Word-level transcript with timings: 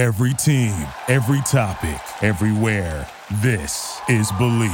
Every 0.00 0.32
team, 0.32 0.86
every 1.08 1.42
topic, 1.42 2.00
everywhere. 2.22 3.06
This 3.42 4.00
is 4.08 4.32
Believe. 4.32 4.72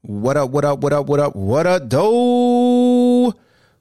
What 0.00 0.38
up, 0.38 0.48
what 0.48 0.64
up, 0.64 0.78
what 0.78 0.94
up, 0.94 1.08
what 1.08 1.20
up, 1.20 1.36
what 1.36 1.66
up, 1.66 1.90
doe? 1.90 3.34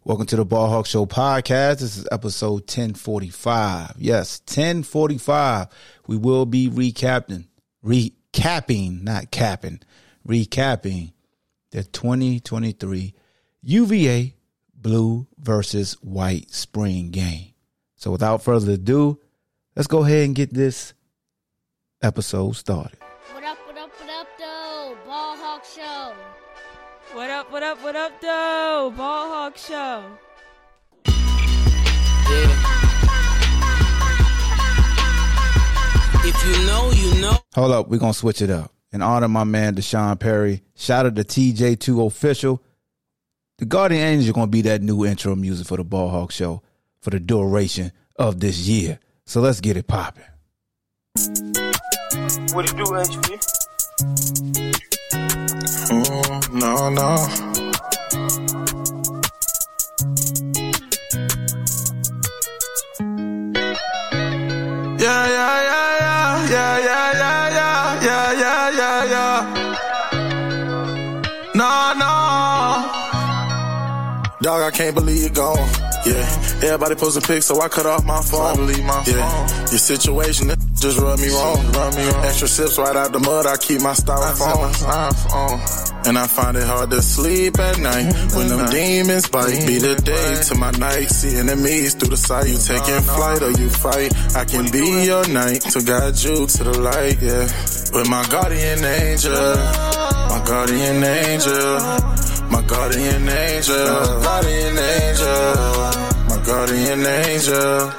Welcome 0.04 0.26
to 0.26 0.36
the 0.36 0.44
Ball 0.44 0.68
Hawk 0.68 0.86
Show 0.86 1.06
podcast. 1.06 1.80
This 1.80 1.96
is 1.96 2.06
episode 2.12 2.64
1045. 2.64 3.94
Yes, 3.98 4.42
1045. 4.42 5.68
We 6.08 6.18
will 6.18 6.46
be 6.46 6.70
recapping, 6.70 7.46
recapping, 7.86 9.02
not 9.02 9.32
capping, 9.32 9.80
recapping 10.28 11.14
the 11.72 11.86
2023 11.86 13.14
UVA 13.62 14.36
Blue 14.76 15.26
versus 15.40 15.94
White 16.02 16.52
Spring 16.52 17.12
game. 17.12 17.54
So 17.96 18.12
without 18.12 18.44
further 18.44 18.74
ado, 18.74 19.22
let's 19.78 19.86
go 19.86 20.04
ahead 20.04 20.26
and 20.26 20.34
get 20.36 20.52
this 20.52 20.94
episode 22.02 22.54
started. 22.54 22.98
What 23.32 23.44
up, 23.44 23.58
what 23.68 23.78
up, 23.78 23.92
what 24.00 24.10
up, 24.10 24.28
though? 24.40 24.98
Ball 25.06 25.38
Hawk 25.38 25.64
Show. 25.64 26.14
What 27.14 27.30
up, 27.30 27.52
what 27.52 27.64
up, 27.64 27.84
what 27.84 27.96
up, 27.96 28.20
though? 28.20 28.94
Ball 28.98 29.30
Hawk 29.30 29.58
Show. 29.58 30.04
If 36.26 36.46
you 36.46 36.66
know, 36.66 36.92
you 36.92 37.22
know. 37.22 37.38
Hold 37.54 37.72
up, 37.72 37.88
we're 37.88 38.00
gonna 38.00 38.14
switch 38.14 38.42
it 38.42 38.50
up. 38.50 38.72
In 38.92 39.04
honor 39.04 39.26
of 39.26 39.32
my 39.32 39.44
man 39.44 39.76
D'Sean 39.76 40.18
Perry, 40.18 40.64
shout 40.76 41.06
out 41.06 41.16
to 41.16 41.24
TJ2 41.24 42.08
official. 42.08 42.64
The 43.60 43.66
Guardian 43.66 44.02
Angel 44.02 44.30
is 44.30 44.34
gonna 44.34 44.48
be 44.48 44.64
that 44.64 44.82
new 44.82 45.06
intro 45.06 45.36
music 45.36 45.68
for 45.68 45.78
the 45.78 45.84
Ball 45.84 46.10
Hawk 46.10 46.32
show 46.32 46.64
for 47.00 47.12
the 47.12 47.20
duration 47.20 47.92
of 48.18 48.40
this 48.40 48.68
year. 48.68 49.00
So 49.30 49.42
let's 49.42 49.60
get 49.60 49.76
it 49.76 49.88
popping. 49.88 50.24
What 52.54 52.64
it 52.64 52.78
do, 52.78 52.86
HV? 52.86 53.28
Mm, 55.92 56.54
no, 56.54 56.90
no. 56.90 57.28
Yeah, 64.98 65.28
yeah, 65.28 65.62
yeah, 65.68 66.00
yeah, 66.00 66.48
yeah, 66.48 66.80
yeah, 66.80 67.12
yeah, 67.12 67.50
yeah, 67.52 68.02
yeah, 68.02 68.32
yeah, 68.32 68.70
yeah, 68.72 69.04
yeah. 69.12 69.57
Dog, 74.40 74.62
I 74.62 74.70
can't 74.70 74.94
believe 74.94 75.22
you're 75.22 75.30
gone. 75.32 75.58
Yeah, 76.06 76.22
everybody 76.62 76.94
posting 76.94 77.24
pics, 77.24 77.48
so 77.48 77.60
I 77.60 77.70
cut 77.70 77.88
off 77.88 78.06
my 78.06 78.22
phone. 78.22 78.56
Believe 78.56 78.84
my 78.86 79.04
yeah, 79.08 79.48
phone. 79.48 79.60
your 79.72 79.80
situation 79.80 80.50
just 80.78 81.00
rub 81.00 81.18
me 81.20 81.30
wrong. 81.30 81.72
Rub 81.72 81.96
me 81.96 82.08
wrong. 82.08 82.24
Extra 82.24 82.48
sips 82.48 82.78
right 82.78 82.96
out 82.96 83.12
the 83.12 83.20
mud. 83.20 83.48
I 83.48 83.58
keep 83.58 83.82
my 83.82 83.94
styrofoam. 83.94 84.70
And 86.08 86.20
I 86.20 86.28
find 86.28 86.56
it 86.56 86.64
hard 86.64 86.92
to 86.92 87.02
sleep 87.02 87.58
at 87.58 87.80
night 87.80 88.14
when 88.36 88.48
them 88.48 88.70
demons 88.70 89.28
bite. 89.28 89.66
Be 89.66 89.80
the 89.80 89.96
day 89.96 90.42
to 90.50 90.56
my 90.56 90.70
night, 90.72 91.10
see 91.10 91.36
enemies 91.36 91.96
through 91.96 92.10
the 92.10 92.18
sight. 92.18 92.48
You 92.48 92.60
taking 92.60 93.02
flight 93.02 93.42
or 93.42 93.52
you 93.52 93.70
fight. 93.70 94.14
I 94.36 94.46
can 94.46 94.72
be 94.72 95.04
your 95.04 95.28
night 95.30 95.62
to 95.62 95.82
guide 95.82 96.16
you 96.22 96.46
to 96.46 96.64
the 96.64 96.80
light. 96.80 97.18
Yeah, 97.22 97.50
with 97.98 98.08
my 98.08 98.24
guardian 98.30 98.86
angel, 98.86 99.34
my 99.34 100.44
guardian 100.46 101.04
angel. 101.04 102.27
My 102.50 102.62
guardian 102.64 103.28
angel, 103.28 103.76
my 103.76 104.22
guardian 104.24 104.78
angel, 104.78 105.56
my 106.30 106.44
guardian 106.46 107.06
angel, 107.06 107.92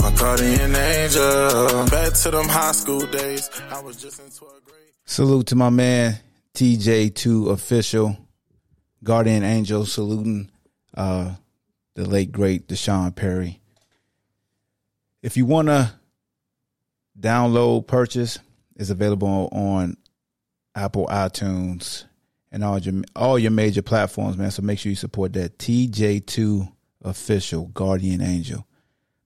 my 0.00 0.14
guardian 0.16 0.74
angel. 0.74 1.86
Back 1.86 2.12
to 2.14 2.30
them 2.30 2.48
high 2.48 2.72
school 2.72 3.06
days, 3.06 3.50
I 3.70 3.80
was 3.80 3.96
just 3.96 4.20
in 4.20 4.26
12th 4.26 4.64
grade. 4.64 4.92
Salute 5.04 5.46
to 5.48 5.56
my 5.56 5.70
man 5.70 6.18
TJ2 6.54 7.50
official, 7.50 8.16
Guardian 9.02 9.42
Angel, 9.42 9.84
saluting 9.86 10.50
uh, 10.94 11.34
the 11.94 12.08
late 12.08 12.32
great 12.32 12.68
D'Sean 12.68 13.12
Perry. 13.12 13.60
If 15.22 15.36
you 15.36 15.46
want 15.46 15.68
to 15.68 15.92
download, 17.18 17.86
purchase, 17.86 18.38
is 18.76 18.90
available 18.90 19.48
on 19.52 19.96
Apple 20.74 21.06
iTunes 21.06 22.04
and 22.52 22.62
all 22.62 22.78
your 22.78 23.02
all 23.16 23.38
your 23.38 23.50
major 23.50 23.82
platforms, 23.82 24.36
man. 24.36 24.50
So 24.50 24.62
make 24.62 24.78
sure 24.78 24.90
you 24.90 24.96
support 24.96 25.32
that 25.32 25.58
TJ2 25.58 26.70
official 27.02 27.66
Guardian 27.68 28.20
Angel, 28.20 28.66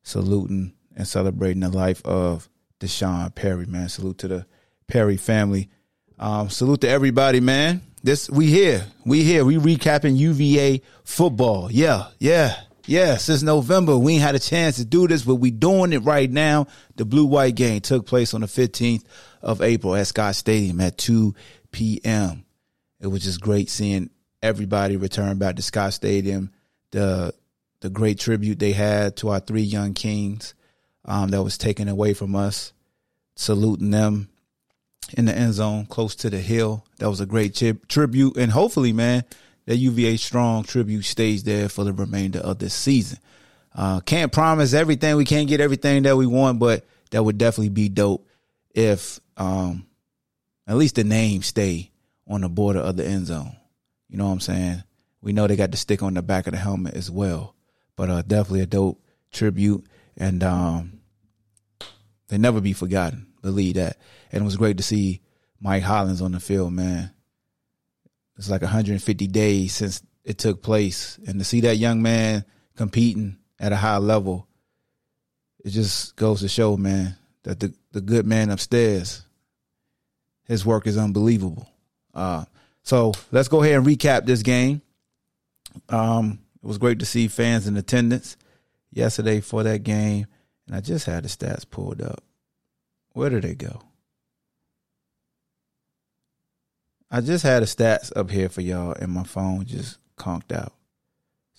saluting 0.03 0.73
and 0.97 1.07
celebrating 1.07 1.61
the 1.61 1.69
life 1.69 2.01
of 2.07 2.49
D'Sean 2.79 3.31
Perry, 3.31 3.67
man. 3.67 3.89
Salute 3.89 4.19
to 4.19 4.29
the 4.29 4.47
Perry 4.87 5.17
family. 5.17 5.69
Um, 6.19 6.49
salute 6.49 6.81
to 6.83 6.89
everybody, 6.89 7.41
man. 7.41 7.83
This 8.03 8.31
we 8.31 8.47
here, 8.47 8.87
we 9.05 9.25
here, 9.25 9.45
we 9.45 9.57
recapping 9.57 10.17
UVA 10.17 10.81
football. 11.03 11.71
Yeah, 11.71 12.07
yeah, 12.21 12.55
yeah. 12.87 13.17
Since 13.17 13.43
November, 13.43 13.99
we 13.99 14.15
ain't 14.15 14.23
had 14.23 14.37
a 14.37 14.39
chance 14.39 14.77
to 14.77 14.85
do 14.85 15.09
this, 15.09 15.25
but 15.25 15.35
we 15.35 15.51
doing 15.51 15.93
it 15.93 16.05
right 16.05 16.31
now. 16.31 16.69
The 16.95 17.05
blue 17.05 17.27
white 17.27 17.57
game 17.57 17.81
took 17.81 18.07
place 18.07 18.33
on 18.33 18.43
the 18.43 18.47
fifteenth 18.47 19.05
of 19.43 19.61
April 19.61 19.97
at 19.97 20.07
Scott 20.07 20.37
Stadium 20.37 20.81
at 20.81 20.97
two 20.97 21.35
p.m 21.73 22.46
it 23.01 23.07
was 23.09 23.23
just 23.23 23.41
great 23.41 23.69
seeing 23.71 24.11
everybody 24.43 24.97
return 24.97 25.39
back 25.39 25.57
to 25.57 25.63
Scott 25.63 25.93
Stadium. 25.93 26.51
The 26.91 27.35
the 27.81 27.91
great 27.91 28.19
tribute 28.19 28.59
they 28.59 28.73
had 28.73 29.17
to 29.19 29.29
our 29.29 29.41
three 29.41 29.63
young 29.63 29.93
kings 29.95 30.55
um, 31.05 31.31
that 31.31 31.43
was 31.43 31.59
taken 31.59 31.89
away 31.89 32.15
from 32.15 32.35
us, 32.35 32.73
saluting 33.35 33.91
them 33.91 34.29
in 35.17 35.27
the 35.27 35.37
end 35.37 35.55
zone 35.55 35.87
close 35.87 36.15
to 36.17 36.31
the 36.31 36.41
hill. 36.41 36.85
That 36.99 37.11
was 37.11 37.21
a 37.21 37.27
great 37.27 37.55
tri- 37.55 37.77
tribute, 37.89 38.37
and 38.37 38.51
hopefully, 38.51 38.93
man, 38.93 39.25
that 39.67 39.77
UVA 39.77 40.17
strong 40.17 40.65
tribute 40.65 41.05
stays 41.05 41.45
there 41.45 41.69
for 41.69 41.85
the 41.85 41.93
remainder 41.93 42.39
of 42.39 42.59
this 42.59 42.75
season. 42.75 43.19
Uh, 43.75 44.01
can't 44.01 44.33
promise 44.33 44.73
everything. 44.73 45.17
We 45.17 45.27
can't 45.27 45.49
get 45.49 45.61
everything 45.61 46.05
that 46.05 46.17
we 46.17 46.27
want, 46.27 46.59
but 46.59 46.87
that 47.11 47.23
would 47.23 47.37
definitely 47.37 47.69
be 47.69 47.91
dope 47.91 48.27
if 48.75 49.21
um, 49.37 49.87
at 50.67 50.77
least 50.77 50.95
the 50.95 51.05
name 51.05 51.43
stay 51.43 51.91
on 52.27 52.41
the 52.41 52.49
border 52.49 52.81
of 52.81 52.97
the 52.97 53.07
end 53.07 53.27
zone. 53.27 53.57
You 54.09 54.19
know 54.19 54.27
what 54.27 54.33
I'm 54.33 54.41
saying? 54.41 54.83
We 55.21 55.33
know 55.33 55.47
they 55.47 55.57
got 55.57 55.71
the 55.71 55.77
stick 55.77 56.03
on 56.03 56.15
the 56.15 56.23
back 56.23 56.47
of 56.47 56.53
the 56.53 56.59
helmet 56.59 56.95
as 56.95 57.11
well, 57.11 57.55
but 57.97 58.11
uh, 58.11 58.23
definitely 58.23 58.61
a 58.61 58.67
dope 58.67 59.01
tribute, 59.33 59.87
and 60.17 60.43
um, 60.43 61.01
they 62.29 62.39
never 62.39 62.61
be 62.61 62.73
forgotten. 62.73 63.27
Believe 63.43 63.75
that. 63.75 63.99
And 64.33 64.43
it 64.43 64.45
was 64.45 64.57
great 64.57 64.77
to 64.77 64.83
see 64.83 65.21
Mike 65.61 65.83
Hollins 65.83 66.23
on 66.23 66.33
the 66.33 66.41
field, 66.41 66.73
man. 66.73 67.11
It's 68.37 68.51
like 68.51 68.63
150 68.63 69.27
days 69.29 69.75
since 69.75 70.03
it 70.25 70.39
took 70.39 70.63
place, 70.63 71.19
and 71.27 71.39
to 71.39 71.45
see 71.45 71.61
that 71.63 71.77
young 71.77 72.03
man 72.03 72.45
competing 72.77 73.39
at 73.59 73.73
a 73.73 73.77
high 73.77 73.97
level, 73.97 74.47
it 75.65 75.71
just 75.71 76.15
goes 76.17 76.41
to 76.41 76.49
show, 76.49 76.77
man, 76.77 77.17
that 77.45 77.61
the 77.61 77.73
the 77.93 78.01
good 78.01 78.27
man 78.27 78.51
upstairs, 78.51 79.23
his 80.45 80.67
work 80.67 80.87
is 80.87 80.99
unbelievable. 80.99 81.69
Uh, 82.17 82.47
so 82.83 83.13
let's 83.31 83.49
go 83.49 83.63
ahead 83.63 83.77
and 83.77 83.87
recap 83.87 84.25
this 84.25 84.43
game. 84.43 84.81
Um, 85.91 86.41
it 86.63 86.67
was 86.67 86.79
great 86.79 86.99
to 87.01 87.07
see 87.07 87.29
fans 87.29 87.67
in 87.67 87.77
attendance 87.77 88.37
yesterday 88.91 89.41
for 89.41 89.63
that 89.63 89.83
game, 89.83 90.27
and 90.67 90.75
I 90.75 90.81
just 90.81 91.05
had 91.05 91.25
the 91.25 91.29
stats 91.29 91.69
pulled 91.69 92.01
up. 92.01 92.25
Where 93.13 93.29
did 93.29 93.43
they 93.43 93.55
go? 93.55 93.83
I 97.11 97.21
just 97.21 97.45
had 97.45 97.63
the 97.63 97.67
stats 97.67 98.11
up 98.17 98.31
here 98.31 98.49
for 98.49 98.63
y'all, 98.63 98.93
and 98.93 99.13
my 99.13 99.25
phone 99.25 99.67
just 99.67 99.99
conked 100.17 100.53
out. 100.53 100.73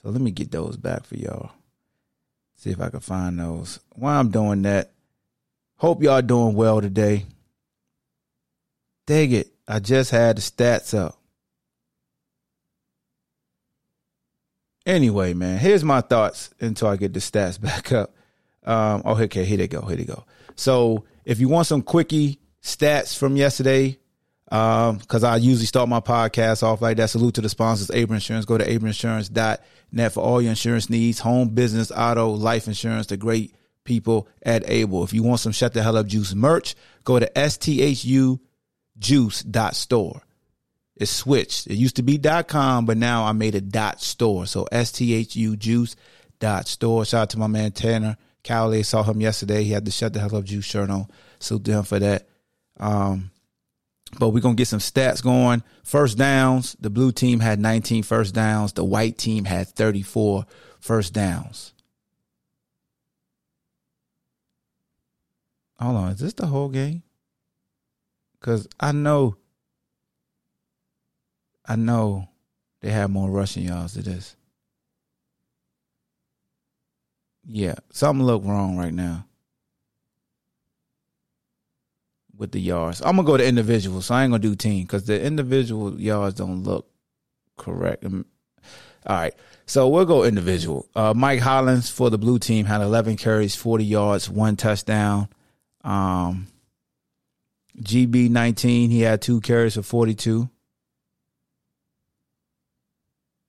So 0.01 0.09
let 0.09 0.21
me 0.21 0.31
get 0.31 0.51
those 0.51 0.75
back 0.75 1.05
for 1.05 1.15
y'all. 1.15 1.51
See 2.55 2.71
if 2.71 2.81
I 2.81 2.89
can 2.89 2.99
find 2.99 3.39
those. 3.39 3.79
While 3.95 4.19
I'm 4.19 4.31
doing 4.31 4.63
that, 4.63 4.91
hope 5.75 6.01
y'all 6.01 6.21
doing 6.23 6.55
well 6.55 6.81
today. 6.81 7.25
Dang 9.05 9.31
it. 9.31 9.51
I 9.67 9.79
just 9.79 10.11
had 10.11 10.37
the 10.37 10.41
stats 10.41 10.97
up. 10.97 11.19
Anyway, 14.85 15.33
man, 15.33 15.57
here's 15.57 15.83
my 15.83 15.99
thoughts 15.99 16.49
until 16.61 16.87
I 16.87 16.95
get 16.95 17.13
the 17.13 17.19
stats 17.19 17.59
back 17.61 17.91
up. 17.91 18.15
Um, 18.63 19.01
oh, 19.05 19.21
okay, 19.23 19.43
here 19.43 19.57
they 19.57 19.67
go. 19.67 19.81
Here 19.81 19.97
they 19.97 20.05
go. 20.05 20.25
So 20.55 21.03
if 21.25 21.39
you 21.39 21.49
want 21.49 21.67
some 21.67 21.81
quickie 21.81 22.39
stats 22.61 23.17
from 23.17 23.35
yesterday, 23.35 23.97
um, 24.49 24.99
cause 24.99 25.25
I 25.25 25.35
usually 25.35 25.65
start 25.65 25.89
my 25.89 25.99
podcast 25.99 26.63
off 26.63 26.81
like 26.81 26.95
that. 26.97 27.09
Salute 27.09 27.35
to 27.35 27.41
the 27.41 27.49
sponsors, 27.49 27.91
Able 27.91 28.13
Insurance. 28.13 28.45
Go 28.45 28.57
to 28.57 28.65
ableinsurance.net 28.65 30.11
for 30.13 30.21
all 30.21 30.41
your 30.41 30.51
insurance 30.51 30.89
needs, 30.89 31.19
home, 31.19 31.49
business, 31.49 31.91
auto, 31.91 32.29
life 32.29 32.67
insurance, 32.67 33.07
the 33.07 33.17
great 33.17 33.53
people 33.83 34.27
at 34.43 34.69
Able. 34.69 35.03
If 35.03 35.13
you 35.13 35.23
want 35.23 35.41
some 35.41 35.51
Shut 35.51 35.73
the 35.73 35.83
Hell 35.83 35.97
Up 35.97 36.07
Juice 36.07 36.33
merch, 36.33 36.75
go 37.03 37.19
to 37.19 37.29
STHU 37.35 38.39
juice.store. 38.99 40.21
It's 40.95 41.11
switched. 41.11 41.67
It 41.67 41.75
used 41.75 41.97
to 41.97 42.03
be 42.03 42.17
.com, 42.47 42.85
but 42.85 42.97
now 42.97 43.25
I 43.25 43.31
made 43.31 43.55
a 43.55 43.61
dot 43.61 44.01
store. 44.01 44.45
So 44.47 44.67
S 44.71 44.91
T 44.91 45.13
H 45.13 45.35
U 45.35 45.55
juice 45.55 45.95
dot 46.39 46.67
store. 46.67 47.05
Shout 47.05 47.21
out 47.21 47.29
to 47.31 47.39
my 47.39 47.47
man 47.47 47.71
Tanner 47.71 48.17
Cowley 48.47 48.81
saw 48.83 49.03
him 49.03 49.19
yesterday. 49.19 49.63
He 49.63 49.71
had 49.71 49.83
the 49.83 49.91
shut 49.91 50.13
the 50.13 50.21
hell 50.21 50.37
up 50.37 50.45
juice 50.45 50.63
shirt 50.63 50.89
on. 50.89 51.07
Salute 51.39 51.65
to 51.65 51.73
him 51.73 51.83
for 51.83 51.99
that. 51.99 52.29
Um, 52.79 53.29
but 54.17 54.29
we're 54.29 54.39
gonna 54.39 54.55
get 54.55 54.69
some 54.69 54.79
stats 54.79 55.21
going. 55.21 55.63
First 55.83 56.17
downs, 56.17 56.77
the 56.79 56.89
blue 56.89 57.11
team 57.11 57.41
had 57.41 57.59
19 57.59 58.03
first 58.03 58.33
downs, 58.33 58.71
the 58.71 58.85
white 58.85 59.17
team 59.17 59.43
had 59.43 59.67
34 59.67 60.45
first 60.79 61.11
downs. 61.11 61.73
Hold 65.77 65.97
on, 65.97 66.11
is 66.13 66.19
this 66.19 66.33
the 66.33 66.47
whole 66.47 66.69
game? 66.69 67.03
Cause 68.47 68.65
I 68.79 68.93
know 68.93 69.35
I 71.65 71.75
know 71.75 72.29
they 72.79 72.91
have 72.91 73.09
more 73.09 73.29
rushing 73.29 73.65
yards 73.65 73.95
than 73.95 74.05
this. 74.05 74.37
Yeah, 77.45 77.75
something 77.91 78.25
look 78.25 78.45
wrong 78.45 78.77
right 78.77 78.93
now 78.93 79.25
with 82.37 82.53
the 82.53 82.61
yards. 82.61 83.01
I'm 83.01 83.17
gonna 83.17 83.27
go 83.27 83.35
to 83.35 83.45
individual, 83.45 84.01
so 84.01 84.15
I 84.15 84.23
ain't 84.23 84.31
gonna 84.31 84.41
do 84.41 84.55
team 84.55 84.83
because 84.83 85.03
the 85.03 85.21
individual 85.21 85.99
yards 85.99 86.35
don't 86.35 86.63
look 86.63 86.87
correct. 87.57 88.05
Um, 88.05 88.25
All 89.05 89.17
right, 89.17 89.33
so 89.65 89.89
we'll 89.89 90.05
go 90.05 90.23
individual. 90.23 90.87
Uh, 90.95 91.13
Mike 91.13 91.41
Hollins 91.41 91.89
for 91.89 92.09
the 92.09 92.17
blue 92.17 92.39
team 92.39 92.65
had 92.65 92.79
11 92.79 93.17
carries, 93.17 93.57
40 93.57 93.83
yards, 93.83 94.29
one 94.29 94.55
touchdown. 94.55 95.27
Um, 95.83 96.47
GB 97.81 98.29
19, 98.29 98.89
he 98.89 99.01
had 99.01 99.21
two 99.21 99.39
carries 99.41 99.75
for 99.75 99.83
42. 99.83 100.49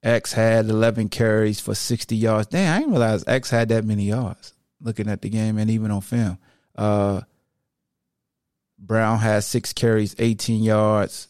X 0.01 0.33
had 0.33 0.69
11 0.69 1.09
carries 1.09 1.59
for 1.59 1.75
60 1.75 2.15
yards. 2.15 2.47
Damn, 2.47 2.73
I 2.73 2.79
didn't 2.79 2.91
realize 2.91 3.23
X 3.27 3.49
had 3.49 3.69
that 3.69 3.83
many 3.83 4.03
yards 4.03 4.53
looking 4.79 5.09
at 5.09 5.21
the 5.21 5.29
game 5.29 5.57
and 5.57 5.69
even 5.69 5.91
on 5.91 6.01
film. 6.01 6.37
Uh, 6.75 7.21
Brown 8.77 9.19
had 9.19 9.43
six 9.43 9.73
carries, 9.73 10.15
18 10.17 10.63
yards. 10.63 11.27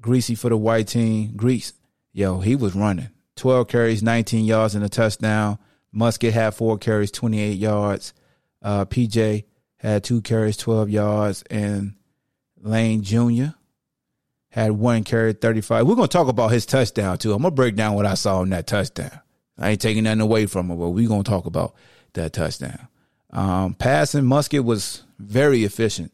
Greasy 0.00 0.34
for 0.34 0.50
the 0.50 0.56
white 0.56 0.88
team. 0.88 1.32
Grease, 1.36 1.72
yo, 2.12 2.40
he 2.40 2.56
was 2.56 2.74
running. 2.74 3.10
12 3.36 3.68
carries, 3.68 4.02
19 4.02 4.44
yards, 4.44 4.74
and 4.74 4.84
a 4.84 4.88
touchdown. 4.88 5.58
Muskett 5.94 6.32
had 6.32 6.54
four 6.54 6.76
carries, 6.76 7.12
28 7.12 7.56
yards. 7.56 8.12
Uh, 8.60 8.84
PJ 8.84 9.44
had 9.76 10.02
two 10.02 10.20
carries, 10.22 10.56
12 10.56 10.90
yards. 10.90 11.42
And 11.50 11.94
Lane 12.62 13.02
Jr. 13.02 13.54
had 14.50 14.72
one 14.72 15.04
carry, 15.04 15.32
35. 15.32 15.86
We're 15.86 15.94
going 15.94 16.08
to 16.08 16.12
talk 16.12 16.28
about 16.28 16.52
his 16.52 16.66
touchdown, 16.66 17.18
too. 17.18 17.32
I'm 17.32 17.42
going 17.42 17.52
to 17.52 17.56
break 17.56 17.76
down 17.76 17.94
what 17.94 18.06
I 18.06 18.14
saw 18.14 18.42
in 18.42 18.50
that 18.50 18.66
touchdown. 18.66 19.20
I 19.58 19.70
ain't 19.70 19.80
taking 19.80 20.04
nothing 20.04 20.20
away 20.20 20.46
from 20.46 20.70
him, 20.70 20.78
but 20.78 20.90
we're 20.90 21.08
going 21.08 21.24
to 21.24 21.30
talk 21.30 21.46
about 21.46 21.74
that 22.14 22.32
touchdown. 22.32 22.88
Um, 23.30 23.74
passing, 23.74 24.22
Muskett 24.22 24.64
was 24.64 25.02
very 25.18 25.64
efficient. 25.64 26.12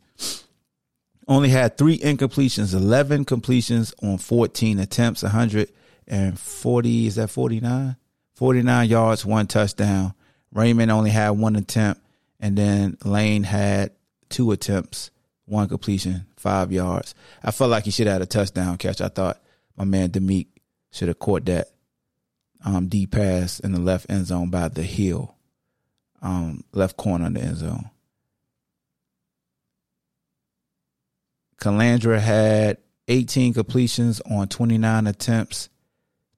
Only 1.26 1.48
had 1.48 1.78
three 1.78 1.98
incompletions, 1.98 2.74
11 2.74 3.24
completions 3.24 3.94
on 4.02 4.18
14 4.18 4.78
attempts, 4.78 5.22
140, 5.22 7.06
is 7.06 7.14
that 7.14 7.30
49? 7.30 7.96
49 8.34 8.88
yards, 8.88 9.24
one 9.24 9.46
touchdown. 9.46 10.12
Raymond 10.52 10.90
only 10.90 11.10
had 11.10 11.30
one 11.30 11.56
attempt, 11.56 12.02
and 12.40 12.58
then 12.58 12.98
Lane 13.04 13.44
had 13.44 13.92
two 14.28 14.52
attempts, 14.52 15.10
one 15.46 15.68
completion, 15.68 16.26
five 16.36 16.72
yards. 16.72 17.14
I 17.42 17.50
felt 17.50 17.70
like 17.70 17.84
he 17.84 17.90
should 17.90 18.06
have 18.06 18.14
had 18.14 18.22
a 18.22 18.26
touchdown 18.26 18.76
catch. 18.78 19.00
I 19.00 19.08
thought 19.08 19.42
my 19.76 19.84
man 19.84 20.10
Demeek 20.10 20.48
should 20.92 21.08
have 21.08 21.18
caught 21.18 21.44
that 21.46 21.68
um, 22.64 22.88
deep 22.88 23.12
pass 23.12 23.60
in 23.60 23.72
the 23.72 23.80
left 23.80 24.06
end 24.08 24.26
zone 24.26 24.50
by 24.50 24.68
the 24.68 24.82
hill, 24.82 25.36
um, 26.22 26.64
left 26.72 26.96
corner 26.96 27.26
of 27.26 27.34
the 27.34 27.40
end 27.40 27.56
zone. 27.58 27.90
Colandrea 31.60 32.20
had 32.20 32.78
18 33.08 33.54
completions 33.54 34.20
on 34.22 34.48
29 34.48 35.06
attempts, 35.06 35.68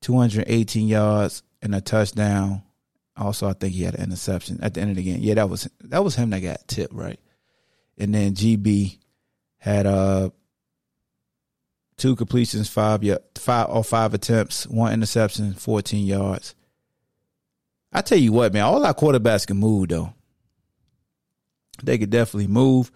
218 0.01 0.89
yards, 0.89 1.43
and 1.63 1.75
a 1.75 1.81
touchdown. 1.81 2.63
Also, 3.17 3.49
I 3.49 3.53
think 3.55 3.73
he 3.73 3.83
had 3.83 3.95
an 3.95 4.05
interception 4.05 4.59
at 4.63 4.75
the 4.75 4.81
end 4.81 4.91
of 4.91 4.97
the 4.97 5.03
game. 5.03 5.21
Yeah, 5.21 5.35
that 5.35 5.49
was 5.49 5.69
that 5.81 6.05
was 6.05 6.17
him 6.17 6.31
that 6.31 6.41
got 6.41 6.69
tipped, 6.69 6.93
right? 6.93 7.19
And 7.99 8.15
then 8.15 8.35
GB 8.35 8.99
had 9.59 9.87
uh 9.87 10.31
two 11.97 12.17
completions, 12.17 12.69
five 12.69 13.03
five 13.35 13.69
or 13.69 13.83
five 13.83 14.15
attempts, 14.15 14.67
one 14.67 14.93
interception, 14.93 15.55
14 15.55 16.07
yards. 16.07 16.55
I 17.93 18.03
tell 18.03 18.19
you 18.19 18.33
what, 18.33 18.53
man, 18.53 18.65
all 18.65 18.85
our 18.85 18.95
quarterbacks 18.95 19.47
can 19.47 19.57
move 19.57 19.89
though. 19.89 20.13
They 21.83 21.99
could 21.99 22.11
definitely 22.11 22.49
move. 22.49 22.91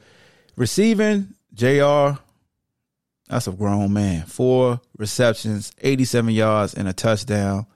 Receiving, 0.57 1.35
JR, 1.55 2.19
that's 3.29 3.47
a 3.47 3.53
grown 3.53 3.93
man. 3.93 4.27
Four 4.27 4.81
receptions, 4.99 5.73
87 5.81 6.35
yards, 6.35 6.75
and 6.75 6.89
a 6.89 6.93
touchdown. 6.93 7.67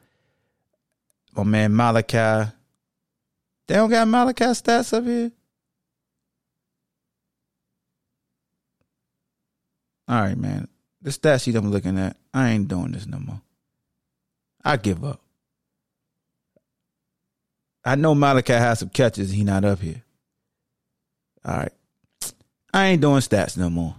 My 1.37 1.44
man 1.44 1.75
Malachi. 1.75 2.50
They 3.67 3.75
don't 3.75 3.91
got 3.91 4.09
Malachi 4.09 4.44
stats 4.44 4.93
up 4.93 5.05
here. 5.05 5.31
All 10.08 10.20
right, 10.20 10.36
man. 10.36 10.68
The 11.02 11.12
stat 11.12 11.40
sheet 11.40 11.56
I'm 11.56 11.70
looking 11.70 11.98
at, 11.98 12.16
I 12.32 12.50
ain't 12.50 12.68
doing 12.68 12.92
this 12.92 13.06
no 13.06 13.18
more. 13.18 13.40
I 14.64 14.76
give 14.76 15.04
up. 15.04 15.20
I 17.84 17.96
know 17.96 18.14
Malachi 18.14 18.54
has 18.54 18.78
some 18.78 18.88
catches. 18.88 19.30
He 19.30 19.44
not 19.44 19.64
up 19.64 19.80
here. 19.80 20.02
All 21.44 21.56
right. 21.56 21.72
I 22.72 22.86
ain't 22.86 23.02
doing 23.02 23.20
stats 23.20 23.58
no 23.58 23.68
more. 23.68 23.94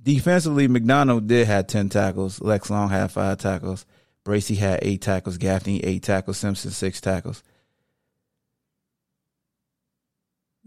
Defensively, 0.00 0.68
McDonald 0.68 1.26
did 1.26 1.46
have 1.48 1.66
10 1.66 1.88
tackles. 1.88 2.40
Lex 2.40 2.70
Long 2.70 2.88
had 2.88 3.10
five 3.10 3.38
tackles. 3.38 3.84
Bracy 4.24 4.54
had 4.54 4.78
eight 4.82 5.02
tackles. 5.02 5.36
Gaffney, 5.36 5.80
eight 5.84 6.02
tackles. 6.04 6.38
Simpson, 6.38 6.70
six 6.70 7.00
tackles. 7.00 7.42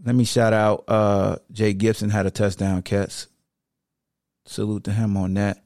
Let 0.03 0.15
me 0.15 0.25
shout 0.25 0.51
out 0.51 0.83
uh, 0.87 1.37
Jay 1.51 1.73
Gibson 1.73 2.09
had 2.09 2.25
a 2.25 2.31
touchdown 2.31 2.81
catch. 2.81 3.27
Salute 4.51 4.83
to 4.83 4.91
him 4.91 5.15
on 5.15 5.33
that. 5.35 5.63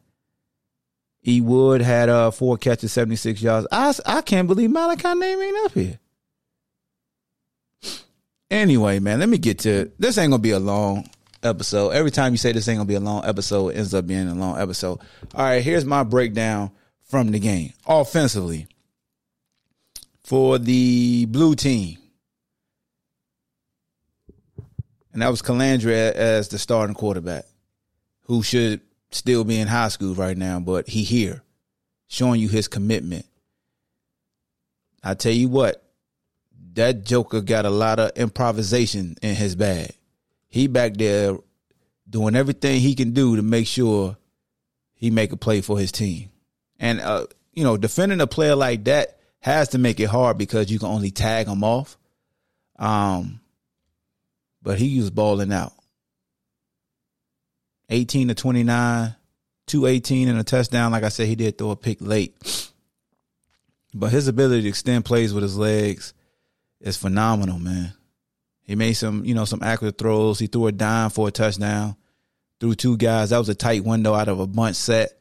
E. 1.25 1.41
Wood 1.41 1.81
had 1.81 2.07
uh, 2.07 2.29
four 2.29 2.55
catches, 2.55 2.93
76 2.93 3.41
yards. 3.41 3.67
I, 3.71 3.91
I 4.05 4.21
can't 4.21 4.47
believe 4.47 4.69
Malachi 4.69 5.15
name 5.15 5.41
ain't 5.41 5.65
up 5.65 5.71
here. 5.71 5.99
Anyway, 8.51 8.99
man, 8.99 9.19
let 9.19 9.27
me 9.27 9.39
get 9.39 9.57
to 9.59 9.69
it. 9.69 9.99
this. 9.99 10.19
Ain't 10.19 10.29
gonna 10.29 10.39
be 10.39 10.51
a 10.51 10.59
long 10.59 11.09
episode. 11.41 11.89
Every 11.89 12.11
time 12.11 12.31
you 12.31 12.37
say 12.37 12.51
this 12.51 12.67
ain't 12.67 12.77
gonna 12.77 12.87
be 12.87 12.93
a 12.93 12.99
long 12.99 13.25
episode, 13.25 13.69
it 13.69 13.77
ends 13.77 13.95
up 13.95 14.05
being 14.05 14.27
a 14.27 14.35
long 14.35 14.59
episode. 14.59 14.99
All 15.33 15.43
right, 15.45 15.63
here's 15.63 15.83
my 15.83 16.03
breakdown 16.03 16.69
from 17.09 17.31
the 17.31 17.39
game 17.39 17.73
offensively 17.87 18.67
for 20.23 20.59
the 20.59 21.25
blue 21.25 21.55
team. 21.55 21.97
And 25.11 25.23
that 25.23 25.29
was 25.29 25.41
Colandrea 25.41 26.11
as 26.11 26.49
the 26.49 26.59
starting 26.59 26.93
quarterback, 26.93 27.45
who 28.25 28.43
should 28.43 28.81
still 29.11 29.43
be 29.43 29.59
in 29.59 29.67
high 29.67 29.87
school 29.87 30.13
right 30.13 30.37
now, 30.37 30.59
but 30.59 30.87
he 30.87 31.03
here, 31.03 31.43
showing 32.07 32.41
you 32.41 32.49
his 32.49 32.67
commitment. 32.67 33.25
I 35.03 35.13
tell 35.13 35.31
you 35.31 35.47
what, 35.49 35.83
that 36.73 37.05
Joker 37.05 37.41
got 37.41 37.65
a 37.65 37.69
lot 37.69 37.99
of 37.99 38.11
improvisation 38.15 39.15
in 39.21 39.35
his 39.35 39.55
bag. 39.55 39.91
He 40.47 40.67
back 40.67 40.95
there 40.95 41.37
doing 42.09 42.35
everything 42.35 42.79
he 42.79 42.95
can 42.95 43.11
do 43.11 43.35
to 43.35 43.41
make 43.41 43.67
sure 43.67 44.17
he 44.93 45.11
make 45.11 45.31
a 45.31 45.37
play 45.37 45.61
for 45.61 45.77
his 45.77 45.91
team. 45.91 46.29
And 46.79 46.99
uh, 47.01 47.27
you 47.53 47.63
know, 47.63 47.77
defending 47.77 48.21
a 48.21 48.27
player 48.27 48.55
like 48.55 48.85
that 48.85 49.19
has 49.39 49.69
to 49.69 49.77
make 49.77 49.99
it 49.99 50.09
hard 50.09 50.37
because 50.37 50.71
you 50.71 50.79
can 50.79 50.87
only 50.87 51.11
tag 51.11 51.47
him 51.47 51.63
off. 51.63 51.97
Um, 52.77 53.39
but 54.61 54.79
he 54.79 54.97
was 54.99 55.11
balling 55.11 55.53
out. 55.53 55.73
18 57.89 58.29
to 58.29 58.35
29, 58.35 59.15
218 59.67 60.27
and 60.27 60.39
a 60.39 60.43
touchdown. 60.43 60.91
Like 60.91 61.03
I 61.03 61.09
said, 61.09 61.27
he 61.27 61.35
did 61.35 61.57
throw 61.57 61.71
a 61.71 61.75
pick 61.75 62.01
late. 62.01 62.71
But 63.93 64.11
his 64.11 64.27
ability 64.27 64.63
to 64.63 64.69
extend 64.69 65.05
plays 65.05 65.33
with 65.33 65.43
his 65.43 65.57
legs 65.57 66.13
is 66.81 66.97
phenomenal, 66.97 67.59
man. 67.59 67.93
He 68.63 68.75
made 68.75 68.93
some, 68.93 69.23
you 69.23 69.35
know, 69.35 69.45
some 69.45 69.61
accurate 69.63 69.97
throws. 69.97 70.39
He 70.39 70.47
threw 70.47 70.67
a 70.67 70.71
dime 70.71 71.11
for 71.11 71.27
a 71.27 71.31
touchdown. 71.31 71.95
Threw 72.59 72.73
two 72.73 72.97
guys. 72.97 73.29
That 73.29 73.37
was 73.37 73.49
a 73.49 73.55
tight 73.55 73.83
window 73.83 74.13
out 74.13 74.27
of 74.27 74.39
a 74.39 74.47
bunch 74.47 74.75
set. 74.75 75.11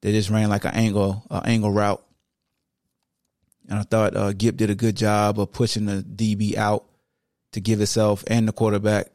They 0.00 0.12
just 0.12 0.30
ran 0.30 0.48
like 0.48 0.64
an 0.64 0.74
angle, 0.74 1.24
an 1.30 1.42
angle 1.44 1.70
route. 1.70 2.02
And 3.68 3.78
I 3.78 3.82
thought 3.82 4.16
uh, 4.16 4.32
Gip 4.32 4.56
did 4.56 4.70
a 4.70 4.74
good 4.74 4.96
job 4.96 5.38
of 5.38 5.52
pushing 5.52 5.84
the 5.84 6.02
DB 6.02 6.56
out 6.56 6.86
to 7.52 7.60
give 7.60 7.78
himself 7.78 8.24
and 8.26 8.48
the 8.48 8.52
quarterback 8.52 9.08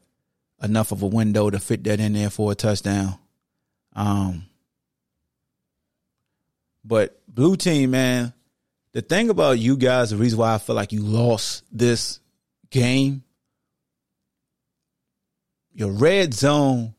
enough 0.62 0.92
of 0.92 1.02
a 1.02 1.06
window 1.06 1.50
to 1.50 1.58
fit 1.58 1.84
that 1.84 2.00
in 2.00 2.14
there 2.14 2.30
for 2.30 2.52
a 2.52 2.54
touchdown. 2.54 3.18
Um, 3.94 4.44
but 6.84 7.20
blue 7.28 7.56
team, 7.56 7.92
man, 7.92 8.32
the 8.92 9.02
thing 9.02 9.30
about 9.30 9.58
you 9.58 9.76
guys, 9.76 10.10
the 10.10 10.16
reason 10.16 10.38
why 10.38 10.54
I 10.54 10.58
feel 10.58 10.76
like 10.76 10.92
you 10.92 11.02
lost 11.02 11.64
this 11.72 12.20
game 12.70 13.24
your 15.74 15.90
red 15.90 16.32
zone 16.32 16.94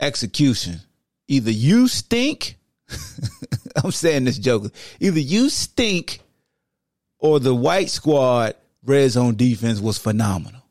execution. 0.00 0.80
Either 1.26 1.50
you 1.50 1.88
stink, 1.88 2.58
I'm 3.76 3.90
saying 3.90 4.24
this 4.24 4.38
joke. 4.38 4.72
Either 5.00 5.18
you 5.18 5.50
stink 5.50 6.20
or 7.18 7.40
the 7.40 7.54
white 7.54 7.90
squad 7.90 8.54
red 8.84 9.10
zone 9.10 9.34
defense 9.34 9.80
was 9.80 9.98
phenomenal. 9.98 10.62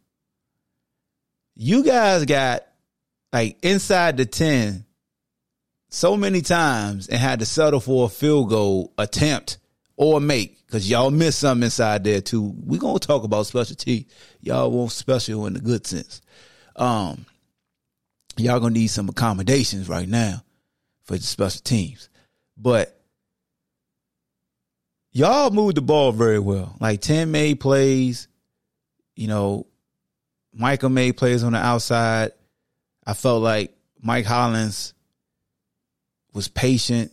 You 1.55 1.83
guys 1.83 2.25
got 2.25 2.63
like 3.31 3.57
inside 3.63 4.17
the 4.17 4.25
10 4.25 4.86
so 5.89 6.17
many 6.17 6.41
times 6.41 7.07
and 7.07 7.19
had 7.19 7.39
to 7.39 7.45
settle 7.45 7.79
for 7.79 8.05
a 8.05 8.10
field 8.10 8.50
goal 8.50 8.93
attempt 8.98 9.60
or 9.95 10.19
make 10.19 10.65
because 10.65 10.89
y'all 10.89 11.12
missed 11.12 11.39
something 11.39 11.65
inside 11.65 12.03
there 12.03 12.22
too. 12.22 12.53
We're 12.57 12.79
gonna 12.79 13.00
talk 13.00 13.24
about 13.24 13.45
special 13.45 13.75
T. 13.75 14.07
Y'all 14.41 14.72
want 14.72 14.91
special 14.91 15.45
in 15.45 15.53
the 15.53 15.60
good 15.60 15.86
sense. 15.86 16.22
Um 16.75 17.25
y'all 18.38 18.60
gonna 18.60 18.74
need 18.74 18.88
some 18.88 19.10
accommodations 19.10 19.88
right 19.88 20.07
now 20.07 20.43
for 21.03 21.15
the 21.15 21.24
special 21.24 21.62
teams. 21.62 22.10
But 22.57 23.00
y'all 25.12 25.51
moved 25.51 25.77
the 25.77 25.81
ball 25.81 26.12
very 26.12 26.39
well. 26.39 26.75
Like 26.79 27.01
10 27.01 27.29
made 27.29 27.60
plays, 27.60 28.27
you 29.15 29.27
know, 29.27 29.67
Michael 30.53 30.89
made 30.89 31.17
plays 31.17 31.43
on 31.43 31.53
the 31.53 31.60
outside. 31.60 32.31
I 33.05 33.13
felt 33.13 33.41
like 33.41 33.75
Mike 34.01 34.25
Hollins 34.25 34.93
was 36.33 36.48
patient, 36.48 37.12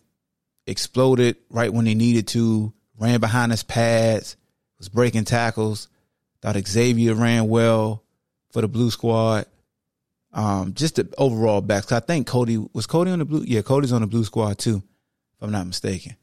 exploded 0.66 1.36
right 1.50 1.72
when 1.72 1.86
he 1.86 1.94
needed 1.94 2.28
to, 2.28 2.72
ran 2.98 3.20
behind 3.20 3.52
his 3.52 3.62
pads, 3.62 4.36
was 4.78 4.88
breaking 4.88 5.24
tackles. 5.24 5.88
Thought 6.42 6.56
Xavier 6.66 7.14
ran 7.14 7.48
well 7.48 8.02
for 8.50 8.62
the 8.62 8.68
blue 8.68 8.90
squad. 8.90 9.46
Um, 10.32 10.74
just 10.74 10.96
the 10.96 11.12
overall 11.18 11.60
backs. 11.60 11.92
I 11.92 12.00
think 12.00 12.26
Cody 12.26 12.56
was 12.72 12.86
Cody 12.86 13.10
on 13.10 13.18
the 13.18 13.24
blue. 13.24 13.44
Yeah, 13.46 13.62
Cody's 13.62 13.92
on 13.92 14.00
the 14.00 14.06
blue 14.06 14.24
squad 14.24 14.58
too, 14.58 14.76
if 14.76 15.42
I'm 15.42 15.50
not 15.50 15.66
mistaken. 15.66 16.16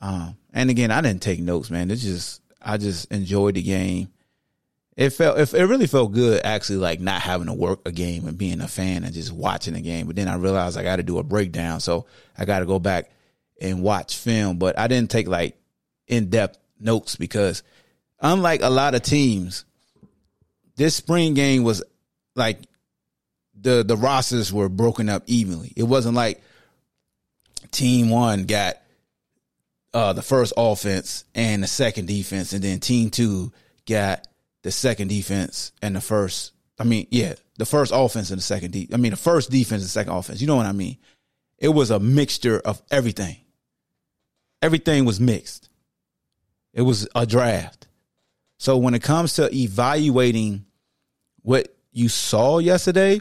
Um, 0.00 0.36
and 0.52 0.70
again, 0.70 0.90
I 0.90 1.00
didn't 1.00 1.22
take 1.22 1.40
notes, 1.40 1.70
man. 1.70 1.90
It's 1.90 2.02
just 2.02 2.40
I 2.62 2.76
just 2.76 3.10
enjoyed 3.12 3.54
the 3.54 3.62
game. 3.62 4.08
It 4.98 5.10
felt 5.10 5.38
it, 5.38 5.54
it 5.54 5.64
really 5.66 5.86
felt 5.86 6.10
good 6.10 6.40
actually 6.44 6.78
like 6.78 6.98
not 6.98 7.22
having 7.22 7.46
to 7.46 7.52
work 7.52 7.86
a 7.86 7.92
game 7.92 8.26
and 8.26 8.36
being 8.36 8.60
a 8.60 8.66
fan 8.66 9.04
and 9.04 9.14
just 9.14 9.30
watching 9.30 9.74
the 9.74 9.80
game. 9.80 10.08
But 10.08 10.16
then 10.16 10.26
I 10.26 10.34
realized 10.34 10.76
I 10.76 10.82
got 10.82 10.96
to 10.96 11.04
do 11.04 11.18
a 11.18 11.22
breakdown, 11.22 11.78
so 11.78 12.06
I 12.36 12.44
got 12.44 12.58
to 12.58 12.66
go 12.66 12.80
back 12.80 13.12
and 13.60 13.84
watch 13.84 14.16
film. 14.16 14.58
But 14.58 14.76
I 14.76 14.88
didn't 14.88 15.12
take 15.12 15.28
like 15.28 15.56
in 16.08 16.30
depth 16.30 16.58
notes 16.80 17.14
because 17.14 17.62
unlike 18.18 18.60
a 18.62 18.70
lot 18.70 18.96
of 18.96 19.02
teams, 19.02 19.64
this 20.74 20.96
spring 20.96 21.34
game 21.34 21.62
was 21.62 21.80
like 22.34 22.58
the 23.54 23.84
the 23.84 23.96
rosters 23.96 24.52
were 24.52 24.68
broken 24.68 25.08
up 25.08 25.22
evenly. 25.26 25.72
It 25.76 25.84
wasn't 25.84 26.16
like 26.16 26.42
team 27.70 28.10
one 28.10 28.46
got 28.46 28.78
uh, 29.94 30.12
the 30.12 30.22
first 30.22 30.54
offense 30.56 31.24
and 31.36 31.62
the 31.62 31.68
second 31.68 32.08
defense, 32.08 32.52
and 32.52 32.64
then 32.64 32.80
team 32.80 33.10
two 33.10 33.52
got 33.86 34.26
the 34.62 34.70
second 34.70 35.08
defense 35.08 35.72
and 35.82 35.96
the 35.96 36.00
first. 36.00 36.52
I 36.78 36.84
mean, 36.84 37.06
yeah, 37.10 37.34
the 37.58 37.66
first 37.66 37.92
offense 37.94 38.30
and 38.30 38.38
the 38.38 38.42
second. 38.42 38.72
De- 38.72 38.88
I 38.92 38.96
mean, 38.96 39.10
the 39.10 39.16
first 39.16 39.50
defense 39.50 39.82
and 39.82 39.90
second 39.90 40.12
offense. 40.12 40.40
You 40.40 40.46
know 40.46 40.56
what 40.56 40.66
I 40.66 40.72
mean? 40.72 40.98
It 41.58 41.68
was 41.68 41.90
a 41.90 41.98
mixture 41.98 42.60
of 42.60 42.80
everything. 42.90 43.36
Everything 44.62 45.04
was 45.04 45.20
mixed. 45.20 45.68
It 46.72 46.82
was 46.82 47.08
a 47.14 47.26
draft. 47.26 47.88
So 48.58 48.76
when 48.76 48.94
it 48.94 49.02
comes 49.02 49.34
to 49.34 49.52
evaluating 49.54 50.66
what 51.42 51.74
you 51.92 52.08
saw 52.08 52.58
yesterday, 52.58 53.20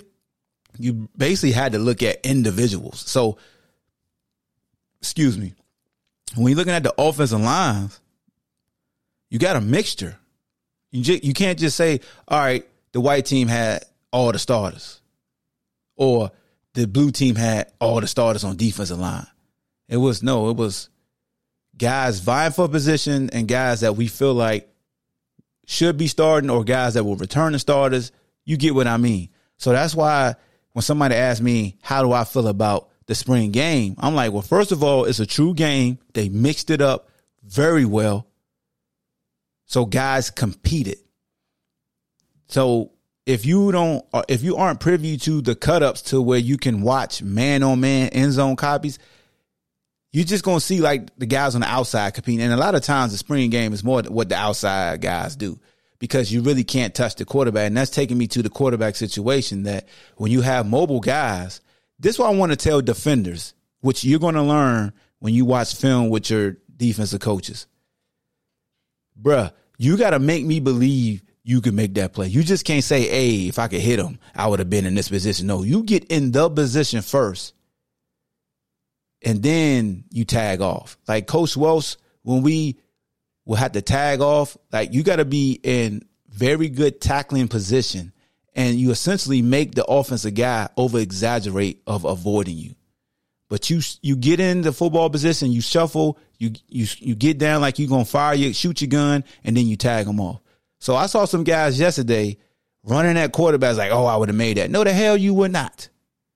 you 0.78 1.10
basically 1.16 1.52
had 1.52 1.72
to 1.72 1.80
look 1.80 2.04
at 2.04 2.26
individuals. 2.26 3.00
So, 3.08 3.38
excuse 5.00 5.38
me, 5.38 5.54
when 6.36 6.48
you're 6.48 6.58
looking 6.58 6.74
at 6.74 6.84
the 6.84 6.94
offensive 6.98 7.40
lines, 7.40 8.00
you 9.30 9.40
got 9.40 9.56
a 9.56 9.62
mixture. 9.62 10.18
You 10.92 11.04
j- 11.04 11.20
you 11.24 11.34
can't 11.34 11.60
just 11.60 11.76
say, 11.78 12.00
all 12.28 12.40
right, 12.40 12.68
the 12.94 13.02
white 13.02 13.26
team 13.26 13.48
had 13.48 13.84
all 14.12 14.32
the 14.32 14.40
starters, 14.40 15.02
or 15.96 16.32
the 16.74 16.88
blue 16.88 17.12
team 17.12 17.36
had 17.36 17.72
all 17.80 18.00
the 18.02 18.08
starters 18.08 18.44
on 18.44 18.56
defensive 18.56 19.00
line. 19.00 19.28
It 19.90 19.98
was 19.98 20.24
no, 20.24 20.50
it 20.50 20.56
was 20.58 20.90
guys 21.78 22.20
vying 22.20 22.52
for 22.52 22.68
position 22.68 23.30
and 23.32 23.48
guys 23.48 23.82
that 23.82 23.96
we 23.96 24.08
feel 24.08 24.34
like 24.34 24.70
should 25.66 25.98
be 25.98 26.08
starting 26.08 26.50
or 26.50 26.64
guys 26.64 26.94
that 26.96 27.04
will 27.04 27.16
return 27.16 27.54
the 27.54 27.60
starters. 27.60 28.12
You 28.46 28.58
get 28.58 28.74
what 28.74 28.88
I 28.88 28.98
mean. 28.98 29.30
So 29.58 29.72
that's 29.72 29.94
why 29.94 30.36
when 30.74 30.82
somebody 30.82 31.16
asks 31.16 31.42
me, 31.42 31.78
how 31.82 32.04
do 32.04 32.12
I 32.14 32.24
feel 32.24 32.48
about 32.48 32.90
the 33.06 33.16
spring 33.16 33.52
game? 33.52 33.96
I'm 33.98 34.16
like, 34.16 34.32
well, 34.32 34.42
first 34.42 34.72
of 34.72 34.84
all, 34.84 35.06
it's 35.06 35.20
a 35.20 35.26
true 35.26 35.54
game. 35.54 36.00
They 36.14 36.30
mixed 36.30 36.70
it 36.70 36.82
up 36.82 37.10
very 37.44 37.86
well. 37.86 38.28
So 39.68 39.86
guys 39.86 40.32
competed. 40.32 40.98
So 42.48 42.92
if 43.26 43.46
you 43.46 43.72
don't, 43.74 44.06
uh, 44.14 44.24
if 44.30 44.42
you 44.42 44.56
aren't 44.56 44.80
privy 44.80 45.18
to 45.18 45.42
the 45.42 45.56
cut 45.56 45.84
ups 45.84 46.02
to 46.04 46.22
where 46.22 46.40
you 46.40 46.58
can 46.58 46.82
watch 46.82 47.22
man 47.22 47.62
on 47.62 47.82
man 47.82 48.10
end 48.10 48.32
zone 48.32 48.56
copies, 48.56 48.98
you're 50.14 50.26
just 50.26 50.46
gonna 50.46 50.62
see 50.62 50.80
like 50.80 51.16
the 51.18 51.26
guys 51.26 51.54
on 51.54 51.62
the 51.62 51.68
outside 51.68 52.14
competing. 52.14 52.42
And 52.42 52.54
a 52.54 52.58
lot 52.58 52.76
of 52.76 52.82
times 52.82 53.12
the 53.12 53.18
spring 53.18 53.50
game 53.50 53.74
is 53.74 53.84
more 53.84 54.02
what 54.04 54.30
the 54.30 54.36
outside 54.36 55.02
guys 55.02 55.36
do 55.36 55.60
because 56.00 56.32
you 56.32 56.42
really 56.42 56.64
can't 56.64 56.96
touch 56.96 57.16
the 57.16 57.26
quarterback. 57.26 57.68
And 57.68 57.76
that's 57.76 57.92
taking 57.92 58.18
me 58.18 58.28
to 58.28 58.42
the 58.42 58.50
quarterback 58.50 58.96
situation 58.96 59.64
that 59.64 59.88
when 60.16 60.32
you 60.32 60.42
have 60.42 60.66
mobile 60.66 61.02
guys, 61.02 61.60
this 62.00 62.16
is 62.16 62.20
what 62.20 62.32
I 62.32 62.36
want 62.36 62.54
to 62.54 62.56
tell 62.56 62.80
defenders, 62.82 63.54
which 63.82 64.06
you're 64.06 64.20
gonna 64.20 64.46
learn 64.46 64.94
when 65.20 65.34
you 65.34 65.44
watch 65.44 65.76
film 65.76 66.10
with 66.10 66.30
your 66.30 66.56
defensive 66.78 67.20
coaches. 67.20 67.68
Bruh, 69.22 69.52
you 69.78 69.98
gotta 69.98 70.20
make 70.20 70.46
me 70.46 70.60
believe 70.60 71.24
you 71.44 71.62
can 71.62 71.76
make 71.76 71.94
that 71.96 72.14
play. 72.14 72.28
You 72.28 72.44
just 72.44 72.66
can't 72.66 72.84
say, 72.84 73.02
hey, 73.02 73.48
if 73.48 73.58
I 73.58 73.68
could 73.68 73.82
hit 73.82 74.00
him, 74.00 74.20
I 74.36 74.48
would 74.48 74.60
have 74.60 74.70
been 74.70 74.86
in 74.86 74.96
this 74.96 75.10
position. 75.10 75.48
No, 75.48 75.64
you 75.64 75.84
get 75.84 76.06
in 76.06 76.32
the 76.32 76.50
position 76.50 77.02
first 77.02 77.54
and 79.24 79.42
then 79.42 80.04
you 80.10 80.26
tag 80.26 80.62
off. 80.62 80.98
Like 81.08 81.28
Coach 81.28 81.58
Wells, 81.58 81.98
when 82.24 82.44
we 82.44 82.78
will 83.46 83.56
have 83.56 83.74
to 83.74 83.82
tag 83.82 84.22
off, 84.22 84.58
like 84.72 84.94
you 84.94 85.04
got 85.04 85.18
to 85.18 85.26
be 85.26 85.60
in 85.64 86.04
very 86.30 86.70
good 86.70 87.02
tackling 87.02 87.48
position, 87.48 88.14
and 88.54 88.76
you 88.76 88.92
essentially 88.92 89.42
make 89.42 89.76
the 89.76 89.86
offensive 89.86 90.36
guy 90.36 90.70
over 90.78 91.00
exaggerate 91.00 91.82
of 91.88 92.06
avoiding 92.06 92.58
you. 92.58 92.76
But 93.50 93.70
you 93.70 93.82
you 94.02 94.16
get 94.16 94.40
in 94.40 94.62
the 94.62 94.74
football 94.74 95.10
position, 95.10 95.52
you 95.52 95.62
shuffle, 95.62 96.20
you 96.38 96.52
you 96.68 96.88
you 96.98 97.16
get 97.16 97.38
down 97.38 97.62
like 97.62 97.80
you 97.80 97.88
gonna 97.88 98.06
fire 98.06 98.36
you 98.36 98.54
shoot 98.54 98.82
your 98.82 98.90
gun, 98.90 99.24
and 99.44 99.56
then 99.56 99.68
you 99.68 99.78
tag 99.78 100.06
them 100.06 100.20
off. 100.20 100.42
So 100.80 100.96
I 100.96 101.06
saw 101.08 101.26
some 101.26 101.44
guys 101.44 101.80
yesterday 101.80 102.38
running 102.84 103.18
at 103.18 103.34
quarterbacks 103.34 103.78
like, 103.78 103.92
oh, 103.92 104.06
I 104.06 104.16
would 104.16 104.30
have 104.30 104.36
made 104.36 104.58
that. 104.58 104.70
No, 104.70 104.84
the 104.84 104.94
hell 104.94 105.18
you 105.18 105.34
would 105.34 105.52
not. 105.52 105.90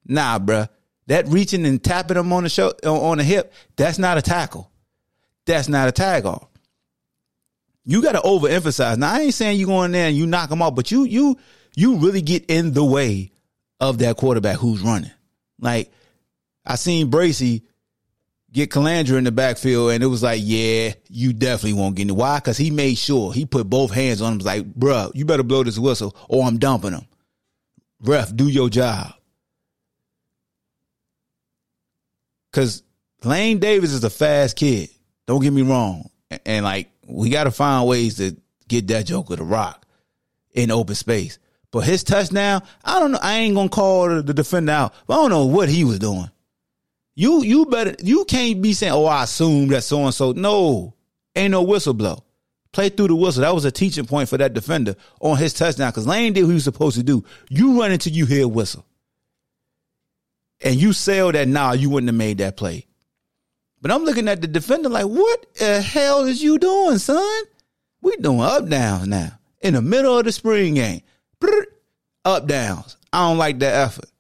Nah, 0.06 0.40
bruh. 0.40 0.70
That 1.08 1.28
reaching 1.28 1.66
and 1.66 1.84
tapping 1.84 2.16
them 2.16 2.32
on 2.32 2.44
the 2.44 2.50
show 2.50 2.70
on 2.84 3.18
the 3.18 3.24
hip, 3.24 3.54
that's 3.76 4.00
not 4.00 4.18
a 4.18 4.22
tackle. 4.22 4.72
That's 5.46 5.68
not 5.68 5.90
a 5.90 5.92
tag 5.92 6.26
off. 6.26 6.48
You 7.84 8.02
got 8.02 8.14
to 8.14 8.20
overemphasize. 8.20 8.98
Now 8.98 9.16
I 9.16 9.22
ain't 9.22 9.34
saying 9.34 9.60
you 9.60 9.66
go 9.66 9.84
in 9.84 9.92
there 9.92 10.08
and 10.08 10.16
you 10.16 10.28
knock 10.28 10.50
them 10.50 10.62
off, 10.62 10.76
but 10.76 10.92
you 10.92 11.04
you 11.04 11.38
you 11.76 11.98
really 11.98 12.22
get 12.22 12.46
in 12.46 12.74
the 12.74 12.86
way 12.86 13.32
of 13.80 13.98
that 13.98 14.18
quarterback 14.18 14.58
who's 14.58 14.82
running. 14.82 15.12
Like 15.60 15.92
I 16.66 16.76
seen 16.76 17.10
Bracy 17.10 17.64
get 18.52 18.70
Colandrea 18.70 19.18
in 19.18 19.24
the 19.24 19.32
backfield, 19.32 19.92
and 19.92 20.04
it 20.04 20.08
was 20.08 20.24
like, 20.24 20.42
yeah, 20.44 20.94
you 21.10 21.34
definitely 21.34 21.80
won't 21.80 21.96
get 21.96 22.10
in. 22.10 22.16
Why? 22.16 22.38
Because 22.38 22.58
he 22.58 22.70
made 22.70 22.98
sure 22.98 23.34
he 23.34 23.46
put 23.46 23.70
both 23.70 23.92
hands 23.92 24.22
on 24.22 24.34
him. 24.34 24.40
Like, 24.40 24.72
bruh, 24.74 25.12
you 25.16 25.26
better 25.26 25.44
blow 25.44 25.64
this 25.64 25.80
whistle, 25.80 26.16
or 26.30 26.46
I'm 26.46 26.60
dumping 26.60 26.94
him. 26.94 27.06
Ref, 28.02 28.36
do 28.36 28.48
your 28.48 28.70
job. 28.70 29.14
Cause 32.52 32.84
Lane 33.24 33.60
Davis 33.60 33.94
is 33.94 34.04
a 34.04 34.10
fast 34.10 34.58
kid. 34.58 34.90
Don't 35.26 35.42
get 35.42 35.54
me 35.54 35.62
wrong. 35.62 36.10
And, 36.30 36.42
and 36.46 36.66
like 36.66 36.90
we 37.08 37.30
gotta 37.30 37.52
find 37.52 37.88
ways 37.88 38.18
to 38.18 38.36
get 38.68 38.88
that 38.88 39.06
joker 39.06 39.38
to 39.38 39.44
rock 39.44 39.86
in 40.54 40.72
open 40.72 40.96
space. 40.96 41.40
But 41.72 41.82
his 41.82 42.04
touchdown, 42.04 42.64
I 42.84 43.00
don't 43.00 43.14
know. 43.14 43.20
I 43.22 43.36
ain't 43.36 43.56
gonna 43.56 43.70
call 43.70 44.10
the, 44.10 44.22
the 44.22 44.34
defender 44.34 44.74
out. 44.74 44.94
But 45.08 45.14
I 45.14 45.22
don't 45.22 45.30
know 45.30 45.46
what 45.46 45.70
he 45.70 45.86
was 45.86 46.00
doing. 46.00 46.30
You 47.16 47.44
you 47.44 47.66
better 47.66 47.96
you 48.02 48.26
can't 48.26 48.62
be 48.62 48.74
saying, 48.74 48.94
oh, 48.94 49.06
I 49.06 49.24
assume 49.24 49.68
that 49.70 49.84
so 49.84 50.06
and 50.06 50.14
so. 50.14 50.32
No, 50.32 50.96
ain't 51.36 51.52
no 51.52 51.64
whistle 51.64 51.94
blow. 51.94 52.24
Play 52.72 52.90
through 52.90 53.10
the 53.10 53.16
whistle. 53.16 53.42
That 53.42 53.54
was 53.54 53.66
a 53.66 53.72
teaching 53.72 54.06
point 54.06 54.30
for 54.30 54.38
that 54.38 54.54
defender 54.54 54.96
on 55.20 55.38
his 55.38 55.54
touchdown 55.54 55.92
because 55.92 56.08
Lane 56.08 56.34
did 56.34 56.44
what 56.44 56.50
he 56.50 56.54
was 56.56 56.64
supposed 56.64 56.96
to 56.98 57.04
do. 57.04 57.26
You 57.50 57.80
run 57.80 57.92
until 57.92 58.14
you 58.14 58.26
hear 58.26 58.46
a 58.46 58.48
whistle 58.48 58.86
and 60.62 60.80
you 60.80 60.94
sell 60.94 61.32
that 61.32 61.48
now, 61.48 61.68
nah, 61.68 61.74
you 61.74 61.90
wouldn't 61.90 62.10
have 62.10 62.16
made 62.16 62.38
that 62.38 62.58
play. 62.58 62.86
But 63.82 63.92
I'm 63.92 64.04
looking 64.04 64.28
at 64.28 64.42
the 64.42 64.48
defender 64.48 64.90
like, 64.90 65.06
what 65.06 65.54
the 65.56 65.82
hell 65.82 66.26
is 66.26 66.42
you 66.42 66.60
doing, 66.60 67.00
son? 67.00 67.44
We 68.02 68.16
doing 68.18 68.42
up 68.42 68.68
downs 68.70 69.08
now 69.08 69.40
in 69.60 69.74
the 69.74 69.82
middle 69.82 70.18
of 70.18 70.26
the 70.26 70.32
spring 70.32 70.76
game. 70.76 71.02
Up 72.24 72.48
downs. 72.48 72.98
I 73.12 73.28
don't 73.28 73.40
like 73.40 73.60
that 73.60 73.74
effort. 73.74 74.11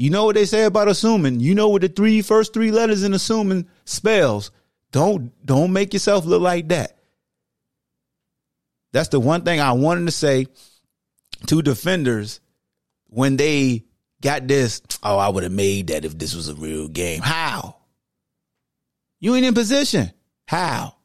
You 0.00 0.08
know 0.08 0.24
what 0.24 0.34
they 0.34 0.46
say 0.46 0.64
about 0.64 0.88
assuming. 0.88 1.40
You 1.40 1.54
know 1.54 1.68
what 1.68 1.82
the 1.82 1.88
three 1.88 2.22
first 2.22 2.54
three 2.54 2.70
letters 2.70 3.02
in 3.02 3.12
assuming 3.12 3.68
spells. 3.84 4.50
Don't 4.92 5.30
don't 5.44 5.74
make 5.74 5.92
yourself 5.92 6.24
look 6.24 6.40
like 6.40 6.68
that. 6.68 6.96
That's 8.94 9.10
the 9.10 9.20
one 9.20 9.42
thing 9.42 9.60
I 9.60 9.72
wanted 9.72 10.06
to 10.06 10.10
say 10.10 10.46
to 11.48 11.60
defenders 11.60 12.40
when 13.08 13.36
they 13.36 13.84
got 14.22 14.48
this. 14.48 14.80
Oh, 15.02 15.18
I 15.18 15.28
would 15.28 15.42
have 15.42 15.52
made 15.52 15.88
that 15.88 16.06
if 16.06 16.16
this 16.16 16.34
was 16.34 16.48
a 16.48 16.54
real 16.54 16.88
game. 16.88 17.20
How? 17.20 17.76
You 19.20 19.34
ain't 19.34 19.44
in 19.44 19.52
position. 19.52 20.10
How? 20.48 20.96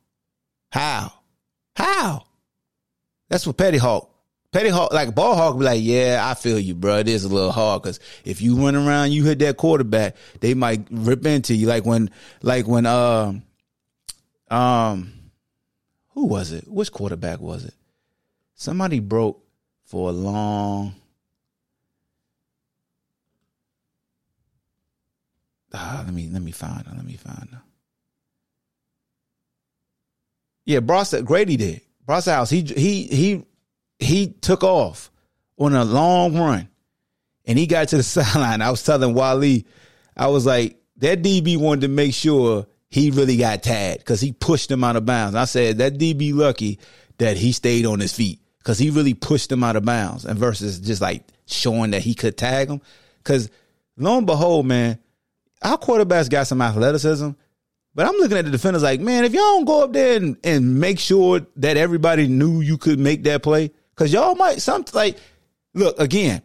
How? 0.72 1.12
How? 1.76 2.28
That's 3.28 3.46
what 3.46 3.58
Petty 3.58 3.78
Hawk. 3.78 4.15
Petty 4.56 4.70
Hawk, 4.70 4.94
like 4.94 5.14
ball 5.14 5.36
hawk, 5.36 5.60
be 5.60 5.66
like, 5.66 5.82
yeah, 5.84 6.22
I 6.24 6.34
feel 6.34 6.58
you, 6.58 6.76
bro. 6.76 7.00
It 7.00 7.10
is 7.10 7.26
a 7.26 7.28
little 7.28 7.52
hard 7.52 7.82
because 7.82 8.00
if 8.24 8.42
you 8.42 8.56
run 8.56 8.74
around, 8.74 9.12
you 9.12 9.26
hit 9.26 9.40
that 9.40 9.58
quarterback, 9.58 10.16
they 10.40 10.54
might 10.54 10.88
rip 10.90 11.26
into 11.26 11.54
you. 11.54 11.68
Like 11.68 11.86
when, 11.86 12.10
like 12.42 12.66
when, 12.66 12.86
um, 12.86 13.44
um, 14.50 15.12
who 16.12 16.28
was 16.28 16.54
it? 16.54 16.70
Which 16.70 16.90
quarterback 16.90 17.42
was 17.42 17.66
it? 17.66 17.74
Somebody 18.54 19.02
broke 19.02 19.44
for 19.84 20.08
a 20.08 20.14
long. 20.14 20.96
Ah, 25.74 26.04
let 26.06 26.14
me 26.14 26.30
let 26.32 26.42
me 26.42 26.52
find 26.52 26.88
her. 26.88 26.94
Let 26.96 27.06
me 27.06 27.18
find 27.18 27.50
her. 27.52 27.62
Yeah, 30.64 30.80
Bross 30.80 31.14
Grady 31.26 31.58
did. 31.58 31.82
Brosterhous. 32.08 32.50
He 32.50 32.62
he 32.62 33.04
he 33.08 33.46
he 34.00 34.28
took 34.28 34.64
off 34.64 35.12
on 35.58 35.74
a 35.74 35.84
long 35.84 36.38
run, 36.38 36.70
and 37.46 37.58
he 37.58 37.68
got 37.68 37.90
to 37.90 37.98
the 37.98 38.04
sideline. 38.04 38.62
I 38.62 38.72
was 38.72 38.84
telling 38.84 39.14
Wally, 39.14 39.66
I 40.16 40.28
was 40.28 40.46
like, 40.46 40.78
that 40.98 41.22
DB 41.22 41.58
wanted 41.58 41.82
to 41.82 41.88
make 41.90 42.14
sure 42.14 42.68
he 42.90 43.12
really 43.12 43.38
got 43.38 43.64
tagged 43.64 44.00
because 44.00 44.22
he 44.22 44.32
pushed 44.32 44.72
him 44.72 44.84
out 44.84 44.96
of 44.96 45.06
bounds. 45.06 45.36
I 45.36 45.46
said 45.46 45.80
that 45.80 45.98
DB 45.98 46.34
lucky 46.34 46.80
that 47.18 47.38
he 47.38 47.52
stayed 47.52 47.86
on 47.86 48.00
his 48.00 48.14
feet 48.14 48.40
because 48.60 48.80
he 48.80 48.90
really 48.90 49.14
pushed 49.14 49.52
him 49.52 49.64
out 49.64 49.76
of 49.76 49.86
bounds, 49.86 50.26
and 50.26 50.40
versus 50.40 50.80
just 50.80 51.02
like 51.02 51.24
showing 51.46 51.92
that 51.92 52.02
he 52.02 52.16
could 52.16 52.38
tag 52.38 52.70
him. 52.70 52.82
Because 53.18 53.50
lo 53.98 54.18
and 54.18 54.26
behold, 54.26 54.66
man, 54.66 55.00
our 55.62 55.78
quarterbacks 55.78 56.30
got 56.30 56.48
some 56.48 56.62
athleticism. 56.62 57.32
But 57.94 58.08
I'm 58.08 58.16
looking 58.16 58.38
at 58.38 58.44
the 58.44 58.52
defenders 58.52 58.84
like, 58.84 59.00
man, 59.00 59.24
if 59.24 59.34
y'all 59.34 59.42
don't 59.42 59.66
go 59.66 59.84
up 59.84 59.94
there 59.94 60.18
and, 60.18 60.38
and 60.44 60.80
make 60.80 61.00
sure 61.00 61.48
that 61.56 61.78
everybody 61.78 62.28
knew 62.28 62.60
you 62.60 62.78
could 62.78 63.00
make 63.00 63.24
that 63.24 63.42
play, 63.42 63.72
because 63.96 64.12
y'all 64.12 64.36
might 64.36 64.62
some 64.62 64.86
like, 64.94 65.18
look 65.74 66.00
again, 66.00 66.42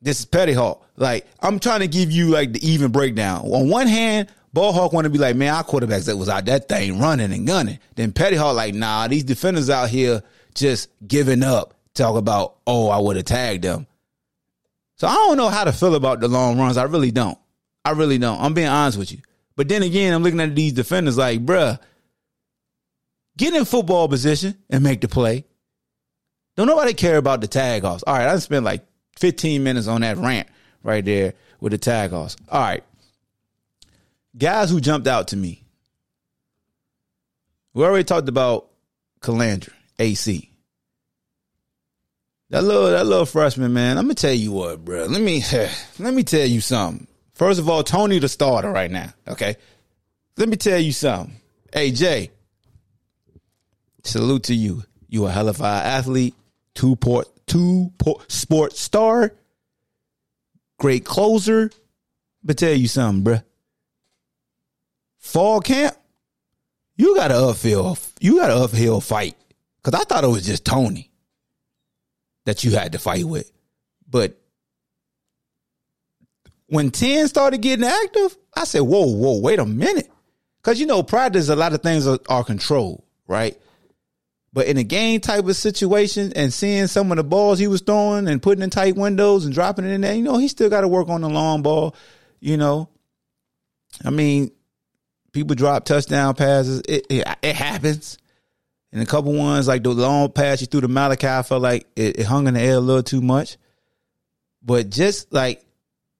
this 0.00 0.20
is 0.20 0.24
Petty 0.26 0.52
Hawk. 0.52 0.86
Like 0.96 1.26
I'm 1.40 1.58
trying 1.58 1.80
to 1.80 1.88
give 1.88 2.10
you 2.10 2.28
like 2.28 2.52
the 2.52 2.68
even 2.68 2.92
breakdown. 2.92 3.42
On 3.46 3.68
one 3.68 3.86
hand, 3.86 4.28
Ball 4.52 4.72
Hawk 4.72 4.92
want 4.92 5.04
to 5.04 5.10
be 5.10 5.18
like, 5.18 5.36
man, 5.36 5.54
our 5.54 5.64
quarterbacks 5.64 6.06
that 6.06 6.16
was 6.16 6.28
out 6.28 6.44
that 6.46 6.68
thing 6.68 6.98
running 6.98 7.32
and 7.32 7.46
gunning. 7.46 7.78
Then 7.94 8.12
Petty 8.12 8.36
Hawk 8.36 8.54
like, 8.54 8.74
nah, 8.74 9.08
these 9.08 9.24
defenders 9.24 9.70
out 9.70 9.88
here 9.88 10.22
just 10.54 10.88
giving 11.06 11.42
up. 11.42 11.74
Talk 11.94 12.16
about, 12.16 12.56
oh, 12.66 12.88
I 12.88 12.98
would 12.98 13.16
have 13.16 13.26
tagged 13.26 13.64
them. 13.64 13.86
So 14.96 15.06
I 15.06 15.14
don't 15.14 15.36
know 15.36 15.48
how 15.48 15.64
to 15.64 15.72
feel 15.72 15.94
about 15.94 16.20
the 16.20 16.28
long 16.28 16.58
runs. 16.58 16.76
I 16.76 16.84
really 16.84 17.10
don't. 17.10 17.36
I 17.84 17.90
really 17.90 18.18
don't. 18.18 18.40
I'm 18.40 18.54
being 18.54 18.68
honest 18.68 18.98
with 18.98 19.12
you. 19.12 19.18
But 19.56 19.68
then 19.68 19.82
again, 19.82 20.14
I'm 20.14 20.22
looking 20.22 20.40
at 20.40 20.54
these 20.54 20.72
defenders 20.72 21.18
like, 21.18 21.44
bruh, 21.44 21.78
get 23.36 23.52
in 23.52 23.64
football 23.64 24.08
position 24.08 24.56
and 24.70 24.82
make 24.82 25.00
the 25.00 25.08
play. 25.08 25.44
Don't 26.56 26.66
nobody 26.66 26.94
care 26.94 27.16
about 27.16 27.40
the 27.40 27.46
tag 27.46 27.84
offs. 27.84 28.04
All 28.06 28.14
right, 28.14 28.28
I 28.28 28.38
spent 28.38 28.64
like 28.64 28.84
15 29.18 29.62
minutes 29.62 29.86
on 29.86 30.02
that 30.02 30.18
rant 30.18 30.48
right 30.82 31.04
there 31.04 31.34
with 31.60 31.72
the 31.72 31.78
tag 31.78 32.12
offs. 32.12 32.36
All 32.48 32.60
right. 32.60 32.84
Guys 34.36 34.70
who 34.70 34.80
jumped 34.80 35.06
out 35.06 35.28
to 35.28 35.36
me. 35.36 35.62
We 37.74 37.84
already 37.84 38.04
talked 38.04 38.28
about 38.28 38.68
Colandrea, 39.20 39.72
AC. 39.98 40.50
That 42.50 42.64
little 42.64 42.90
that 42.90 43.06
little 43.06 43.24
freshman 43.24 43.72
man. 43.72 43.96
Let 43.96 44.04
me 44.04 44.14
tell 44.14 44.34
you 44.34 44.52
what, 44.52 44.84
bro. 44.84 45.06
Let 45.06 45.22
me 45.22 45.42
let 45.98 46.12
me 46.12 46.22
tell 46.22 46.46
you 46.46 46.60
something. 46.60 47.06
First 47.32 47.58
of 47.58 47.68
all, 47.68 47.82
Tony 47.82 48.18
the 48.18 48.28
starter 48.28 48.70
right 48.70 48.90
now. 48.90 49.14
Okay, 49.26 49.56
let 50.36 50.50
me 50.50 50.56
tell 50.56 50.78
you 50.78 50.92
something. 50.92 51.34
Jay, 51.74 52.30
salute 54.04 54.44
to 54.44 54.54
you. 54.54 54.84
You 55.08 55.24
a 55.26 55.30
hell 55.30 55.48
of 55.48 55.62
a 55.62 55.64
athlete, 55.64 56.34
two 56.74 56.96
port 56.96 57.28
two 57.46 57.92
port 57.98 58.30
sports 58.30 58.80
star, 58.80 59.34
great 60.78 61.04
closer. 61.04 61.70
But 62.44 62.58
tell 62.58 62.72
you 62.72 62.88
something, 62.88 63.34
bruh. 63.34 63.44
Fall 65.18 65.60
camp, 65.60 65.96
you 66.96 67.14
got 67.14 67.28
to 67.28 67.36
uphill. 67.36 67.96
You 68.20 68.38
got 68.38 68.48
to 68.48 68.56
uphill 68.56 69.00
fight. 69.00 69.36
Cause 69.82 69.94
I 69.94 70.04
thought 70.04 70.24
it 70.24 70.28
was 70.28 70.46
just 70.46 70.64
Tony 70.64 71.10
that 72.44 72.64
you 72.64 72.72
had 72.72 72.92
to 72.92 72.98
fight 72.98 73.24
with. 73.24 73.50
But 74.08 74.38
when 76.66 76.90
10 76.90 77.28
started 77.28 77.60
getting 77.60 77.84
active, 77.84 78.36
I 78.56 78.64
said, 78.64 78.80
whoa, 78.80 79.06
whoa, 79.06 79.38
wait 79.38 79.58
a 79.58 79.66
minute. 79.66 80.10
Because, 80.62 80.78
you 80.80 80.86
know, 80.86 81.02
practice, 81.02 81.48
a 81.48 81.56
lot 81.56 81.72
of 81.72 81.82
things 81.82 82.06
are, 82.06 82.18
are 82.28 82.44
controlled, 82.44 83.02
right? 83.26 83.60
But 84.52 84.66
in 84.66 84.76
a 84.76 84.84
game 84.84 85.20
type 85.20 85.46
of 85.46 85.56
situation 85.56 86.32
and 86.36 86.52
seeing 86.52 86.86
some 86.86 87.10
of 87.10 87.16
the 87.16 87.24
balls 87.24 87.58
he 87.58 87.68
was 87.68 87.80
throwing 87.80 88.28
and 88.28 88.42
putting 88.42 88.62
in 88.62 88.70
tight 88.70 88.96
windows 88.96 89.46
and 89.46 89.54
dropping 89.54 89.86
it 89.86 89.92
in 89.92 90.02
there, 90.02 90.14
you 90.14 90.22
know, 90.22 90.36
he 90.36 90.48
still 90.48 90.68
got 90.68 90.82
to 90.82 90.88
work 90.88 91.08
on 91.08 91.22
the 91.22 91.28
long 91.28 91.62
ball, 91.62 91.96
you 92.40 92.58
know. 92.58 92.88
I 94.04 94.10
mean, 94.10 94.50
people 95.32 95.56
drop 95.56 95.84
touchdown 95.84 96.34
passes. 96.34 96.82
It, 96.86 97.06
it, 97.08 97.26
it 97.42 97.56
happens. 97.56 98.18
And 98.92 99.00
a 99.00 99.06
couple 99.06 99.32
ones 99.32 99.68
like 99.68 99.82
the 99.82 99.90
long 99.90 100.30
pass 100.32 100.60
you 100.60 100.66
threw 100.66 100.82
to 100.82 100.88
Malachi, 100.88 101.26
I 101.26 101.42
felt 101.42 101.62
like 101.62 101.86
it, 101.96 102.20
it 102.20 102.26
hung 102.26 102.46
in 102.46 102.54
the 102.54 102.60
air 102.60 102.74
a 102.74 102.80
little 102.80 103.02
too 103.02 103.22
much. 103.22 103.56
But 104.62 104.90
just 104.90 105.32
like, 105.32 105.64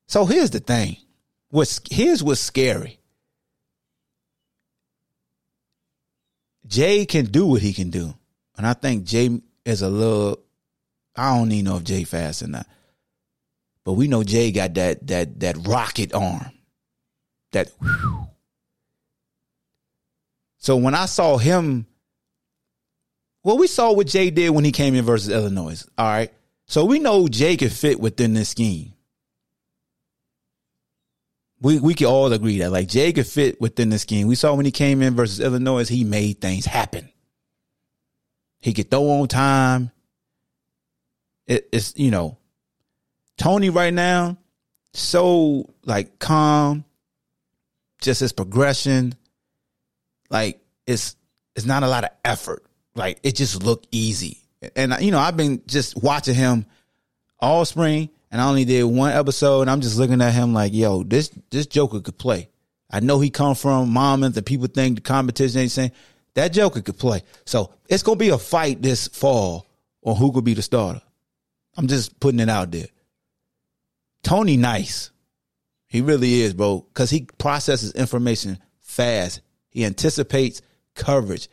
so 0.08 0.24
here's 0.24 0.50
the 0.50 0.60
thing. 0.60 0.96
What's 1.50 1.80
here's 1.90 2.22
what's 2.22 2.40
scary. 2.40 2.98
Jay 6.66 7.04
can 7.04 7.26
do 7.26 7.46
what 7.46 7.60
he 7.60 7.74
can 7.74 7.90
do, 7.90 8.14
and 8.56 8.66
I 8.66 8.74
think 8.74 9.04
Jay 9.04 9.40
is 9.64 9.82
a 9.82 9.88
little. 9.88 10.38
I 11.16 11.36
don't 11.36 11.52
even 11.52 11.64
know 11.66 11.76
if 11.76 11.84
Jay 11.84 12.04
fast 12.04 12.42
or 12.42 12.48
not, 12.48 12.66
but 13.84 13.92
we 13.94 14.08
know 14.08 14.22
Jay 14.22 14.50
got 14.52 14.74
that 14.74 15.06
that 15.08 15.40
that 15.40 15.56
rocket 15.66 16.14
arm. 16.14 16.52
That. 17.52 17.70
Whew. 17.80 18.28
So 20.58 20.76
when 20.76 20.94
I 20.94 21.06
saw 21.06 21.38
him 21.38 21.86
well, 23.44 23.58
we 23.58 23.66
saw 23.66 23.92
what 23.92 24.06
Jay 24.06 24.30
did 24.30 24.50
when 24.50 24.64
he 24.64 24.72
came 24.72 24.94
in 24.94 25.04
versus 25.04 25.28
Illinois. 25.28 25.84
All 25.98 26.06
right. 26.06 26.32
So 26.66 26.84
we 26.84 26.98
know 26.98 27.26
Jay 27.28 27.56
could 27.56 27.72
fit 27.72 27.98
within 27.98 28.34
this 28.34 28.50
scheme. 28.50 28.92
We 31.60 31.78
we 31.78 31.94
can 31.94 32.06
all 32.06 32.32
agree 32.32 32.58
that 32.58 32.72
like 32.72 32.88
Jay 32.88 33.12
could 33.12 33.26
fit 33.26 33.60
within 33.60 33.90
the 33.90 33.98
scheme. 33.98 34.26
We 34.26 34.34
saw 34.34 34.54
when 34.54 34.64
he 34.66 34.72
came 34.72 35.02
in 35.02 35.14
versus 35.14 35.40
Illinois, 35.40 35.88
he 35.88 36.04
made 36.04 36.40
things 36.40 36.64
happen. 36.64 37.08
He 38.62 38.72
could 38.72 38.90
throw 38.90 39.10
on 39.10 39.28
time. 39.28 39.90
It, 41.46 41.68
it's 41.70 41.92
you 41.96 42.10
know, 42.10 42.38
Tony 43.36 43.68
right 43.68 43.92
now, 43.92 44.38
so 44.94 45.68
like 45.84 46.18
calm, 46.18 46.84
just 48.00 48.20
his 48.20 48.32
progression, 48.32 49.14
like 50.30 50.60
it's 50.86 51.16
it's 51.54 51.66
not 51.66 51.82
a 51.82 51.88
lot 51.88 52.04
of 52.04 52.10
effort 52.24 52.64
like 52.94 53.18
it 53.22 53.36
just 53.36 53.62
looked 53.62 53.88
easy. 53.90 54.38
And 54.76 54.94
you 55.00 55.10
know, 55.10 55.18
I've 55.18 55.36
been 55.36 55.62
just 55.66 56.00
watching 56.00 56.34
him 56.34 56.66
all 57.40 57.64
spring, 57.64 58.10
and 58.30 58.40
I 58.40 58.48
only 58.48 58.64
did 58.64 58.84
one 58.84 59.12
episode, 59.12 59.62
and 59.62 59.70
I'm 59.70 59.80
just 59.80 59.98
looking 59.98 60.20
at 60.20 60.32
him 60.32 60.54
like, 60.54 60.72
yo, 60.72 61.02
this 61.02 61.30
this 61.50 61.66
Joker 61.66 62.00
could 62.00 62.18
play. 62.18 62.48
I 62.90 63.00
know 63.00 63.20
he 63.20 63.30
come 63.30 63.54
from 63.54 63.90
Monmouth, 63.90 64.26
and 64.26 64.34
the 64.34 64.42
people 64.42 64.66
think 64.66 64.96
the 64.96 65.00
competition 65.00 65.60
ain't 65.60 65.70
saying 65.70 65.92
that 66.34 66.52
Joker 66.52 66.80
could 66.80 66.98
play. 66.98 67.22
So 67.44 67.72
it's 67.88 68.02
gonna 68.02 68.16
be 68.16 68.30
a 68.30 68.38
fight 68.38 68.82
this 68.82 69.08
fall 69.08 69.66
on 70.02 70.16
who 70.16 70.32
could 70.32 70.44
be 70.44 70.54
the 70.54 70.62
starter. 70.62 71.02
I'm 71.76 71.86
just 71.86 72.18
putting 72.20 72.40
it 72.40 72.48
out 72.48 72.70
there. 72.70 72.88
Tony 74.22 74.56
nice. 74.56 75.10
He 75.86 76.00
really 76.00 76.40
is, 76.40 76.54
bro, 76.54 76.80
because 76.80 77.10
he 77.10 77.26
processes 77.38 77.92
information 77.92 78.58
fast. 78.80 79.40
He 79.68 79.84
anticipates 79.84 80.62
coverage 80.94 81.48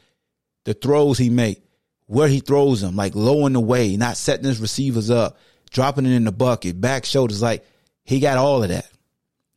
the 0.65 0.74
throws 0.74 1.18
he 1.18 1.30
make, 1.30 1.63
where 2.06 2.28
he 2.28 2.39
throws 2.39 2.82
them, 2.82 2.96
like 2.96 3.15
low 3.15 3.46
in 3.48 3.54
the 3.54 3.60
way, 3.60 3.98
not 3.98 4.18
setting 4.18 4.46
his 4.46 4.60
receivers 4.60 5.10
up, 5.10 5.38
dropping 5.72 6.06
it 6.06 6.12
in 6.12 6.26
the 6.26 6.32
bucket, 6.32 6.80
back 6.80 7.06
shoulders, 7.06 7.42
like 7.42 7.65
he 8.04 8.20
got 8.20 8.38
all 8.38 8.63
of 8.63 8.70
that. 8.70 8.89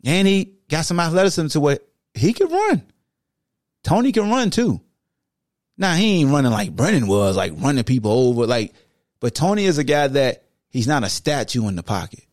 And 0.04 0.26
he 0.26 0.54
got 0.68 0.84
some 0.84 1.00
athleticism 1.00 1.48
to 1.48 1.60
where 1.60 1.78
he 2.14 2.32
can 2.32 2.48
run. 2.48 2.82
Tony 3.84 4.12
can 4.12 4.30
run 4.30 4.50
too. 4.50 4.80
Now 5.76 5.94
he 5.94 6.20
ain't 6.20 6.30
running 6.30 6.52
like 6.52 6.74
Brennan 6.74 7.06
was, 7.06 7.36
like 7.36 7.52
running 7.56 7.84
people 7.84 8.10
over, 8.12 8.46
like, 8.46 8.74
but 9.20 9.34
Tony 9.34 9.64
is 9.64 9.78
a 9.78 9.84
guy 9.84 10.08
that 10.08 10.44
he's 10.68 10.86
not 10.86 11.04
a 11.04 11.08
statue 11.08 11.68
in 11.68 11.76
the 11.76 11.82
pocket. 11.82 12.24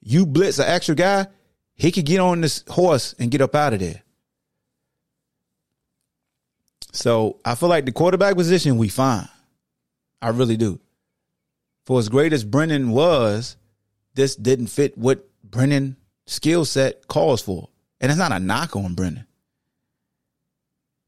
you 0.00 0.26
blitz 0.26 0.58
an 0.58 0.66
extra 0.66 0.94
guy, 0.94 1.26
he 1.74 1.92
could 1.92 2.06
get 2.06 2.20
on 2.20 2.40
this 2.40 2.64
horse 2.68 3.14
and 3.18 3.30
get 3.30 3.40
up 3.40 3.54
out 3.54 3.74
of 3.74 3.80
there. 3.80 4.02
So 6.92 7.38
I 7.44 7.54
feel 7.54 7.68
like 7.68 7.84
the 7.84 7.92
quarterback 7.92 8.34
position 8.34 8.78
we 8.78 8.88
fine. 8.88 9.28
I 10.20 10.30
really 10.30 10.56
do. 10.56 10.80
For 11.84 11.98
as 11.98 12.08
great 12.08 12.32
as 12.32 12.44
Brennan 12.44 12.90
was, 12.90 13.56
this 14.14 14.34
didn't 14.34 14.66
fit 14.68 14.96
what 14.98 15.28
Brennan 15.44 15.96
skill 16.26 16.64
set 16.64 17.06
calls 17.06 17.40
for. 17.40 17.68
And 18.00 18.10
it's 18.10 18.18
not 18.18 18.32
a 18.32 18.40
knock 18.40 18.74
on 18.74 18.94
Brennan. 18.94 19.26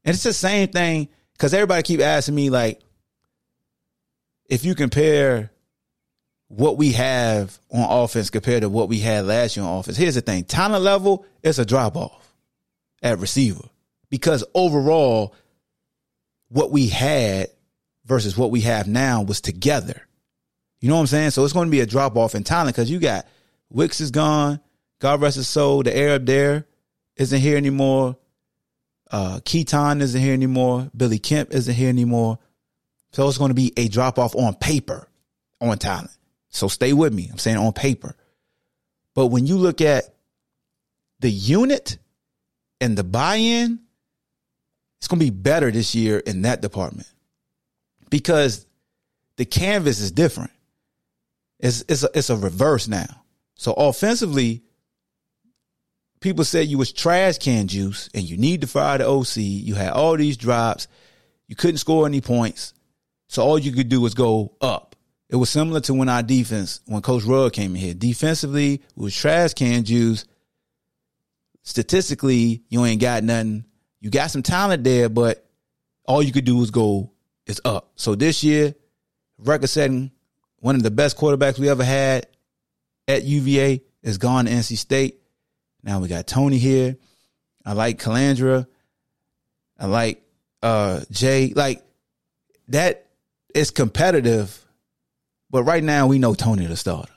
And 0.03 0.13
it's 0.13 0.23
the 0.23 0.33
same 0.33 0.69
thing 0.69 1.09
because 1.41 1.55
everybody 1.55 1.81
keep 1.81 2.01
asking 2.01 2.35
me 2.35 2.51
like, 2.51 2.79
if 4.47 4.63
you 4.63 4.75
compare 4.75 5.49
what 6.49 6.77
we 6.77 6.91
have 6.91 7.57
on 7.71 8.03
offense 8.03 8.29
compared 8.29 8.61
to 8.61 8.69
what 8.69 8.89
we 8.89 8.99
had 8.99 9.25
last 9.25 9.57
year 9.57 9.65
on 9.65 9.79
offense, 9.79 9.97
here's 9.97 10.13
the 10.13 10.21
thing: 10.21 10.43
talent 10.43 10.83
level, 10.83 11.25
it's 11.41 11.57
a 11.57 11.65
drop 11.65 11.97
off 11.97 12.31
at 13.01 13.17
receiver 13.17 13.67
because 14.11 14.43
overall, 14.53 15.33
what 16.49 16.69
we 16.69 16.89
had 16.89 17.47
versus 18.05 18.37
what 18.37 18.51
we 18.51 18.61
have 18.61 18.87
now 18.87 19.23
was 19.23 19.41
together. 19.41 19.99
You 20.79 20.89
know 20.89 20.95
what 20.95 21.01
I'm 21.01 21.07
saying? 21.07 21.31
So 21.31 21.43
it's 21.43 21.53
going 21.53 21.69
to 21.69 21.71
be 21.71 21.81
a 21.81 21.87
drop 21.87 22.17
off 22.17 22.35
in 22.35 22.43
talent 22.43 22.75
because 22.75 22.91
you 22.91 22.99
got 22.99 23.25
Wicks 23.71 23.99
is 23.99 24.11
gone. 24.11 24.59
God 24.99 25.21
rest 25.21 25.37
his 25.37 25.47
soul. 25.47 25.81
The 25.81 25.97
Arab 25.97 26.27
there 26.27 26.67
isn't 27.15 27.41
here 27.41 27.57
anymore. 27.57 28.15
Uh, 29.11 29.41
Keaton 29.43 30.01
isn't 30.01 30.19
here 30.19 30.33
anymore. 30.33 30.89
Billy 30.95 31.19
Kemp 31.19 31.53
isn't 31.53 31.73
here 31.73 31.89
anymore. 31.89 32.39
So 33.11 33.27
it's 33.27 33.37
going 33.37 33.49
to 33.49 33.55
be 33.55 33.73
a 33.75 33.89
drop 33.89 34.17
off 34.17 34.35
on 34.35 34.55
paper 34.55 35.07
on 35.59 35.77
talent. 35.77 36.11
So 36.49 36.69
stay 36.69 36.93
with 36.93 37.13
me. 37.13 37.27
I'm 37.29 37.37
saying 37.37 37.57
on 37.57 37.73
paper. 37.73 38.15
But 39.13 39.27
when 39.27 39.45
you 39.45 39.57
look 39.57 39.81
at 39.81 40.05
the 41.19 41.29
unit 41.29 41.97
and 42.79 42.97
the 42.97 43.03
buy 43.03 43.35
in, 43.35 43.79
it's 44.97 45.07
going 45.07 45.19
to 45.19 45.25
be 45.25 45.29
better 45.29 45.71
this 45.71 45.93
year 45.93 46.19
in 46.19 46.43
that 46.43 46.61
department 46.61 47.07
because 48.09 48.65
the 49.35 49.45
canvas 49.45 49.99
is 49.99 50.11
different. 50.11 50.51
It's, 51.59 51.83
it's, 51.89 52.03
a, 52.03 52.09
it's 52.13 52.29
a 52.29 52.37
reverse 52.37 52.87
now. 52.87 53.23
So 53.55 53.73
offensively, 53.73 54.63
people 56.21 56.45
said 56.45 56.67
you 56.67 56.77
was 56.77 56.93
trash 56.93 57.39
can 57.39 57.67
juice 57.67 58.09
and 58.13 58.23
you 58.23 58.37
need 58.37 58.61
to 58.61 58.67
fire 58.67 58.99
the 58.99 59.07
OC. 59.07 59.37
You 59.37 59.75
had 59.75 59.91
all 59.91 60.15
these 60.15 60.37
drops. 60.37 60.87
You 61.47 61.55
couldn't 61.55 61.79
score 61.79 62.05
any 62.05 62.21
points. 62.21 62.73
So 63.27 63.43
all 63.43 63.59
you 63.59 63.71
could 63.73 63.89
do 63.89 63.99
was 63.99 64.13
go 64.13 64.55
up. 64.61 64.95
It 65.29 65.35
was 65.35 65.49
similar 65.49 65.79
to 65.81 65.93
when 65.93 66.09
our 66.09 66.23
defense, 66.23 66.81
when 66.85 67.01
Coach 67.01 67.23
Rugg 67.23 67.53
came 67.53 67.75
in 67.75 67.81
here. 67.81 67.93
Defensively, 67.93 68.75
it 68.75 68.81
was 68.95 69.15
trash 69.15 69.53
can 69.53 69.83
juice. 69.83 70.25
Statistically, 71.63 72.63
you 72.69 72.85
ain't 72.85 73.01
got 73.01 73.23
nothing. 73.23 73.65
You 73.99 74.09
got 74.09 74.31
some 74.31 74.43
talent 74.43 74.83
there, 74.83 75.09
but 75.09 75.45
all 76.05 76.21
you 76.21 76.31
could 76.31 76.45
do 76.45 76.57
was 76.57 76.71
go 76.71 77.11
is 77.45 77.61
up. 77.63 77.91
So 77.95 78.15
this 78.15 78.43
year, 78.43 78.75
record 79.37 79.69
setting, 79.69 80.11
one 80.57 80.75
of 80.75 80.83
the 80.83 80.91
best 80.91 81.17
quarterbacks 81.17 81.57
we 81.57 81.69
ever 81.69 81.83
had 81.83 82.27
at 83.07 83.23
UVA 83.23 83.81
is 84.03 84.17
gone 84.17 84.45
to 84.45 84.51
NC 84.51 84.77
State. 84.77 85.20
Now 85.83 85.99
we 85.99 86.07
got 86.07 86.27
Tony 86.27 86.57
here. 86.57 86.97
I 87.65 87.73
like 87.73 87.99
Colandrea. 87.99 88.67
I 89.79 89.85
like 89.87 90.23
uh 90.61 91.01
Jay. 91.11 91.53
Like 91.55 91.83
that 92.67 93.07
is 93.53 93.71
competitive, 93.71 94.65
but 95.49 95.63
right 95.63 95.83
now 95.83 96.07
we 96.07 96.19
know 96.19 96.33
Tony 96.33 96.65
the 96.65 96.77
starter. 96.77 97.11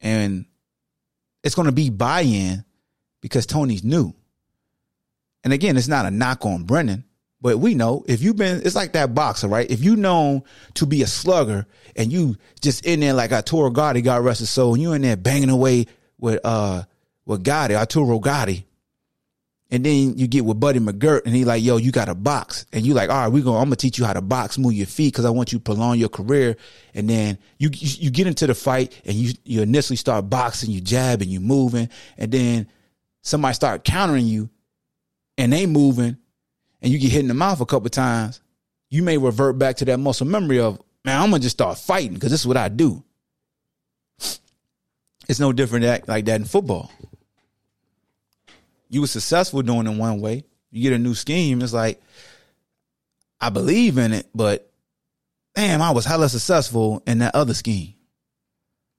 And 0.00 0.46
it's 1.42 1.54
gonna 1.54 1.72
be 1.72 1.90
buy-in 1.90 2.64
because 3.20 3.46
Tony's 3.46 3.84
new. 3.84 4.14
And 5.44 5.52
again, 5.52 5.76
it's 5.76 5.88
not 5.88 6.06
a 6.06 6.10
knock 6.10 6.44
on 6.44 6.64
Brennan. 6.64 7.04
But 7.42 7.58
we 7.58 7.74
know 7.74 8.04
if 8.06 8.20
you've 8.20 8.36
been, 8.36 8.60
it's 8.66 8.74
like 8.74 8.92
that 8.92 9.14
boxer, 9.14 9.48
right? 9.48 9.70
If 9.70 9.82
you 9.82 9.96
known 9.96 10.42
to 10.74 10.84
be 10.84 11.02
a 11.02 11.06
slugger 11.06 11.66
and 11.96 12.12
you 12.12 12.36
just 12.60 12.84
in 12.84 13.00
there 13.00 13.14
like 13.14 13.32
Arturo 13.32 13.70
Gatti, 13.70 13.76
God 13.80 13.96
he 13.96 14.02
got 14.02 14.22
rest 14.22 14.40
his 14.40 14.50
soul, 14.50 14.74
and 14.74 14.82
you 14.82 14.92
in 14.92 15.00
there 15.00 15.16
banging 15.16 15.48
away 15.48 15.86
with 16.18 16.40
uh 16.44 16.82
with 17.30 17.44
Gatti, 17.44 17.74
Arturo 17.74 18.18
Gatti, 18.18 18.66
and 19.70 19.84
then 19.84 20.18
you 20.18 20.26
get 20.26 20.44
with 20.44 20.58
Buddy 20.58 20.80
McGirt 20.80 21.24
and 21.24 21.34
he 21.34 21.44
like, 21.44 21.62
yo, 21.62 21.76
you 21.76 21.92
got 21.92 22.06
to 22.06 22.14
box. 22.16 22.66
And 22.72 22.84
you 22.84 22.92
like, 22.92 23.08
all 23.08 23.22
right, 23.22 23.28
we're 23.28 23.44
going 23.44 23.56
I'm 23.56 23.66
gonna 23.66 23.76
teach 23.76 23.98
you 23.98 24.04
how 24.04 24.12
to 24.12 24.20
box, 24.20 24.58
move 24.58 24.72
your 24.72 24.86
feet, 24.86 25.12
because 25.12 25.24
I 25.24 25.30
want 25.30 25.52
you 25.52 25.58
to 25.58 25.62
prolong 25.62 25.96
your 25.96 26.08
career. 26.08 26.56
And 26.92 27.08
then 27.08 27.38
you, 27.58 27.70
you 27.72 28.06
you 28.06 28.10
get 28.10 28.26
into 28.26 28.48
the 28.48 28.54
fight 28.54 29.00
and 29.04 29.14
you 29.14 29.32
you 29.44 29.62
initially 29.62 29.96
start 29.96 30.28
boxing, 30.28 30.70
you 30.70 30.80
jab 30.80 31.22
and 31.22 31.30
you 31.30 31.38
moving, 31.38 31.88
and 32.18 32.32
then 32.32 32.66
somebody 33.22 33.54
start 33.54 33.84
countering 33.84 34.26
you 34.26 34.50
and 35.38 35.52
they 35.52 35.66
moving 35.66 36.16
and 36.82 36.92
you 36.92 36.98
get 36.98 37.12
hit 37.12 37.20
in 37.20 37.28
the 37.28 37.34
mouth 37.34 37.60
a 37.60 37.66
couple 37.66 37.88
times, 37.90 38.40
you 38.88 39.02
may 39.02 39.18
revert 39.18 39.56
back 39.58 39.76
to 39.76 39.84
that 39.84 39.98
muscle 39.98 40.26
memory 40.26 40.58
of, 40.58 40.80
man, 41.04 41.20
I'm 41.20 41.30
gonna 41.30 41.40
just 41.40 41.56
start 41.56 41.78
fighting 41.78 42.14
because 42.14 42.32
this 42.32 42.40
is 42.40 42.46
what 42.46 42.56
I 42.56 42.68
do. 42.68 43.04
It's 45.28 45.38
no 45.38 45.52
different 45.52 45.84
act 45.84 46.08
like 46.08 46.24
that 46.24 46.40
in 46.40 46.44
football. 46.44 46.90
You 48.90 49.00
were 49.00 49.06
successful 49.06 49.62
doing 49.62 49.86
it 49.86 49.96
one 49.96 50.20
way. 50.20 50.44
You 50.70 50.82
get 50.82 50.92
a 50.92 50.98
new 50.98 51.14
scheme, 51.14 51.62
it's 51.62 51.72
like, 51.72 52.00
I 53.40 53.48
believe 53.48 53.96
in 53.96 54.12
it, 54.12 54.28
but 54.34 54.70
damn, 55.54 55.80
I 55.80 55.92
was 55.92 56.04
hella 56.04 56.28
successful 56.28 57.02
in 57.06 57.18
that 57.20 57.34
other 57.34 57.54
scheme. 57.54 57.94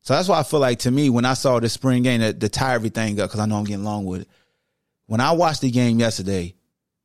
So 0.01 0.15
that's 0.15 0.27
why 0.27 0.39
I 0.39 0.43
feel 0.43 0.59
like 0.59 0.79
to 0.79 0.91
me, 0.91 1.09
when 1.09 1.25
I 1.25 1.35
saw 1.35 1.59
the 1.59 1.69
spring 1.69 2.01
game, 2.03 2.21
to 2.21 2.49
tie 2.49 2.73
everything 2.73 3.19
up, 3.19 3.29
because 3.29 3.39
I 3.39 3.45
know 3.45 3.57
I'm 3.57 3.65
getting 3.65 3.83
long 3.83 4.05
with 4.05 4.21
it. 4.21 4.27
When 5.05 5.21
I 5.21 5.33
watched 5.33 5.61
the 5.61 5.69
game 5.69 5.99
yesterday, 5.99 6.55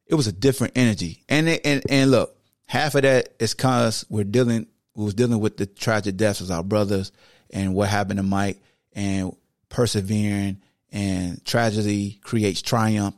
it 0.07 0.15
was 0.15 0.27
a 0.27 0.33
different 0.33 0.73
energy. 0.77 1.23
And 1.29 1.49
it, 1.49 1.61
and 1.65 1.83
and 1.91 2.11
look, 2.11 2.37
half 2.67 2.95
of 2.95 3.03
that 3.03 3.35
is 3.39 3.53
cause 3.53 4.07
we're 4.09 4.25
dealing 4.25 4.67
we 4.95 5.05
was 5.05 5.15
dealing 5.15 5.41
with 5.41 5.59
the 5.59 5.67
tragic 5.67 6.17
deaths 6.17 6.41
of 6.41 6.51
our 6.51 6.63
brothers 6.63 7.13
and 7.51 7.75
what 7.75 7.89
happened 7.89 8.19
to 8.19 8.23
Mike 8.23 8.59
and 8.93 9.37
persevering 9.69 10.63
and 10.93 11.45
tragedy 11.45 12.21
creates 12.23 12.63
triumph. 12.63 13.15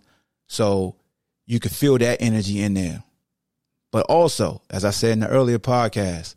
So 0.46 0.96
you 1.46 1.60
could 1.60 1.72
feel 1.72 1.98
that 1.98 2.22
energy 2.22 2.62
in 2.62 2.74
there. 2.74 3.02
But 3.90 4.06
also, 4.06 4.62
as 4.68 4.84
I 4.84 4.90
said 4.90 5.12
in 5.12 5.20
the 5.20 5.28
earlier 5.28 5.58
podcast, 5.58 6.34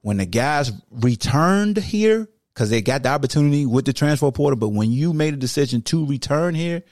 when 0.00 0.16
the 0.16 0.26
guys 0.26 0.72
returned 0.90 1.76
here, 1.76 2.28
because 2.52 2.70
they 2.70 2.82
got 2.82 3.02
the 3.02 3.08
opportunity 3.08 3.66
with 3.66 3.84
the 3.84 3.92
transfer 3.92 4.30
portal, 4.30 4.58
but 4.58 4.68
when 4.70 4.90
you 4.90 5.12
made 5.12 5.34
a 5.34 5.38
decision 5.38 5.82
to 5.82 6.06
return 6.06 6.54
here, 6.54 6.82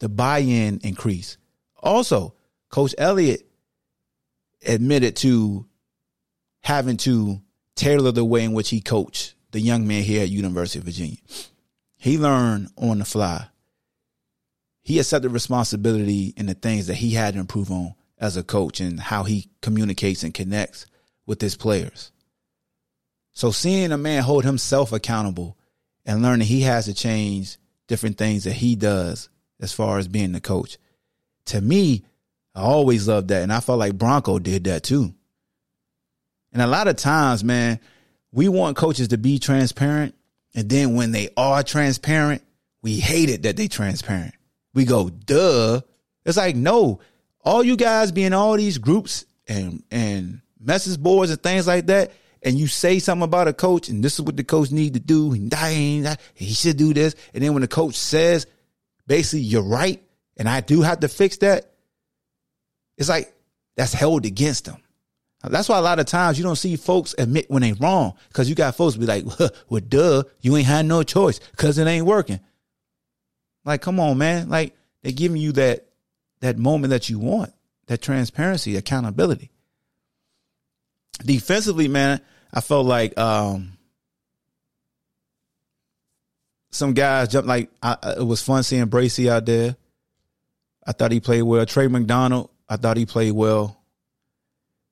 the 0.00 0.08
buy-in 0.08 0.80
increase. 0.82 1.38
Also, 1.82 2.34
Coach 2.68 2.94
Elliott 2.98 3.46
admitted 4.66 5.16
to 5.16 5.66
having 6.62 6.96
to 6.98 7.40
tailor 7.74 8.12
the 8.12 8.24
way 8.24 8.44
in 8.44 8.52
which 8.52 8.70
he 8.70 8.80
coached 8.80 9.34
the 9.52 9.60
young 9.60 9.86
man 9.86 10.02
here 10.02 10.22
at 10.22 10.28
University 10.28 10.78
of 10.78 10.84
Virginia. 10.84 11.18
He 11.96 12.18
learned 12.18 12.68
on 12.76 12.98
the 12.98 13.04
fly. 13.04 13.48
He 14.82 14.98
accepted 14.98 15.30
responsibility 15.30 16.32
in 16.36 16.46
the 16.46 16.54
things 16.54 16.86
that 16.86 16.94
he 16.94 17.10
had 17.10 17.34
to 17.34 17.40
improve 17.40 17.70
on 17.70 17.94
as 18.18 18.36
a 18.36 18.42
coach 18.42 18.80
and 18.80 19.00
how 19.00 19.24
he 19.24 19.50
communicates 19.60 20.22
and 20.22 20.32
connects 20.32 20.86
with 21.26 21.40
his 21.40 21.56
players. 21.56 22.12
So 23.32 23.50
seeing 23.50 23.92
a 23.92 23.98
man 23.98 24.22
hold 24.22 24.44
himself 24.44 24.92
accountable 24.92 25.58
and 26.04 26.22
learning 26.22 26.46
he 26.46 26.62
has 26.62 26.86
to 26.86 26.94
change 26.94 27.58
different 27.88 28.16
things 28.16 28.44
that 28.44 28.54
he 28.54 28.76
does 28.76 29.28
as 29.60 29.72
far 29.72 29.98
as 29.98 30.08
being 30.08 30.32
the 30.32 30.40
coach. 30.40 30.78
To 31.46 31.60
me, 31.60 32.04
I 32.54 32.62
always 32.62 33.06
loved 33.06 33.28
that. 33.28 33.42
And 33.42 33.52
I 33.52 33.60
felt 33.60 33.78
like 33.78 33.98
Bronco 33.98 34.38
did 34.38 34.64
that 34.64 34.82
too. 34.82 35.14
And 36.52 36.62
a 36.62 36.66
lot 36.66 36.88
of 36.88 36.96
times, 36.96 37.44
man, 37.44 37.80
we 38.32 38.48
want 38.48 38.76
coaches 38.76 39.08
to 39.08 39.18
be 39.18 39.38
transparent. 39.38 40.14
And 40.56 40.70
then 40.70 40.94
when 40.94 41.12
they 41.12 41.28
are 41.36 41.62
transparent, 41.62 42.42
we 42.82 42.98
hate 42.98 43.28
it 43.28 43.42
that 43.42 43.56
they 43.56 43.68
transparent. 43.68 44.34
We 44.72 44.86
go, 44.86 45.10
duh. 45.10 45.82
It's 46.24 46.38
like, 46.38 46.56
no, 46.56 47.00
all 47.44 47.62
you 47.62 47.76
guys 47.76 48.10
be 48.10 48.24
in 48.24 48.32
all 48.32 48.56
these 48.56 48.78
groups 48.78 49.26
and, 49.46 49.84
and 49.90 50.40
message 50.58 50.98
boards 50.98 51.30
and 51.30 51.40
things 51.40 51.66
like 51.66 51.86
that. 51.86 52.12
And 52.42 52.58
you 52.58 52.68
say 52.68 52.98
something 52.98 53.24
about 53.24 53.48
a 53.48 53.52
coach 53.52 53.88
and 53.88 54.02
this 54.02 54.14
is 54.14 54.22
what 54.22 54.36
the 54.36 54.44
coach 54.44 54.70
need 54.70 54.94
to 54.94 55.00
do. 55.00 55.30
He, 55.32 56.06
he 56.34 56.54
should 56.54 56.78
do 56.78 56.94
this. 56.94 57.14
And 57.34 57.42
then 57.42 57.52
when 57.52 57.60
the 57.60 57.68
coach 57.68 57.94
says 57.94 58.46
basically 59.06 59.40
you're 59.40 59.62
right 59.62 60.02
and 60.36 60.48
I 60.48 60.60
do 60.60 60.80
have 60.80 61.00
to 61.00 61.08
fix 61.08 61.36
that, 61.38 61.70
it's 62.96 63.08
like 63.10 63.34
that's 63.76 63.92
held 63.92 64.24
against 64.24 64.64
them. 64.64 64.78
That's 65.42 65.68
why 65.68 65.78
a 65.78 65.82
lot 65.82 65.98
of 65.98 66.06
times 66.06 66.38
you 66.38 66.44
don't 66.44 66.56
see 66.56 66.76
folks 66.76 67.14
admit 67.18 67.50
when 67.50 67.62
they 67.62 67.72
wrong 67.74 68.14
because 68.28 68.48
you 68.48 68.54
got 68.54 68.74
folks 68.74 68.96
be 68.96 69.06
like, 69.06 69.24
well, 69.68 69.82
duh, 69.86 70.24
you 70.40 70.56
ain't 70.56 70.66
had 70.66 70.86
no 70.86 71.02
choice 71.02 71.38
because 71.38 71.78
it 71.78 71.86
ain't 71.86 72.06
working. 72.06 72.40
Like, 73.64 73.82
come 73.82 74.00
on, 74.00 74.18
man. 74.18 74.48
Like 74.48 74.76
they're 75.02 75.12
giving 75.12 75.40
you 75.40 75.52
that 75.52 75.86
that 76.40 76.58
moment 76.58 76.90
that 76.90 77.08
you 77.08 77.18
want, 77.18 77.52
that 77.86 78.02
transparency, 78.02 78.76
accountability. 78.76 79.50
Defensively, 81.24 81.88
man, 81.88 82.20
I 82.52 82.60
felt 82.60 82.86
like 82.86 83.16
um 83.18 83.76
some 86.70 86.92
guys 86.92 87.28
jumped. 87.28 87.48
like 87.48 87.70
I, 87.82 87.96
it 88.18 88.26
was 88.26 88.42
fun 88.42 88.62
seeing 88.62 88.86
Bracy 88.86 89.30
out 89.30 89.46
there. 89.46 89.76
I 90.86 90.92
thought 90.92 91.12
he 91.12 91.20
played 91.20 91.42
well. 91.42 91.66
Trey 91.66 91.88
McDonald, 91.88 92.50
I 92.68 92.76
thought 92.76 92.96
he 92.96 93.06
played 93.06 93.32
well. 93.32 93.80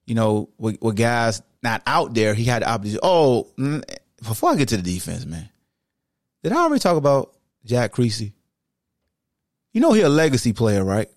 You 0.07 0.15
know, 0.15 0.51
with, 0.59 0.81
with 0.83 0.97
guys 0.97 1.43
not 1.63 1.83
out 1.87 2.15
there, 2.15 2.35
he 2.35 2.45
had 2.45 2.63
the 2.63 2.69
opportunity. 2.69 3.01
Oh, 3.03 3.49
mm, 3.59 3.83
before 4.19 4.51
I 4.51 4.57
get 4.57 4.69
to 4.69 4.77
the 4.77 4.83
defense, 4.83 5.25
man, 5.25 5.49
did 6.43 6.53
I 6.53 6.57
already 6.57 6.81
talk 6.81 6.97
about 6.97 7.35
Jack 7.65 7.93
Creasy? 7.93 8.35
You 9.73 9.81
know 9.81 9.93
he 9.93 10.03
a 10.03 10.09
legacy 10.09 10.53
player, 10.53 10.85
right? 10.85 11.09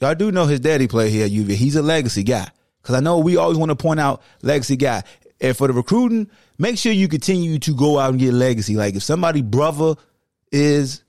Y'all 0.00 0.14
do 0.14 0.32
know 0.32 0.46
his 0.46 0.60
daddy 0.60 0.88
played 0.88 1.12
here 1.12 1.26
at 1.26 1.32
UV. 1.32 1.50
He's 1.50 1.76
a 1.76 1.82
legacy 1.82 2.22
guy. 2.22 2.48
Cause 2.82 2.96
I 2.96 3.00
know 3.00 3.18
we 3.18 3.36
always 3.36 3.56
want 3.56 3.70
to 3.70 3.76
point 3.76 4.00
out 4.00 4.22
legacy 4.42 4.76
guy. 4.76 5.04
And 5.40 5.56
for 5.56 5.68
the 5.68 5.72
recruiting, 5.72 6.28
make 6.58 6.76
sure 6.76 6.92
you 6.92 7.06
continue 7.06 7.58
to 7.60 7.74
go 7.74 7.98
out 7.98 8.10
and 8.10 8.18
get 8.18 8.34
legacy. 8.34 8.76
Like 8.76 8.96
if 8.96 9.02
somebody 9.02 9.42
brother 9.42 9.94
is 10.50 11.04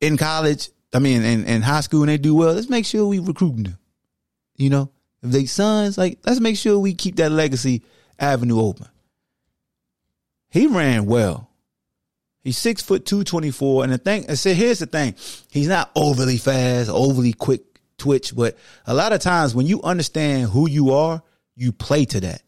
in 0.00 0.18
college, 0.18 0.68
I 0.92 0.98
mean 0.98 1.22
in, 1.22 1.44
in 1.46 1.62
high 1.62 1.80
school 1.80 2.02
and 2.02 2.10
they 2.10 2.18
do 2.18 2.34
well, 2.34 2.52
let's 2.52 2.68
make 2.68 2.84
sure 2.84 3.06
we 3.06 3.18
recruiting 3.18 3.64
them. 3.64 3.78
You 4.56 4.70
know? 4.70 4.91
If 5.22 5.30
they 5.30 5.46
sons, 5.46 5.96
like 5.96 6.18
let's 6.26 6.40
make 6.40 6.56
sure 6.56 6.78
we 6.78 6.94
keep 6.94 7.16
that 7.16 7.32
legacy 7.32 7.82
avenue 8.18 8.60
open. 8.60 8.88
He 10.50 10.66
ran 10.66 11.06
well. 11.06 11.48
He's 12.42 12.58
six 12.58 12.82
foot 12.82 13.06
two 13.06 13.24
twenty 13.24 13.50
four, 13.50 13.84
and 13.84 13.92
the 13.92 13.98
thing 13.98 14.26
I 14.28 14.34
said, 14.34 14.56
here's 14.56 14.80
the 14.80 14.86
thing: 14.86 15.14
he's 15.50 15.68
not 15.68 15.90
overly 15.94 16.38
fast, 16.38 16.90
overly 16.90 17.32
quick 17.32 17.62
twitch, 17.98 18.34
but 18.34 18.56
a 18.84 18.94
lot 18.94 19.12
of 19.12 19.20
times 19.20 19.54
when 19.54 19.66
you 19.66 19.80
understand 19.82 20.50
who 20.50 20.68
you 20.68 20.92
are, 20.92 21.22
you 21.54 21.70
play 21.72 22.04
to 22.06 22.20
that. 22.20 22.42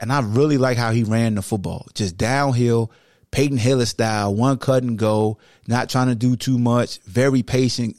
And 0.00 0.12
I 0.12 0.20
really 0.20 0.58
like 0.58 0.76
how 0.76 0.90
he 0.90 1.04
ran 1.04 1.36
the 1.36 1.42
football, 1.42 1.86
just 1.94 2.16
downhill, 2.16 2.90
Peyton 3.30 3.58
Hillis 3.58 3.90
style, 3.90 4.34
one 4.34 4.58
cut 4.58 4.82
and 4.82 4.98
go, 4.98 5.38
not 5.66 5.88
trying 5.88 6.08
to 6.08 6.14
do 6.14 6.36
too 6.36 6.58
much, 6.58 6.98
very 7.00 7.42
patient, 7.42 7.96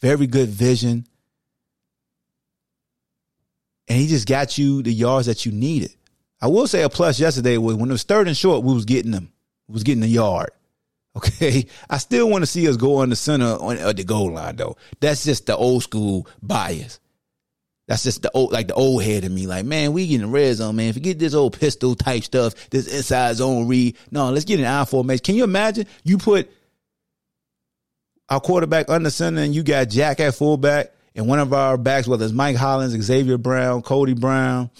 very 0.00 0.26
good 0.26 0.48
vision. 0.48 1.06
And 3.90 3.98
he 3.98 4.06
just 4.06 4.26
got 4.26 4.56
you 4.56 4.82
the 4.82 4.92
yards 4.92 5.26
that 5.26 5.44
you 5.44 5.52
needed. 5.52 5.94
I 6.40 6.46
will 6.46 6.66
say 6.66 6.82
a 6.82 6.88
plus 6.88 7.20
yesterday 7.20 7.58
was 7.58 7.74
when 7.74 7.90
it 7.90 7.92
was 7.92 8.04
third 8.04 8.28
and 8.28 8.36
short, 8.36 8.64
we 8.64 8.72
was 8.72 8.86
getting 8.86 9.10
them 9.10 9.32
we 9.70 9.74
was 9.74 9.82
getting 9.82 10.00
the 10.00 10.08
yard. 10.08 10.50
Okay, 11.16 11.66
I 11.90 11.98
still 11.98 12.30
want 12.30 12.42
to 12.42 12.46
see 12.46 12.68
us 12.68 12.76
go 12.76 12.98
on 12.98 13.08
the 13.10 13.16
center 13.16 13.44
on 13.44 13.78
uh, 13.78 13.92
the 13.92 14.04
goal 14.04 14.30
line 14.30 14.54
though. 14.54 14.76
That's 15.00 15.24
just 15.24 15.46
the 15.46 15.56
old 15.56 15.82
school 15.82 16.28
bias. 16.40 17.00
That's 17.88 18.04
just 18.04 18.22
the 18.22 18.30
old, 18.30 18.52
like 18.52 18.68
the 18.68 18.74
old 18.74 19.02
head 19.02 19.24
of 19.24 19.32
me. 19.32 19.48
Like, 19.48 19.64
man, 19.64 19.92
we 19.92 20.06
getting 20.06 20.28
the 20.28 20.32
red 20.32 20.54
zone, 20.54 20.76
man. 20.76 20.92
Forget 20.92 21.18
this 21.18 21.34
old 21.34 21.58
pistol 21.58 21.96
type 21.96 22.22
stuff, 22.22 22.70
this 22.70 22.86
inside 22.86 23.34
zone 23.34 23.66
read. 23.66 23.96
No, 24.12 24.30
let's 24.30 24.44
get 24.44 24.60
an 24.60 24.66
I 24.66 24.84
formation. 24.84 25.24
Can 25.24 25.34
you 25.34 25.42
imagine? 25.42 25.86
You 26.04 26.16
put 26.16 26.48
our 28.28 28.38
quarterback 28.38 28.88
under 28.88 29.10
center, 29.10 29.42
and 29.42 29.52
you 29.52 29.64
got 29.64 29.88
Jack 29.88 30.20
at 30.20 30.36
fullback, 30.36 30.92
and 31.14 31.26
one 31.26 31.38
of 31.38 31.52
our 31.52 31.76
backs, 31.76 32.06
whether 32.06 32.24
it's 32.24 32.34
Mike 32.34 32.56
Hollins, 32.56 32.92
Xavier 32.92 33.38
Brown, 33.38 33.82
Cody 33.82 34.14
Brown, 34.14 34.70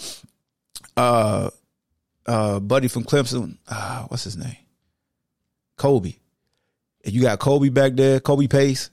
uh, 0.96 1.50
uh, 2.26 2.60
buddy 2.60 2.88
from 2.88 3.04
Clemson, 3.04 3.56
uh, 3.68 4.04
what's 4.04 4.24
his 4.24 4.36
name? 4.36 4.56
Kobe. 5.76 6.14
And 7.04 7.14
you 7.14 7.22
got 7.22 7.38
Kobe 7.38 7.70
back 7.70 7.94
there, 7.94 8.20
Kobe 8.20 8.46
Pace. 8.46 8.90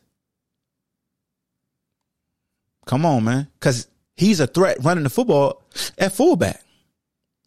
Come 2.86 3.06
on, 3.06 3.26
man. 3.26 3.48
Cause 3.60 3.88
he's 4.16 4.40
a 4.40 4.48
threat 4.48 4.78
running 4.82 5.04
the 5.04 5.10
football 5.10 5.64
at 5.98 6.14
fullback. 6.14 6.64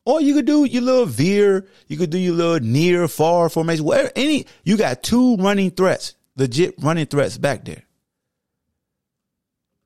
Or 0.05 0.21
you 0.21 0.35
could 0.35 0.47
do 0.47 0.65
your 0.65 0.83
little 0.83 1.07
veer, 1.07 1.67
you 1.87 1.97
could 1.97 2.11
do 2.11 2.19
your 2.19 2.35
little 2.35 2.67
near, 2.67 3.07
far 3.09 3.49
formation, 3.49 3.85
whatever. 3.85 4.11
Any 4.17 4.47
you 4.65 4.77
got 4.77 5.03
two 5.03 5.37
running 5.37 5.71
threats, 5.71 6.15
legit 6.37 6.75
running 6.79 7.07
threats 7.07 7.39
back 7.39 7.65
there. 7.65 7.83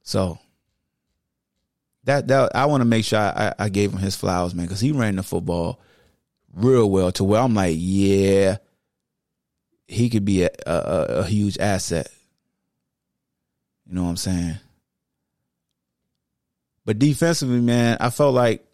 So 0.05 0.38
that 2.05 2.29
that 2.29 2.55
I 2.55 2.67
want 2.67 2.83
to 2.83 2.87
make 2.87 3.05
sure 3.05 3.19
I, 3.19 3.55
I 3.59 3.69
gave 3.71 3.93
him 3.93 3.99
his 3.99 4.14
flowers, 4.14 4.55
man, 4.55 4.67
because 4.67 4.81
he 4.81 4.93
ran 4.93 5.17
the 5.17 5.23
football 5.23 5.81
real 6.53 6.88
well 6.88 7.11
to 7.12 7.25
where 7.25 7.40
I'm 7.40 7.55
like, 7.55 7.77
yeah, 7.79 8.59
he 9.88 10.11
could 10.11 10.25
be 10.25 10.45
a, 10.45 10.51
a, 10.67 10.73
a 10.73 11.25
huge 11.25 11.59
asset. 11.59 12.09
You 13.87 13.95
know 13.95 14.05
what 14.05 14.11
I'm 14.11 14.17
saying? 14.17 14.59
But 16.85 16.99
defensively, 16.99 17.61
man, 17.61 17.97
I 17.99 18.11
felt 18.11 18.35
like 18.35 18.64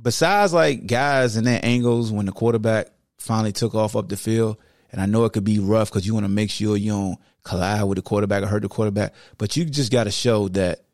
besides 0.00 0.52
like 0.52 0.86
guys 0.86 1.36
in 1.36 1.44
their 1.44 1.60
angles 1.62 2.12
when 2.12 2.26
the 2.26 2.32
quarterback 2.32 2.88
finally 3.18 3.52
took 3.52 3.74
off 3.74 3.94
up 3.94 4.08
the 4.08 4.16
field, 4.16 4.56
and 4.92 5.00
I 5.00 5.06
know 5.06 5.24
it 5.24 5.32
could 5.32 5.44
be 5.44 5.58
rough 5.58 5.90
because 5.90 6.06
you 6.06 6.14
want 6.14 6.24
to 6.24 6.30
make 6.30 6.50
sure 6.50 6.76
you 6.76 6.92
don't 6.92 7.18
collide 7.42 7.84
with 7.84 7.96
the 7.96 8.02
quarterback 8.02 8.42
or 8.42 8.46
hurt 8.46 8.62
the 8.62 8.68
quarterback, 8.68 9.14
but 9.38 9.56
you 9.56 9.64
just 9.64 9.92
got 9.92 10.04
to 10.04 10.10
show 10.10 10.48
that 10.48 10.84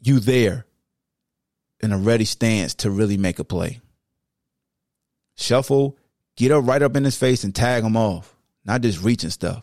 you 0.00 0.20
there 0.20 0.66
in 1.80 1.92
a 1.92 1.98
ready 1.98 2.24
stance 2.24 2.74
to 2.74 2.90
really 2.90 3.16
make 3.16 3.38
a 3.38 3.44
play 3.44 3.80
shuffle, 5.36 5.98
get 6.36 6.52
up 6.52 6.66
right 6.66 6.82
up 6.82 6.96
in 6.96 7.04
his 7.04 7.16
face 7.16 7.44
and 7.44 7.54
tag 7.54 7.84
him 7.84 7.96
off, 7.96 8.36
not 8.64 8.80
just 8.80 9.02
reaching 9.02 9.30
stuff. 9.30 9.62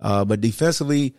Uh, 0.00 0.24
but 0.24 0.40
defensively, 0.40 1.14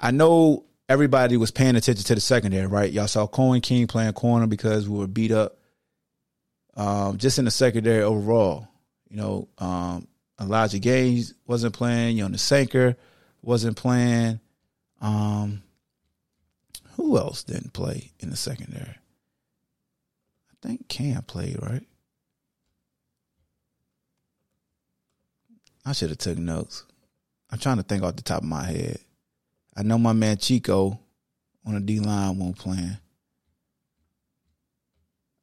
I 0.00 0.10
know 0.10 0.64
everybody 0.88 1.36
was 1.36 1.50
paying 1.50 1.76
attention 1.76 2.04
to 2.04 2.14
the 2.14 2.20
secondary, 2.20 2.66
right? 2.66 2.90
Y'all 2.90 3.06
saw 3.06 3.26
Coen 3.26 3.62
King 3.62 3.86
playing 3.86 4.12
corner 4.14 4.46
because 4.46 4.88
we 4.88 4.98
were 4.98 5.06
beat 5.06 5.32
up. 5.32 5.58
Um, 6.74 7.18
just 7.18 7.38
in 7.38 7.44
the 7.44 7.50
secondary 7.50 8.02
overall, 8.02 8.66
you 9.12 9.18
know, 9.18 9.46
um, 9.58 10.08
Elijah 10.40 10.78
Gaines 10.78 11.34
wasn't 11.46 11.74
playing. 11.74 12.16
The 12.16 12.38
Sanker 12.38 12.96
wasn't 13.42 13.76
playing. 13.76 14.40
Um, 15.02 15.62
who 16.92 17.18
else 17.18 17.44
didn't 17.44 17.74
play 17.74 18.12
in 18.20 18.30
the 18.30 18.36
secondary? 18.36 18.96
I 20.50 20.66
think 20.66 20.88
Cam 20.88 21.22
played, 21.24 21.58
right? 21.60 21.86
I 25.84 25.92
should 25.92 26.08
have 26.08 26.18
took 26.18 26.38
notes. 26.38 26.84
I'm 27.50 27.58
trying 27.58 27.76
to 27.76 27.82
think 27.82 28.02
off 28.02 28.16
the 28.16 28.22
top 28.22 28.42
of 28.42 28.48
my 28.48 28.64
head. 28.64 28.98
I 29.76 29.82
know 29.82 29.98
my 29.98 30.14
man 30.14 30.38
Chico 30.38 30.98
on 31.66 31.74
the 31.74 31.80
D 31.80 32.00
line 32.00 32.38
won't 32.38 32.56
play. 32.56 32.96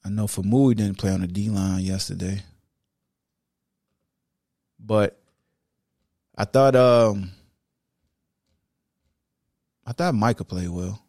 I 0.03 0.09
know 0.09 0.25
Faumui 0.25 0.75
didn't 0.75 0.97
play 0.97 1.11
on 1.11 1.21
the 1.21 1.27
D 1.27 1.49
line 1.49 1.81
yesterday. 1.81 2.41
But 4.79 5.19
I 6.37 6.45
thought 6.45 6.75
um 6.75 7.31
I 9.85 9.91
thought 9.91 10.13
Mike 10.13 10.37
Micah 10.37 10.43
played 10.43 10.69
well. 10.69 11.03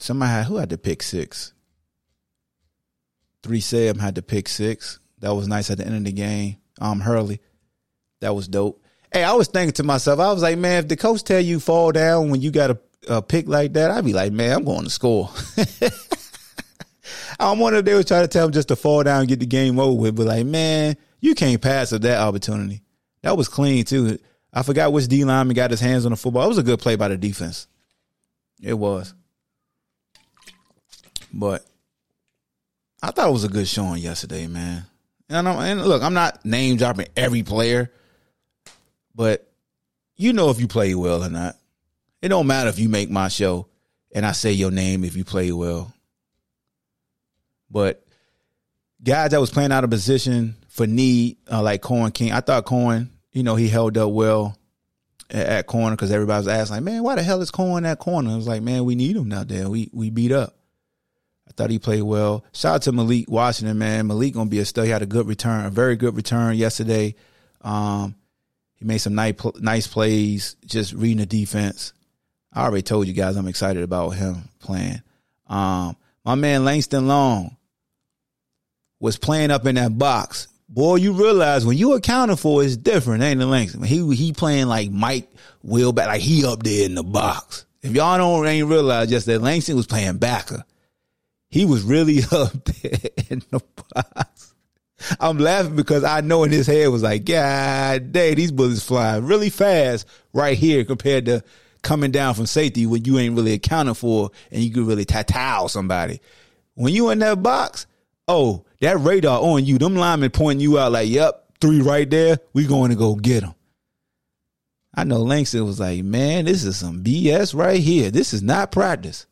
Somebody 0.00 0.30
had 0.30 0.46
who 0.46 0.56
had 0.56 0.70
to 0.70 0.78
pick 0.78 1.02
six? 1.02 1.52
Three 3.42 3.60
Sam 3.60 3.98
had 3.98 4.16
to 4.16 4.22
pick 4.22 4.48
six. 4.48 5.00
That 5.20 5.34
was 5.34 5.48
nice 5.48 5.70
at 5.70 5.78
the 5.78 5.86
end 5.86 5.96
of 5.96 6.04
the 6.04 6.12
game. 6.12 6.56
Um, 6.80 7.00
Hurley, 7.00 7.40
that 8.20 8.34
was 8.34 8.48
dope. 8.48 8.82
Hey, 9.12 9.24
I 9.24 9.32
was 9.32 9.48
thinking 9.48 9.72
to 9.74 9.82
myself, 9.82 10.20
I 10.20 10.32
was 10.32 10.42
like, 10.42 10.58
man, 10.58 10.84
if 10.84 10.88
the 10.88 10.96
coach 10.96 11.24
tell 11.24 11.40
you 11.40 11.60
fall 11.60 11.92
down 11.92 12.30
when 12.30 12.40
you 12.40 12.50
got 12.50 12.70
a, 12.70 12.78
a 13.08 13.22
pick 13.22 13.48
like 13.48 13.72
that, 13.72 13.90
I'd 13.90 14.04
be 14.04 14.12
like, 14.12 14.32
man, 14.32 14.56
I'm 14.58 14.64
going 14.64 14.84
to 14.84 14.90
score. 14.90 15.30
I'm 17.38 17.58
wondering 17.58 17.80
if 17.80 17.84
they 17.86 17.94
was 17.94 18.06
trying 18.06 18.24
to 18.24 18.28
tell 18.28 18.46
him 18.46 18.52
just 18.52 18.68
to 18.68 18.76
fall 18.76 19.02
down 19.04 19.20
and 19.20 19.28
get 19.28 19.40
the 19.40 19.46
game 19.46 19.78
over 19.78 20.00
with, 20.00 20.16
but 20.16 20.26
like, 20.26 20.44
man, 20.44 20.96
you 21.20 21.34
can't 21.34 21.60
pass 21.60 21.92
up 21.92 22.02
that 22.02 22.18
opportunity. 22.20 22.82
That 23.22 23.36
was 23.36 23.48
clean 23.48 23.84
too. 23.84 24.18
I 24.52 24.62
forgot 24.62 24.92
which 24.92 25.08
D 25.08 25.24
lineman 25.24 25.54
got 25.54 25.70
his 25.70 25.80
hands 25.80 26.04
on 26.04 26.10
the 26.10 26.16
football. 26.16 26.44
It 26.44 26.48
was 26.48 26.58
a 26.58 26.62
good 26.62 26.80
play 26.80 26.96
by 26.96 27.08
the 27.08 27.16
defense. 27.16 27.68
It 28.60 28.74
was. 28.74 29.14
But 31.32 31.64
I 33.02 33.10
thought 33.10 33.28
it 33.28 33.32
was 33.32 33.44
a 33.44 33.48
good 33.48 33.68
showing 33.68 34.02
yesterday, 34.02 34.46
man. 34.46 34.84
And, 35.28 35.46
and 35.46 35.84
look, 35.84 36.02
I'm 36.02 36.14
not 36.14 36.44
name 36.44 36.76
dropping 36.76 37.08
every 37.16 37.42
player, 37.42 37.92
but 39.14 39.48
you 40.16 40.32
know 40.32 40.50
if 40.50 40.58
you 40.58 40.66
play 40.66 40.94
well 40.94 41.22
or 41.22 41.30
not. 41.30 41.56
It 42.20 42.28
don't 42.28 42.46
matter 42.48 42.68
if 42.68 42.78
you 42.80 42.88
make 42.88 43.10
my 43.10 43.28
show 43.28 43.68
and 44.12 44.26
I 44.26 44.32
say 44.32 44.52
your 44.52 44.70
name 44.70 45.04
if 45.04 45.14
you 45.14 45.24
play 45.24 45.52
well. 45.52 45.92
But 47.70 48.04
guys 49.02 49.30
that 49.30 49.40
was 49.40 49.50
playing 49.50 49.72
out 49.72 49.84
of 49.84 49.90
position 49.90 50.56
for 50.68 50.86
need, 50.86 51.38
uh, 51.50 51.62
like 51.62 51.82
Coen 51.82 52.12
King, 52.12 52.32
I 52.32 52.40
thought 52.40 52.66
Coen, 52.66 53.08
you 53.32 53.42
know, 53.42 53.56
he 53.56 53.68
held 53.68 53.98
up 53.98 54.10
well 54.10 54.56
at, 55.30 55.46
at 55.46 55.66
corner 55.66 55.96
because 55.96 56.10
everybody 56.10 56.38
was 56.38 56.48
asking, 56.48 56.76
like, 56.76 56.84
man, 56.84 57.02
why 57.02 57.14
the 57.14 57.22
hell 57.22 57.40
is 57.40 57.50
Coen 57.50 57.86
at 57.86 57.98
corner? 57.98 58.30
I 58.30 58.36
was 58.36 58.48
like, 58.48 58.62
man, 58.62 58.84
we 58.84 58.94
need 58.94 59.16
him 59.16 59.32
out 59.32 59.48
there. 59.48 59.68
We 59.68 59.90
we 59.92 60.10
beat 60.10 60.32
up. 60.32 60.54
I 61.48 61.52
thought 61.52 61.70
he 61.70 61.78
played 61.78 62.02
well. 62.02 62.44
Shout 62.52 62.76
out 62.76 62.82
to 62.82 62.92
Malik 62.92 63.30
Washington, 63.30 63.78
man. 63.78 64.06
Malik 64.06 64.34
gonna 64.34 64.50
be 64.50 64.58
a 64.58 64.64
stud. 64.64 64.84
He 64.84 64.90
had 64.90 65.02
a 65.02 65.06
good 65.06 65.26
return, 65.26 65.64
a 65.64 65.70
very 65.70 65.96
good 65.96 66.16
return 66.16 66.56
yesterday. 66.56 67.14
Um, 67.62 68.14
he 68.76 68.84
made 68.84 68.98
some 68.98 69.14
nice 69.14 69.34
nice 69.56 69.86
plays, 69.86 70.56
just 70.64 70.92
reading 70.92 71.18
the 71.18 71.26
defense. 71.26 71.92
I 72.52 72.64
already 72.64 72.82
told 72.82 73.06
you 73.06 73.12
guys 73.12 73.36
I'm 73.36 73.48
excited 73.48 73.82
about 73.82 74.10
him 74.10 74.48
playing. 74.58 75.02
Um, 75.46 75.96
my 76.24 76.34
man 76.34 76.64
Langston 76.64 77.08
Long 77.08 77.56
was 79.00 79.16
playing 79.16 79.50
up 79.50 79.66
in 79.66 79.76
that 79.76 79.96
box. 79.98 80.48
Boy, 80.68 80.96
you 80.96 81.12
realize 81.12 81.64
when 81.64 81.78
you 81.78 81.94
accounting 81.94 82.36
for 82.36 82.62
it's 82.62 82.76
different, 82.76 83.22
ain't 83.22 83.40
it, 83.40 83.46
Langston? 83.46 83.82
He 83.82 84.14
he 84.14 84.32
playing 84.32 84.66
like 84.66 84.90
Mike 84.90 85.30
Will 85.62 85.92
back, 85.92 86.08
like 86.08 86.20
he 86.20 86.44
up 86.44 86.62
there 86.62 86.84
in 86.84 86.94
the 86.94 87.02
box. 87.02 87.64
If 87.82 87.92
y'all 87.92 88.18
don't 88.18 88.46
ain't 88.46 88.68
realize 88.68 89.08
just 89.08 89.26
that 89.26 89.40
Langston 89.40 89.76
was 89.76 89.86
playing 89.86 90.18
backer. 90.18 90.64
He 91.48 91.64
was 91.64 91.82
really 91.82 92.18
up 92.32 92.52
there 92.64 93.10
in 93.30 93.42
the 93.50 93.60
box. 93.94 94.54
I'm 95.20 95.38
laughing 95.38 95.76
because 95.76 96.04
I 96.04 96.20
know 96.20 96.42
in 96.44 96.50
his 96.50 96.66
head 96.66 96.88
was 96.88 97.02
like, 97.02 97.24
God 97.24 98.12
dang, 98.12 98.34
these 98.34 98.52
bullets 98.52 98.82
flying 98.82 99.24
really 99.24 99.48
fast 99.48 100.06
right 100.32 100.58
here 100.58 100.84
compared 100.84 101.26
to 101.26 101.42
coming 101.82 102.10
down 102.10 102.34
from 102.34 102.46
safety 102.46 102.84
when 102.84 103.04
you 103.04 103.18
ain't 103.18 103.36
really 103.36 103.52
accounting 103.52 103.94
for 103.94 104.30
and 104.50 104.62
you 104.62 104.72
could 104.72 104.86
really 104.86 105.04
tattoo 105.04 105.68
somebody. 105.68 106.20
When 106.74 106.92
you 106.92 107.10
in 107.10 107.20
that 107.20 107.42
box, 107.42 107.86
oh, 108.28 108.64
that 108.80 109.00
radar 109.00 109.40
on 109.40 109.64
you, 109.64 109.78
them 109.78 109.96
linemen 109.96 110.30
pointing 110.30 110.60
you 110.60 110.78
out 110.78 110.92
like, 110.92 111.08
yep, 111.08 111.46
three 111.60 111.80
right 111.80 112.08
there, 112.08 112.38
we 112.52 112.66
going 112.66 112.90
to 112.90 112.96
go 112.96 113.14
get 113.16 113.40
them. 113.40 113.54
I 114.94 115.04
know 115.04 115.18
Langston 115.18 115.64
was 115.64 115.80
like, 115.80 116.04
man, 116.04 116.44
this 116.44 116.64
is 116.64 116.76
some 116.76 117.02
BS 117.02 117.54
right 117.54 117.80
here. 117.80 118.10
This 118.10 118.34
is 118.34 118.42
not 118.42 118.72
practice. 118.72 119.26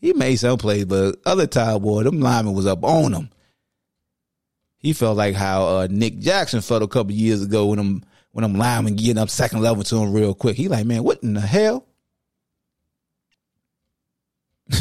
He 0.00 0.12
made 0.12 0.36
some 0.36 0.58
plays, 0.58 0.86
but 0.86 1.16
other 1.26 1.46
time, 1.46 1.82
boy, 1.82 2.02
them 2.02 2.20
linemen 2.20 2.54
was 2.54 2.66
up 2.66 2.82
on 2.84 3.12
him. 3.12 3.30
He 4.78 4.94
felt 4.94 5.18
like 5.18 5.34
how 5.34 5.64
uh, 5.66 5.88
Nick 5.90 6.20
Jackson 6.20 6.62
felt 6.62 6.82
a 6.82 6.88
couple 6.88 7.12
years 7.12 7.42
ago 7.42 7.66
when 7.66 7.76
them 7.76 8.02
when 8.32 8.44
them 8.44 8.54
linemen 8.54 8.96
getting 8.96 9.18
up 9.18 9.28
second 9.28 9.60
level 9.60 9.82
to 9.82 9.96
him 9.96 10.14
real 10.14 10.32
quick. 10.34 10.56
He 10.56 10.68
like, 10.68 10.86
man, 10.86 11.02
what 11.02 11.22
in 11.22 11.34
the 11.34 11.40
hell? 11.40 11.86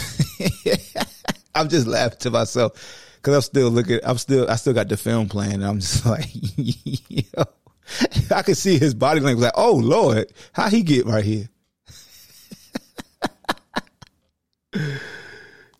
I'm 1.56 1.68
just 1.68 1.88
laughing 1.88 2.20
to 2.20 2.32
myself 2.32 3.09
because 3.22 3.36
I'm 3.36 3.42
still 3.42 3.70
looking. 3.70 4.00
I'm 4.04 4.18
still. 4.18 4.50
I 4.50 4.56
still 4.56 4.74
got 4.74 4.90
the 4.90 4.98
film 4.98 5.28
playing. 5.30 5.56
And 5.56 5.66
I'm 5.66 5.80
just 5.80 6.06
like, 6.08 6.28
yo, 6.56 7.44
I 8.34 8.42
could 8.42 8.58
see 8.58 8.78
his 8.78 8.94
body 8.94 9.20
language. 9.20 9.44
Like, 9.44 9.54
oh 9.56 9.76
lord, 9.76 10.32
how 10.54 10.70
he 10.70 10.82
get 10.84 11.06
right 11.06 11.26
here? 11.26 11.50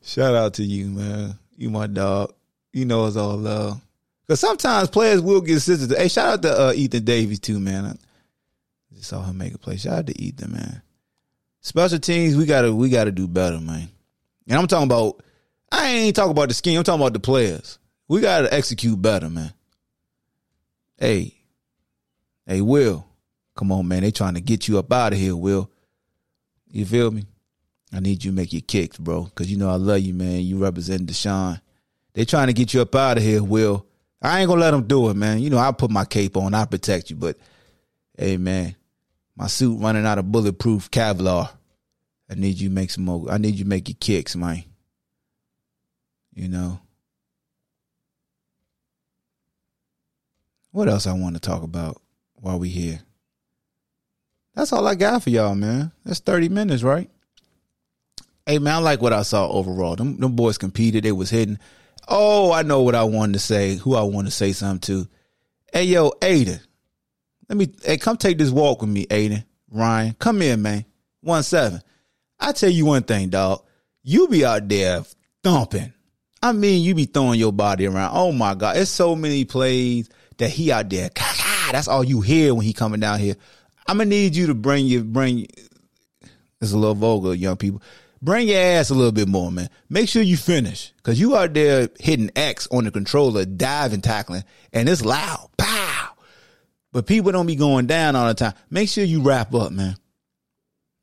Shout 0.04 0.36
out 0.36 0.56
to 0.56 0.64
you, 0.64 0.88
man. 0.88 1.38
You 1.56 1.70
my 1.70 1.88
dog. 1.88 2.34
You 2.74 2.86
know 2.86 3.06
it's 3.06 3.16
all 3.16 3.38
love. 3.38 3.82
Cause 4.28 4.40
sometimes 4.40 4.90
players 4.90 5.22
will 5.22 5.42
get 5.42 5.58
assisted. 5.58 5.98
Hey, 5.98 6.08
shout 6.08 6.28
out 6.28 6.42
to 6.44 6.62
uh, 6.68 6.74
Ethan 6.74 7.04
Davies 7.04 7.40
too, 7.40 7.60
man. 7.60 7.86
I 7.86 7.96
just 8.94 9.10
saw 9.10 9.24
him 9.24 9.40
make 9.40 9.56
a 9.56 9.58
play. 9.58 9.78
Shout 9.78 9.98
out 9.98 10.08
to 10.08 10.22
Ethan, 10.22 10.52
man. 10.52 10.84
Special 11.62 11.98
teams, 11.98 12.38
we 12.38 12.46
gotta 12.46 12.72
we 12.74 12.90
gotta 12.90 13.12
do 13.12 13.28
better, 13.28 13.60
man. 13.60 13.90
And 14.48 14.58
I'm 14.60 14.68
talking 14.68 14.86
about 14.86 15.24
I 15.72 15.88
ain't 15.90 16.16
talking 16.16 16.32
about 16.32 16.50
the 16.50 16.54
scheme. 16.54 16.78
I'm 16.78 16.84
talking 16.84 17.02
about 17.02 17.14
the 17.14 17.20
players. 17.20 17.80
We 18.08 18.22
gotta 18.22 18.54
execute 18.54 19.02
better, 19.02 19.30
man. 19.30 19.54
Hey, 20.98 21.36
hey, 22.46 22.62
Will, 22.62 23.06
come 23.56 23.72
on, 23.72 23.88
man. 23.88 24.02
They 24.02 24.12
trying 24.12 24.34
to 24.34 24.42
get 24.42 24.68
you 24.68 24.80
up 24.80 24.92
out 24.92 25.14
of 25.14 25.20
here, 25.20 25.36
Will. 25.36 25.70
You 26.72 26.86
feel 26.86 27.12
me? 27.12 27.26
I 27.94 28.00
need 28.00 28.24
you 28.24 28.32
to 28.32 28.36
make 28.36 28.54
your 28.54 28.62
kicks, 28.62 28.98
bro, 28.98 29.24
because 29.24 29.50
you 29.52 29.58
know 29.58 29.70
I 29.70 29.76
love 29.76 30.00
you, 30.00 30.14
man. 30.14 30.42
You 30.42 30.58
represent 30.58 31.06
D'Sean. 31.06 31.60
They 32.14 32.26
trying 32.26 32.48
to 32.48 32.54
get 32.54 32.74
you 32.74 32.82
up 32.82 32.94
out 32.96 33.18
of 33.18 33.24
here, 33.24 33.44
Will. 33.44 33.86
I 34.22 34.40
ain't 34.40 34.50
gonna 34.50 34.62
let 34.62 34.72
them 34.72 34.88
do 34.88 35.10
it, 35.10 35.16
man. 35.16 35.40
You 35.40 35.50
know 35.50 35.58
I 35.58 35.72
put 35.72 35.90
my 35.90 36.06
cape 36.06 36.36
on, 36.36 36.54
I 36.54 36.66
protect 36.66 37.10
you, 37.10 37.16
but 37.16 37.38
hey, 38.18 38.38
man, 38.38 38.76
my 39.36 39.48
suit 39.48 39.80
running 39.80 40.06
out 40.06 40.18
of 40.18 40.32
bulletproof 40.32 40.92
Kevlar. 40.92 41.50
I 42.30 42.36
need 42.36 42.60
you 42.60 42.70
to 42.70 42.76
make 42.76 42.92
some 42.92 43.06
more. 43.06 43.32
I 43.32 43.38
need 43.38 43.56
you 43.56 43.64
to 43.64 43.70
make 43.70 43.88
your 43.88 43.98
kicks, 44.00 44.36
man. 44.36 44.64
You 46.40 46.48
know. 46.48 46.80
What 50.72 50.88
else 50.88 51.06
I 51.06 51.12
want 51.12 51.36
to 51.36 51.42
talk 51.42 51.64
about 51.64 52.02
while 52.36 52.58
we 52.58 52.70
here? 52.70 53.02
That's 54.56 54.72
all 54.72 54.88
I 54.88 54.96
got 54.96 55.24
for 55.24 55.32
y'all, 55.32 55.54
man. 55.54 55.92
That's 56.06 56.22
30 56.22 56.48
minutes, 56.48 56.82
right? 56.82 57.10
Hey 58.46 58.58
man, 58.58 58.76
I 58.76 58.78
like 58.78 59.02
what 59.02 59.12
I 59.12 59.24
saw 59.24 59.50
overall. 59.50 59.98
Them, 59.98 60.18
them 60.18 60.38
boys 60.38 60.58
competed, 60.58 61.04
they 61.04 61.12
was 61.12 61.30
hitting. 61.30 61.60
Oh, 62.08 62.54
I 62.54 62.62
know 62.62 62.84
what 62.84 62.96
I 62.96 63.04
wanted 63.04 63.34
to 63.34 63.40
say, 63.40 63.76
who 63.76 63.96
I 63.96 64.04
want 64.04 64.28
to 64.28 64.32
say 64.32 64.54
something 64.54 64.80
to. 65.04 65.10
Hey 65.74 65.84
yo, 65.84 66.12
Aiden. 66.22 66.62
Let 67.50 67.58
me 67.58 67.68
hey, 67.84 67.98
come 67.98 68.16
take 68.16 68.38
this 68.38 68.50
walk 68.50 68.80
with 68.80 68.90
me, 68.90 69.06
Aiden. 69.08 69.44
Ryan. 69.70 70.16
Come 70.18 70.42
in, 70.42 70.62
man. 70.62 70.86
One 71.20 71.44
seven. 71.44 71.82
I 72.40 72.54
tell 72.54 72.70
you 72.70 72.86
one 72.86 73.04
thing, 73.04 73.28
dog. 73.28 73.66
You 74.04 74.30
be 74.30 74.46
out 74.46 74.70
there 74.70 75.04
thumping. 75.44 75.94
I 76.42 76.52
mean, 76.54 76.84
you 76.84 76.96
be 76.96 77.06
throwing 77.06 77.40
your 77.40 77.52
body 77.52 77.86
around. 77.86 78.12
Oh 78.16 78.32
my 78.32 78.56
God. 78.56 78.78
It's 78.78 78.90
so 78.90 79.16
many 79.16 79.46
plays 79.46 80.10
that 80.38 80.50
he 80.50 80.72
out 80.72 80.90
there. 80.90 81.10
That's 81.72 81.88
all 81.88 82.04
you 82.04 82.22
hear 82.22 82.54
when 82.56 82.66
he 82.66 82.74
coming 82.74 83.00
down 83.00 83.20
here. 83.20 83.36
I'm 83.88 83.98
gonna 83.98 84.10
need 84.10 84.36
you 84.36 84.48
to 84.48 84.54
bring 84.54 84.86
your 84.86 85.04
bring 85.04 85.48
it's 86.62 86.74
a 86.74 86.78
little 86.78 86.96
vulgar, 86.96 87.34
young 87.34 87.58
people. 87.58 87.82
Bring 88.22 88.50
your 88.50 88.60
ass 88.60 88.90
a 88.90 88.94
little 88.94 89.14
bit 89.14 89.30
more, 89.30 89.52
man. 89.52 89.70
Make 89.90 90.10
sure 90.10 90.22
you 90.22 90.36
finish. 90.36 90.94
Cause 91.04 91.20
you 91.20 91.38
out 91.38 91.54
there 91.54 91.90
hitting 92.00 92.32
X 92.36 92.68
on 92.70 92.84
the 92.84 92.92
controller, 92.92 93.46
diving, 93.46 94.02
tackling, 94.02 94.44
and 94.74 94.90
it's 94.90 95.06
loud. 95.06 95.50
Pow. 95.58 96.12
But 96.92 97.08
people 97.08 97.32
don't 97.32 97.46
be 97.46 97.56
going 97.56 97.88
down 97.88 98.16
all 98.16 98.28
the 98.28 98.34
time. 98.34 98.54
Make 98.70 98.90
sure 98.90 99.04
you 99.04 99.22
wrap 99.22 99.54
up, 99.56 99.72
man. 99.72 99.96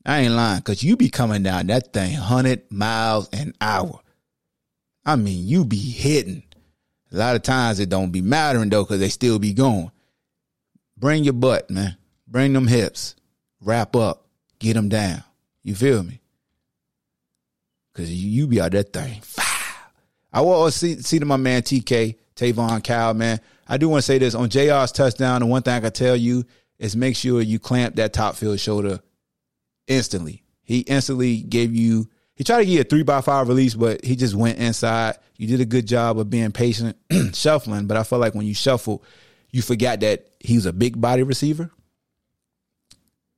I 0.05 0.21
ain't 0.21 0.35
lying, 0.35 0.63
cause 0.63 0.83
you 0.83 0.97
be 0.97 1.09
coming 1.09 1.43
down 1.43 1.67
that 1.69 1.93
thing 1.93 2.13
100 2.13 2.71
miles 2.71 3.29
an 3.33 3.55
hour. 3.61 4.01
I 5.07 5.15
mean, 5.15 5.47
you 5.47 5.65
be 5.65 5.79
hitting. 5.79 6.43
A 7.13 7.17
lot 7.17 7.37
of 7.37 7.43
times 7.43 7.79
it 7.79 7.89
don't 7.89 8.11
be 8.11 8.21
mattering 8.21 8.69
though, 8.69 8.85
cause 8.85 8.99
they 8.99 9.09
still 9.09 9.39
be 9.39 9.55
going. 9.55 9.93
Bring 10.99 11.23
your 11.23 11.33
butt, 11.33 11.71
man. 11.71 11.97
Bring 12.27 12.53
them 12.53 12.67
hips. 12.67 13.15
Wrap 13.63 13.95
up. 13.95 14.27
Get 14.59 14.75
them 14.75 14.89
down. 14.89 15.23
You 15.63 15.77
feel 15.77 16.03
me? 16.03 16.21
Cause 17.95 18.11
you, 18.11 18.29
you 18.29 18.47
be 18.49 18.61
out 18.61 18.73
that 18.73 18.93
thing. 18.93 19.23
I 20.33 20.41
will 20.41 20.71
see 20.71 21.01
see 21.01 21.19
to 21.21 21.25
my 21.25 21.37
man 21.37 21.63
TK, 21.63 22.17
Tayvonn 22.35 22.85
Kyle, 22.85 23.15
man. 23.15 23.41
I 23.69 23.79
do 23.79 23.89
want 23.89 24.03
to 24.03 24.07
say 24.07 24.19
this 24.19 24.35
on 24.35 24.51
JR's 24.51 24.93
touchdown. 24.93 25.41
The 25.41 25.47
one 25.47 25.63
thing 25.63 25.75
I 25.75 25.81
can 25.81 25.93
tell 25.93 26.17
you 26.17 26.45
is 26.79 26.97
make 26.97 27.17
sure 27.17 27.41
you 27.41 27.59
clamp 27.59 27.95
that 27.97 28.13
top 28.13 28.35
field 28.35 28.59
shoulder 28.61 29.01
instantly. 29.87 30.43
He 30.63 30.81
instantly 30.81 31.39
gave 31.39 31.75
you 31.75 32.09
he 32.37 32.45
tried 32.45 32.59
to 32.59 32.67
get 32.67 32.87
a 32.87 32.89
three 32.89 33.03
by 33.03 33.23
five 33.23 33.49
release, 33.49 33.75
but 33.75 34.05
he 34.05 34.15
just 34.15 34.35
went 34.35 34.59
inside. 34.59 35.17
You 35.37 35.47
did 35.47 35.61
a 35.61 35.65
good 35.65 35.87
job 35.87 36.19
of 36.19 36.29
being 36.29 36.53
patient, 36.53 36.97
shuffling. 37.33 37.87
But 37.87 37.97
I 37.97 38.03
felt 38.03 38.21
like 38.21 38.35
when 38.35 38.47
you 38.47 38.55
shuffle, 38.55 39.03
you 39.51 39.63
forgot 39.63 40.01
that 40.01 40.29
he's 40.39 40.67
a 40.67 40.73
big 40.73 41.01
body 41.01 41.23
receiver. 41.23 41.71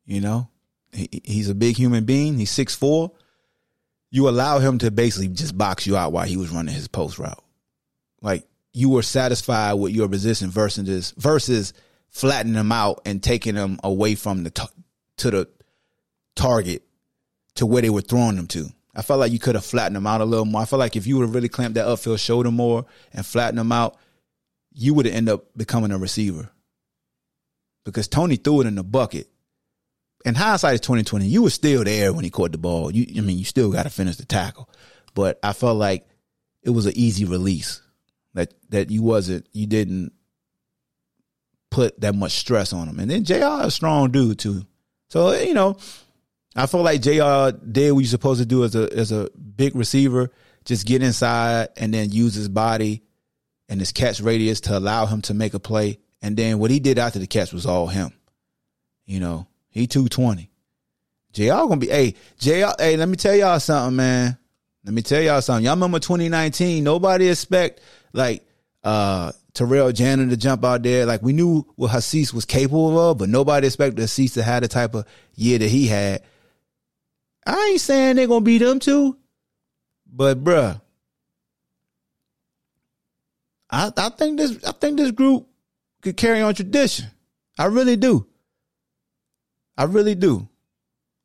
You 0.05 0.21
know, 0.21 0.49
he, 0.93 1.09
he's 1.25 1.49
a 1.49 1.55
big 1.55 1.77
human 1.77 2.05
being. 2.05 2.39
He's 2.39 2.51
six 2.51 2.75
four. 2.75 3.13
You 4.11 4.29
allow 4.29 4.59
him 4.59 4.79
to 4.79 4.91
basically 4.91 5.29
just 5.29 5.57
box 5.57 5.87
you 5.87 5.97
out 5.97 6.13
while 6.13 6.27
he 6.27 6.37
was 6.37 6.51
running 6.51 6.75
his 6.75 6.89
post 6.89 7.21
route. 7.21 7.45
Like 8.21 8.49
you 8.73 8.89
were 8.89 9.03
satisfied 9.03 9.75
with 9.75 9.93
your 9.93 10.09
position 10.09 10.51
versus 10.51 11.13
versus 11.17 11.73
flattening 12.09 12.57
him 12.57 12.73
out 12.73 13.03
and 13.07 13.23
taking 13.23 13.55
him 13.55 13.79
away 13.85 14.17
from 14.17 14.43
the 14.43 14.51
t- 14.51 14.65
to 15.19 15.31
the 15.31 15.49
target 16.35 16.83
to 17.57 17.67
where 17.67 17.83
they 17.83 17.91
were 17.91 18.01
throwing 18.01 18.37
them 18.37 18.47
to. 18.49 18.73
I 18.99 19.03
felt 19.03 19.21
like 19.21 19.31
you 19.31 19.39
could 19.39 19.55
have 19.55 19.65
flattened 19.65 19.95
them 19.95 20.09
out 20.09 20.21
a 20.21 20.25
little 20.25 20.45
more. 20.45 20.61
I 20.61 20.65
felt 20.65 20.81
like 20.81 20.97
if 20.97 21.07
you 21.07 21.17
would 21.17 21.27
have 21.27 21.35
really 21.35 21.49
clamped 21.49 21.77
that 21.77 21.87
upfield 21.87 22.19
shoulder 22.19 22.51
more 22.51 22.85
and 23.13 23.25
flattened 23.25 23.59
them 23.59 23.71
out, 23.71 23.97
you 24.73 24.93
would 24.93 25.07
have 25.07 25.15
ended 25.15 25.35
up 25.35 25.45
becoming 25.57 25.93
a 25.93 25.99
receiver. 25.99 26.51
Because 27.85 28.09
Tony 28.09 28.35
threw 28.35 28.63
it 28.63 28.67
in 28.67 28.75
the 28.75 28.83
bucket. 28.83 29.29
And 30.27 30.37
hindsight 30.37 30.75
is 30.75 30.81
twenty 30.81 31.05
twenty. 31.05 31.27
You 31.27 31.45
were 31.45 31.51
still 31.51 31.85
there 31.85 32.13
when 32.13 32.25
he 32.25 32.31
caught 32.31 32.51
the 32.51 32.59
ball. 32.59 32.91
You, 32.91 33.07
I 33.17 33.21
mean, 33.21 33.39
you 33.39 33.45
still 33.45 33.71
got 33.71 33.85
to 33.85 33.91
finish 33.91 34.17
the 34.17 34.27
tackle. 34.27 34.69
But 35.15 35.39
I 35.45 35.53
felt 35.53 35.79
like 35.79 36.09
it 36.65 36.71
was 36.71 36.87
an 36.87 36.95
easy 36.97 37.25
release. 37.25 37.81
That 38.35 38.53
that 38.71 38.91
you 38.91 39.05
wasn't, 39.05 39.49
you 39.53 39.69
didn't 39.69 40.13
put 41.71 42.01
that 42.01 42.17
much 42.17 42.33
stress 42.33 42.73
on 42.73 42.89
him. 42.89 42.99
And 42.99 43.09
then 43.09 43.23
Jr. 43.23 43.67
a 43.67 43.71
strong 43.71 44.11
dude 44.11 44.41
too. 44.41 44.67
So 45.09 45.33
you 45.33 45.55
know, 45.55 45.77
I 46.57 46.67
feel 46.67 46.83
like 46.83 47.03
Jr. 47.03 47.57
did 47.59 47.93
what 47.93 48.01
you're 48.01 48.07
supposed 48.07 48.41
to 48.41 48.47
do 48.47 48.65
as 48.65 48.75
a 48.75 48.89
as 48.97 49.13
a 49.13 49.29
big 49.31 49.75
receiver. 49.75 50.31
Just 50.65 50.87
get 50.87 51.03
inside 51.03 51.69
and 51.77 51.95
then 51.95 52.11
use 52.11 52.35
his 52.35 52.49
body 52.49 53.03
and 53.69 53.81
his 53.81 53.93
catch 53.93 54.21
radius 54.21 54.61
to 54.63 54.77
allow 54.77 55.07
him 55.07 55.23
to 55.23 55.35
make 55.35 55.55
a 55.55 55.61
play. 55.61 55.99
And 56.21 56.37
then 56.37 56.59
what 56.59 56.71
he 56.71 56.81
did 56.81 56.99
after 56.99 57.19
the 57.19 57.27
catch 57.27 57.53
was 57.53 57.67
all 57.67 57.87
him. 57.87 58.13
You 59.07 59.21
know, 59.21 59.47
he 59.71 59.87
220. 59.87 60.51
JR 61.33 61.49
gonna 61.49 61.77
be, 61.77 61.89
hey, 61.89 62.15
JR, 62.39 62.73
hey, 62.79 62.97
let 62.97 63.09
me 63.09 63.17
tell 63.17 63.35
y'all 63.35 63.61
something, 63.61 63.97
man. 63.97 64.37
Let 64.85 64.95
me 64.95 65.03
tell 65.03 65.23
y'all 65.23 65.43
something. 65.43 65.65
Y'all 65.65 65.75
remember 65.75 65.99
2019? 65.99 66.83
Nobody 66.83 67.29
expect 67.29 67.81
like 68.13 68.45
uh 68.85 69.33
Terrell 69.55 69.93
Jana 69.93 70.29
to 70.29 70.37
jump 70.37 70.65
out 70.65 70.83
there. 70.83 71.05
Like 71.05 71.23
we 71.23 71.33
knew 71.33 71.67
what 71.77 71.91
Hasise 71.91 72.33
was 72.33 72.45
capable 72.45 72.99
of, 72.99 73.19
but 73.19 73.29
nobody 73.29 73.67
expected 73.67 74.03
Hasise 74.03 74.35
to 74.35 74.43
have 74.43 74.63
the 74.63 74.69
type 74.69 74.95
of 74.95 75.05
year 75.35 75.59
that 75.59 75.69
he 75.69 75.87
had. 75.87 76.23
I 77.49 77.71
ain't 77.71 77.81
saying 77.81 78.17
they're 78.17 78.27
gonna 78.27 78.43
beat 78.45 78.59
them 78.59 78.79
too, 78.79 79.17
But 80.07 80.45
bruh, 80.45 80.81
I 83.71 83.91
I 83.97 84.09
think 84.11 84.39
this 84.39 84.63
I 84.65 84.73
think 84.73 84.99
this 84.99 85.13
group 85.13 85.49
could 86.03 86.17
carry 86.17 86.43
on 86.43 86.55
tradition. 86.55 87.07
I 87.59 87.65
really 87.67 87.97
do. 87.97 88.27
I 89.79 89.85
really 89.85 90.15
do. 90.15 90.47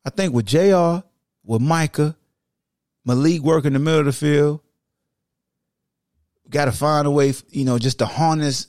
I 0.04 0.10
think 0.10 0.32
with 0.32 0.46
JR, 0.46 1.02
with 1.44 1.60
Micah, 1.60 2.16
Malik 3.04 3.42
working 3.42 3.74
the 3.74 3.78
middle 3.78 4.00
of 4.00 4.06
the 4.06 4.12
field, 4.12 4.60
got 6.48 6.66
to 6.66 6.72
find 6.72 7.06
a 7.06 7.10
way, 7.10 7.34
you 7.50 7.64
know, 7.64 7.78
just 7.78 7.98
to 7.98 8.06
harness 8.06 8.68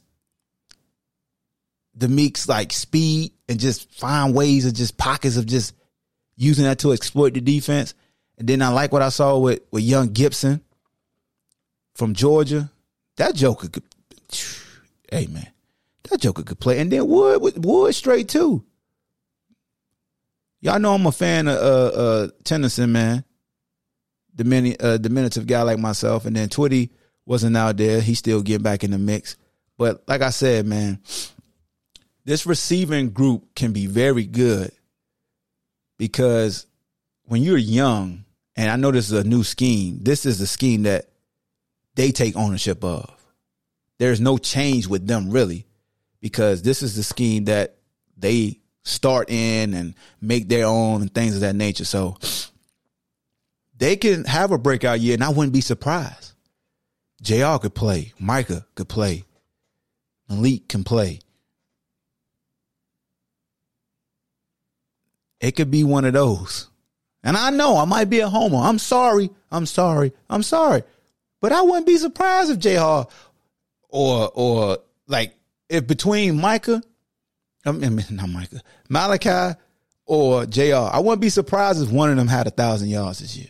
the 1.95 2.08
Meek's 2.10 2.49
like 2.49 2.74
speed 2.74 3.32
and 3.47 3.60
just 3.60 3.91
find 3.93 4.36
ways 4.36 4.66
of 4.66 4.74
just 4.74 4.97
pockets 4.97 5.38
of 5.38 5.45
just 5.45 5.74
using 6.36 6.65
that 6.65 6.79
to 6.79 6.91
exploit 6.91 7.33
the 7.33 7.41
defense. 7.41 7.93
And 8.38 8.47
then 8.47 8.61
I 8.61 8.69
like 8.69 8.91
what 8.91 9.01
I 9.01 9.09
saw 9.09 9.38
with, 9.38 9.61
with 9.71 9.83
young 9.83 10.09
Gibson 10.09 10.61
from 11.95 12.13
Georgia. 12.13 12.69
That 13.17 13.36
Joker 13.36 13.69
could, 13.69 13.83
hey 15.09 15.27
man, 15.27 15.47
that 16.09 16.19
Joker 16.19 16.43
could 16.43 16.59
play. 16.59 16.79
And 16.79 16.91
then 16.91 17.07
Wood, 17.07 17.63
Wood 17.63 17.95
straight 17.95 18.27
too. 18.27 18.65
Y'all 20.59 20.79
know 20.79 20.93
I'm 20.95 21.05
a 21.05 21.11
fan 21.11 21.47
of 21.47 21.57
uh, 21.57 21.97
uh, 21.97 22.27
Tennyson, 22.43 22.91
man. 22.91 23.23
Diminu- 24.36 24.83
uh, 24.83 24.97
diminutive 24.97 25.47
guy 25.47 25.61
like 25.61 25.79
myself. 25.79 26.25
And 26.25 26.36
then 26.36 26.49
Twitty 26.49 26.89
wasn't 27.25 27.55
out 27.55 27.77
there. 27.77 28.01
He's 28.01 28.19
still 28.19 28.41
getting 28.41 28.63
back 28.63 28.83
in 28.83 28.91
the 28.91 28.97
mix. 28.97 29.38
But 29.77 30.03
like 30.07 30.21
I 30.21 30.31
said, 30.31 30.65
man, 30.65 30.99
this 32.25 32.45
receiving 32.45 33.11
group 33.11 33.55
can 33.55 33.71
be 33.71 33.86
very 33.86 34.25
good 34.25 34.71
because 35.97 36.65
when 37.25 37.41
you're 37.41 37.57
young, 37.57 38.25
and 38.55 38.69
I 38.69 38.75
know 38.75 38.91
this 38.91 39.11
is 39.11 39.19
a 39.19 39.23
new 39.23 39.43
scheme, 39.43 39.99
this 40.01 40.25
is 40.25 40.39
the 40.39 40.47
scheme 40.47 40.83
that 40.83 41.09
they 41.95 42.11
take 42.11 42.35
ownership 42.35 42.83
of. 42.83 43.11
There's 43.97 44.21
no 44.21 44.37
change 44.37 44.87
with 44.87 45.07
them 45.07 45.29
really 45.29 45.65
because 46.21 46.61
this 46.61 46.81
is 46.81 46.95
the 46.95 47.03
scheme 47.03 47.45
that 47.45 47.77
they 48.17 48.59
start 48.83 49.29
in 49.29 49.73
and 49.73 49.95
make 50.21 50.47
their 50.47 50.65
own 50.65 51.01
and 51.01 51.13
things 51.13 51.35
of 51.35 51.41
that 51.41 51.55
nature. 51.55 51.85
So 51.85 52.17
they 53.77 53.95
can 53.95 54.25
have 54.25 54.51
a 54.51 54.57
breakout 54.57 54.99
year 54.99 55.13
and 55.13 55.23
I 55.23 55.29
wouldn't 55.29 55.53
be 55.53 55.61
surprised. 55.61 56.33
JR 57.21 57.57
could 57.57 57.73
play, 57.73 58.13
Micah 58.19 58.65
could 58.75 58.89
play, 58.89 59.23
Malik 60.29 60.67
can 60.67 60.83
play. 60.83 61.19
It 65.45 65.55
could 65.55 65.69
be 65.69 65.83
one 65.83 66.05
of 66.05 66.13
those. 66.13 66.69
And 67.23 67.37
I 67.37 67.51
know 67.51 67.77
I 67.77 67.85
might 67.85 68.09
be 68.09 68.19
a 68.19 68.29
homer. 68.29 68.57
I'm 68.57 68.79
sorry. 68.79 69.29
I'm 69.51 69.67
sorry. 69.67 70.11
I'm 70.27 70.41
sorry. 70.41 70.81
But 71.39 71.51
I 71.51 71.61
wouldn't 71.61 71.85
be 71.85 71.97
surprised 71.97 72.49
if 72.49 72.57
JR 72.57 73.07
or 73.89 74.31
or 74.33 74.79
like 75.07 75.35
if 75.69 75.85
between 75.85 76.41
Micah, 76.41 76.81
I 77.63 77.71
mean 77.73 78.03
not 78.09 78.29
Micah, 78.29 78.61
Malachi 78.89 79.59
or 80.07 80.47
JR, 80.47 80.89
I 80.91 80.99
wouldn't 80.99 81.21
be 81.21 81.29
surprised 81.29 81.81
if 81.81 81.91
one 81.91 82.09
of 82.09 82.17
them 82.17 82.27
had 82.27 82.47
a 82.47 82.51
thousand 82.51 82.89
yards 82.89 83.19
this 83.19 83.37
year. 83.37 83.49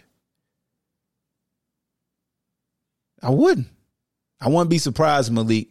I 3.22 3.30
wouldn't. 3.30 3.68
I 4.42 4.50
wouldn't 4.50 4.70
be 4.70 4.80
surprised 4.80 5.32
Malik. 5.32 5.70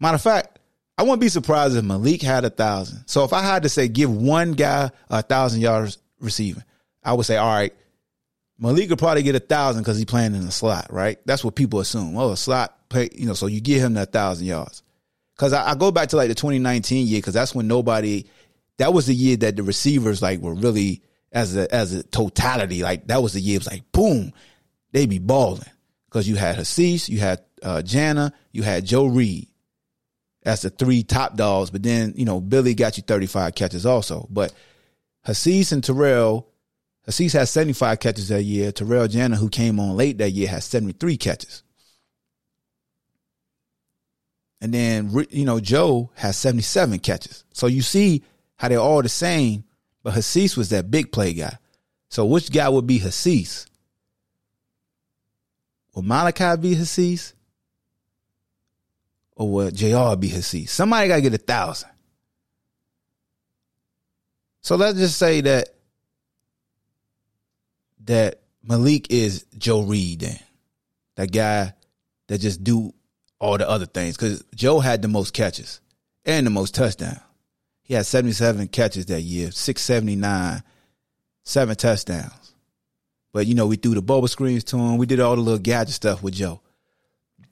Matter 0.00 0.16
of 0.16 0.22
fact, 0.22 0.59
I 1.00 1.02
wouldn't 1.02 1.22
be 1.22 1.30
surprised 1.30 1.78
if 1.78 1.82
Malik 1.82 2.20
had 2.20 2.44
a 2.44 2.50
thousand. 2.50 3.04
So 3.06 3.24
if 3.24 3.32
I 3.32 3.40
had 3.40 3.62
to 3.62 3.70
say 3.70 3.88
give 3.88 4.14
one 4.14 4.52
guy 4.52 4.90
a 5.08 5.22
thousand 5.22 5.62
yards 5.62 5.96
receiving, 6.20 6.62
I 7.02 7.14
would 7.14 7.24
say, 7.24 7.38
all 7.38 7.48
right, 7.48 7.72
Malik 8.58 8.90
could 8.90 8.98
probably 8.98 9.22
get 9.22 9.34
a 9.34 9.40
thousand 9.40 9.80
because 9.80 9.96
he's 9.96 10.04
playing 10.04 10.34
in 10.34 10.44
the 10.44 10.50
slot, 10.50 10.88
right? 10.92 11.18
That's 11.24 11.42
what 11.42 11.54
people 11.54 11.80
assume. 11.80 12.18
Oh, 12.18 12.32
a 12.32 12.36
slot 12.36 12.76
pay, 12.90 13.08
you 13.14 13.24
know, 13.24 13.32
so 13.32 13.46
you 13.46 13.62
give 13.62 13.80
him 13.80 13.94
that 13.94 14.12
thousand 14.12 14.46
yards. 14.46 14.82
Cause 15.38 15.54
I, 15.54 15.70
I, 15.70 15.74
go 15.74 15.90
back 15.90 16.10
to 16.10 16.16
like 16.16 16.28
the 16.28 16.34
2019 16.34 17.06
year, 17.06 17.16
because 17.16 17.32
that's 17.32 17.54
when 17.54 17.66
nobody 17.66 18.26
that 18.76 18.92
was 18.92 19.06
the 19.06 19.14
year 19.14 19.38
that 19.38 19.56
the 19.56 19.62
receivers 19.62 20.20
like 20.20 20.40
were 20.40 20.52
really 20.52 21.02
as 21.32 21.56
a 21.56 21.74
as 21.74 21.94
a 21.94 22.02
totality, 22.02 22.82
like 22.82 23.06
that 23.06 23.22
was 23.22 23.32
the 23.32 23.40
year 23.40 23.56
it 23.56 23.60
was 23.60 23.72
like 23.72 23.90
boom, 23.90 24.34
they 24.92 25.06
be 25.06 25.18
balling. 25.18 25.64
Cause 26.10 26.28
you 26.28 26.36
had 26.36 26.56
Hasise, 26.56 27.08
you 27.08 27.20
had 27.20 27.42
uh 27.62 27.80
Jana, 27.80 28.34
you 28.52 28.62
had 28.62 28.84
Joe 28.84 29.06
Reed. 29.06 29.46
That's 30.42 30.62
the 30.62 30.70
three 30.70 31.02
top 31.02 31.36
dogs. 31.36 31.70
But 31.70 31.82
then, 31.82 32.14
you 32.16 32.24
know, 32.24 32.40
Billy 32.40 32.74
got 32.74 32.96
you 32.96 33.02
35 33.02 33.54
catches 33.54 33.84
also. 33.84 34.26
But 34.30 34.52
Hasise 35.26 35.72
and 35.72 35.84
Terrell, 35.84 36.48
Hasise 37.08 37.32
has 37.34 37.50
75 37.50 38.00
catches 38.00 38.28
that 38.28 38.42
year. 38.42 38.72
Terrell 38.72 39.08
Jana, 39.08 39.36
who 39.36 39.48
came 39.48 39.78
on 39.78 39.96
late 39.96 40.18
that 40.18 40.30
year, 40.30 40.48
has 40.48 40.64
73 40.64 41.16
catches. 41.16 41.62
And 44.62 44.74
then, 44.74 45.10
you 45.30 45.44
know, 45.44 45.60
Joe 45.60 46.10
has 46.14 46.36
77 46.36 46.98
catches. 46.98 47.44
So 47.52 47.66
you 47.66 47.82
see 47.82 48.22
how 48.56 48.68
they're 48.68 48.78
all 48.78 49.02
the 49.02 49.08
same, 49.08 49.64
but 50.02 50.14
Hasise 50.14 50.56
was 50.56 50.68
that 50.70 50.90
big 50.90 51.12
play 51.12 51.32
guy. 51.32 51.56
So 52.08 52.26
which 52.26 52.52
guy 52.52 52.68
would 52.68 52.86
be 52.86 52.98
Hasise? 52.98 53.66
Will 55.94 56.02
Malachi 56.02 56.60
be 56.60 56.74
Hasise? 56.76 57.32
Or 59.40 59.48
what 59.48 59.72
JR 59.72 60.16
be 60.16 60.28
seat. 60.28 60.68
Somebody 60.68 61.08
got 61.08 61.16
to 61.16 61.22
get 61.22 61.32
a 61.32 61.38
thousand. 61.38 61.88
So 64.60 64.76
let's 64.76 64.98
just 64.98 65.16
say 65.16 65.40
that 65.40 65.70
that 68.04 68.42
Malik 68.62 69.10
is 69.10 69.46
Joe 69.56 69.80
Reed 69.80 70.20
then. 70.20 70.38
That 71.16 71.32
guy 71.32 71.72
that 72.26 72.38
just 72.38 72.62
do 72.62 72.92
all 73.38 73.56
the 73.56 73.66
other 73.66 73.86
things. 73.86 74.14
Because 74.14 74.44
Joe 74.54 74.78
had 74.78 75.00
the 75.00 75.08
most 75.08 75.32
catches 75.32 75.80
and 76.26 76.44
the 76.46 76.50
most 76.50 76.74
touchdowns. 76.74 77.20
He 77.82 77.94
had 77.94 78.04
77 78.04 78.68
catches 78.68 79.06
that 79.06 79.22
year, 79.22 79.52
679, 79.52 80.62
seven 81.44 81.76
touchdowns. 81.76 82.54
But 83.32 83.46
you 83.46 83.54
know, 83.54 83.68
we 83.68 83.76
threw 83.76 83.94
the 83.94 84.02
bubble 84.02 84.28
screens 84.28 84.64
to 84.64 84.76
him. 84.76 84.98
We 84.98 85.06
did 85.06 85.18
all 85.18 85.34
the 85.34 85.40
little 85.40 85.58
gadget 85.58 85.94
stuff 85.94 86.22
with 86.22 86.34
Joe. 86.34 86.60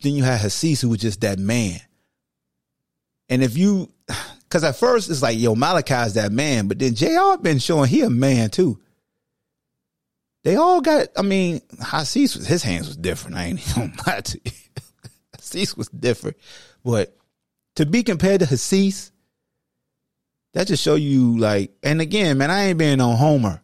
Then 0.03 0.15
you 0.15 0.23
had 0.23 0.41
Hasise, 0.41 0.81
who 0.81 0.91
was 0.91 1.01
just 1.01 1.21
that 1.23 1.39
man. 1.39 1.81
And 3.29 3.43
if 3.43 3.57
you, 3.57 3.93
because 4.45 4.65
at 4.65 4.77
first 4.77 5.11
it's 5.11 5.23
like, 5.23 5.39
yo, 5.39 5.55
Malachi's 5.55 6.15
that 6.15 6.33
man, 6.33 6.69
but 6.69 6.79
then 6.79 6.95
JR 6.95 7.37
been 7.41 7.59
showing 7.59 7.89
he 7.89 8.03
a 8.03 8.11
man 8.11 8.51
too. 8.51 8.81
They 10.45 10.57
all 10.57 10.81
got, 10.81 11.09
I 11.17 11.23
mean, 11.23 11.61
Hasise, 11.81 12.47
his 12.47 12.63
hands 12.63 12.87
was 12.87 12.97
different. 12.97 13.37
I 13.37 13.47
ain't 13.47 13.69
even 13.77 13.93
lie 14.07 14.21
to 14.21 14.41
you. 14.45 14.53
Hasise 15.37 15.77
was 15.77 15.89
different. 15.89 16.37
But 16.85 17.17
to 17.75 17.87
be 17.87 18.03
compared 18.03 18.41
to 18.41 18.47
Hasise, 18.47 19.11
that 20.55 20.69
just 20.69 20.83
show 20.83 20.95
you 20.95 21.39
like, 21.39 21.73
and 21.83 22.01
again, 22.01 22.39
man, 22.39 22.51
I 22.51 22.69
ain't 22.69 22.79
been 22.79 23.01
on 23.01 23.17
Homer. 23.17 23.63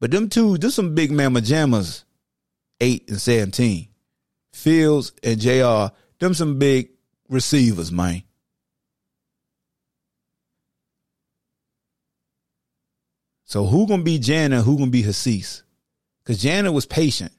But 0.00 0.10
them 0.10 0.28
two, 0.28 0.58
do 0.58 0.70
some 0.70 0.94
big 0.94 1.10
man 1.10 1.32
jammas, 1.34 2.04
eight 2.80 3.08
and 3.08 3.20
seventeen. 3.20 3.88
Fields 4.56 5.12
and 5.22 5.38
JR, 5.38 5.94
them 6.18 6.32
some 6.32 6.58
big 6.58 6.88
receivers, 7.28 7.92
man. 7.92 8.22
So 13.44 13.66
who 13.66 13.86
gonna 13.86 14.02
be 14.02 14.18
Jana? 14.18 14.62
Who 14.62 14.78
gonna 14.78 14.90
be 14.90 15.02
Hasise? 15.02 15.62
Cause 16.24 16.38
Jana 16.38 16.72
was 16.72 16.86
patient, 16.86 17.32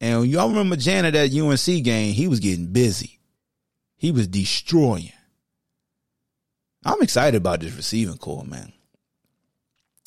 and 0.00 0.26
y'all 0.26 0.48
remember 0.48 0.76
Jana 0.76 1.10
that 1.12 1.32
UNC 1.32 1.84
game? 1.84 2.14
He 2.14 2.26
was 2.26 2.40
getting 2.40 2.72
busy. 2.72 3.20
He 3.96 4.10
was 4.10 4.26
destroying. 4.26 5.12
I'm 6.84 7.02
excited 7.02 7.36
about 7.36 7.60
this 7.60 7.74
receiving 7.74 8.16
core, 8.16 8.44
man. 8.44 8.72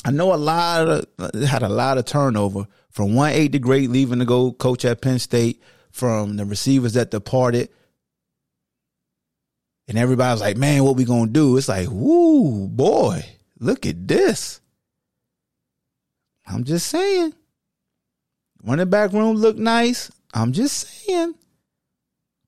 I 0.03 0.11
know 0.11 0.33
a 0.33 0.35
lot 0.35 0.87
of 0.89 1.45
had 1.47 1.61
a 1.61 1.69
lot 1.69 1.99
of 1.99 2.05
turnover 2.05 2.67
from 2.89 3.13
one 3.13 3.31
eight 3.31 3.51
to 3.51 3.59
great 3.59 3.91
leaving 3.91 4.19
to 4.19 4.25
go 4.25 4.51
coach 4.51 4.83
at 4.83 4.99
Penn 4.99 5.19
State 5.19 5.61
from 5.93 6.35
the 6.37 6.43
receivers 6.43 6.93
that 6.93 7.11
departed. 7.11 7.69
And 9.87 9.97
everybody 9.97 10.33
was 10.33 10.41
like, 10.41 10.57
man, 10.57 10.83
what 10.83 10.95
we 10.95 11.05
gonna 11.05 11.31
do? 11.31 11.55
It's 11.55 11.69
like, 11.69 11.87
whoo, 11.89 12.67
boy, 12.67 13.23
look 13.59 13.85
at 13.85 14.07
this. 14.07 14.59
I'm 16.45 16.63
just 16.63 16.87
saying. 16.87 17.33
Running 18.63 18.89
back 18.89 19.13
room 19.13 19.35
look 19.35 19.57
nice. 19.57 20.11
I'm 20.33 20.51
just 20.51 20.77
saying. 20.77 21.35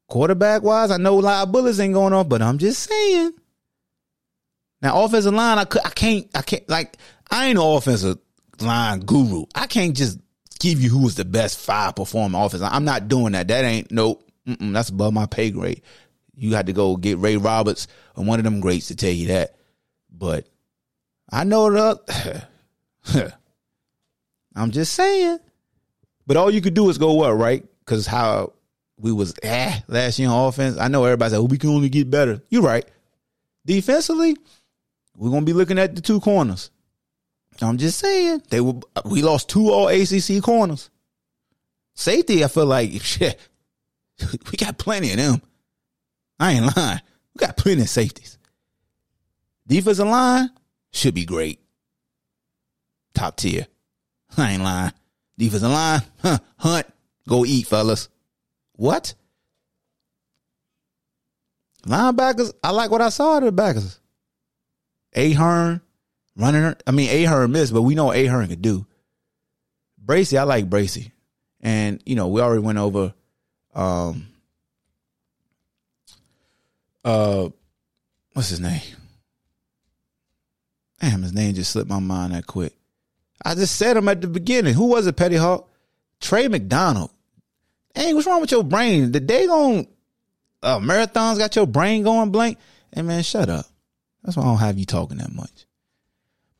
Quarterback 0.07 0.63
wise, 0.63 0.91
I 0.91 0.97
know 0.97 1.19
a 1.19 1.21
lot 1.21 1.43
of 1.43 1.51
bullets 1.51 1.79
ain't 1.79 1.93
going 1.93 2.13
off, 2.13 2.27
but 2.27 2.41
I'm 2.41 2.57
just 2.57 2.89
saying. 2.89 3.33
Now, 4.81 5.03
offensive 5.03 5.33
line, 5.33 5.57
I, 5.57 5.65
could, 5.65 5.85
I 5.85 5.89
can't, 5.89 6.27
I 6.33 6.41
can't, 6.41 6.67
like, 6.67 6.97
I 7.29 7.47
ain't 7.47 7.55
no 7.55 7.75
offensive 7.75 8.17
line 8.59 9.01
guru. 9.01 9.45
I 9.53 9.67
can't 9.67 9.95
just 9.95 10.19
give 10.59 10.81
you 10.81 10.89
who 10.89 11.03
was 11.03 11.15
the 11.15 11.25
best 11.25 11.59
five 11.59 11.95
performing 11.95 12.39
offense. 12.39 12.63
I'm 12.63 12.85
not 12.85 13.07
doing 13.07 13.33
that. 13.33 13.47
That 13.47 13.65
ain't 13.65 13.91
nope. 13.91 14.27
that's 14.45 14.89
above 14.89 15.13
my 15.13 15.25
pay 15.25 15.51
grade. 15.51 15.81
You 16.35 16.55
had 16.55 16.67
to 16.67 16.73
go 16.73 16.97
get 16.97 17.17
Ray 17.17 17.37
Roberts 17.37 17.87
or 18.15 18.25
one 18.25 18.39
of 18.39 18.43
them 18.43 18.59
greats 18.59 18.87
to 18.87 18.95
tell 18.95 19.11
you 19.11 19.27
that. 19.29 19.55
But 20.11 20.47
I 21.29 21.43
know 21.43 21.71
that. 21.71 22.47
I'm 24.55 24.71
just 24.71 24.93
saying. 24.93 25.39
But 26.27 26.37
all 26.37 26.51
you 26.51 26.61
could 26.61 26.73
do 26.73 26.89
is 26.89 26.97
go 26.97 27.13
what, 27.13 27.31
right? 27.31 27.63
Because 27.79 28.07
how 28.07 28.53
we 28.97 29.11
was 29.11 29.33
eh 29.43 29.79
last 29.87 30.19
year 30.19 30.29
on 30.29 30.47
offense. 30.47 30.77
I 30.77 30.87
know 30.87 31.03
everybody's 31.03 31.33
like, 31.33 31.41
oh, 31.41 31.45
we 31.45 31.57
can 31.57 31.69
only 31.69 31.89
get 31.89 32.09
better. 32.09 32.41
You're 32.49 32.61
right. 32.61 32.85
Defensively, 33.65 34.35
we're 35.17 35.31
gonna 35.31 35.45
be 35.45 35.53
looking 35.53 35.79
at 35.79 35.95
the 35.95 36.01
two 36.01 36.19
corners. 36.19 36.69
I'm 37.61 37.77
just 37.77 37.99
saying 37.99 38.43
they 38.49 38.61
were. 38.61 38.73
We 39.05 39.21
lost 39.21 39.49
two 39.49 39.69
all 39.69 39.87
ACC 39.87 40.41
corners. 40.43 40.89
Safety, 41.93 42.43
I 42.43 42.47
feel 42.47 42.65
like 42.65 42.91
shit. 43.01 43.39
We 44.19 44.57
got 44.57 44.77
plenty 44.77 45.11
of 45.11 45.17
them. 45.17 45.41
I 46.39 46.53
ain't 46.53 46.75
lying. 46.75 47.01
We 47.33 47.39
got 47.39 47.57
plenty 47.57 47.81
of 47.81 47.89
safeties. 47.89 48.37
Defensive 49.67 50.07
line 50.07 50.49
should 50.91 51.15
be 51.15 51.25
great. 51.25 51.59
Top 53.13 53.37
tier. 53.37 53.67
I 54.37 54.53
ain't 54.53 54.63
lying. 54.63 54.93
Defensive 55.37 55.69
line, 55.69 56.01
huh? 56.21 56.37
Hunt, 56.57 56.87
go 57.27 57.45
eat, 57.45 57.67
fellas. 57.67 58.09
What? 58.73 59.13
Linebackers, 61.85 62.53
I 62.63 62.71
like 62.71 62.89
what 62.89 63.01
I 63.01 63.09
saw 63.09 63.37
of 63.37 63.43
the 63.43 63.51
backers. 63.51 63.99
Ahern 65.15 65.81
running. 66.35 66.75
I 66.85 66.91
mean, 66.91 67.09
Ahern 67.09 67.51
missed, 67.51 67.73
but 67.73 67.81
we 67.81 67.95
know 67.95 68.11
Ahern 68.11 68.47
could 68.47 68.61
do. 68.61 68.85
Bracy, 69.97 70.37
I 70.37 70.43
like 70.43 70.69
Bracy, 70.69 71.11
and 71.61 72.01
you 72.05 72.15
know 72.15 72.27
we 72.27 72.41
already 72.41 72.61
went 72.61 72.77
over. 72.77 73.13
Um, 73.73 74.27
uh, 77.03 77.49
what's 78.33 78.49
his 78.49 78.59
name? 78.59 78.81
Damn, 81.01 81.23
his 81.23 81.33
name 81.33 81.55
just 81.55 81.71
slipped 81.71 81.89
my 81.89 81.99
mind 81.99 82.33
that 82.33 82.47
quick. 82.47 82.73
I 83.43 83.53
just 83.53 83.75
said 83.75 83.97
him 83.97 84.07
at 84.07 84.21
the 84.21 84.27
beginning. 84.27 84.73
Who 84.73 84.87
was 84.87 85.07
it, 85.07 85.17
Petty 85.17 85.35
Hawk? 85.35 85.69
Trey 86.21 86.47
McDonald. 86.47 87.11
Hey, 87.93 88.13
what's 88.13 88.25
wrong 88.25 88.41
with 88.41 88.51
your 88.51 88.63
brain? 88.63 89.11
The 89.11 89.19
day 89.19 89.45
going 89.45 89.87
uh, 90.65 90.79
marathons 90.79 91.37
got 91.37 91.55
your 91.55 91.67
brain 91.67 92.03
going 92.03 92.31
blank. 92.31 92.57
Hey 92.91 93.03
man, 93.03 93.23
shut 93.23 93.49
up. 93.49 93.65
That's 94.23 94.35
why 94.35 94.43
I 94.43 94.47
don't 94.47 94.57
have 94.57 94.79
you 94.79 94.85
talking 94.85 95.17
that 95.17 95.31
much. 95.31 95.65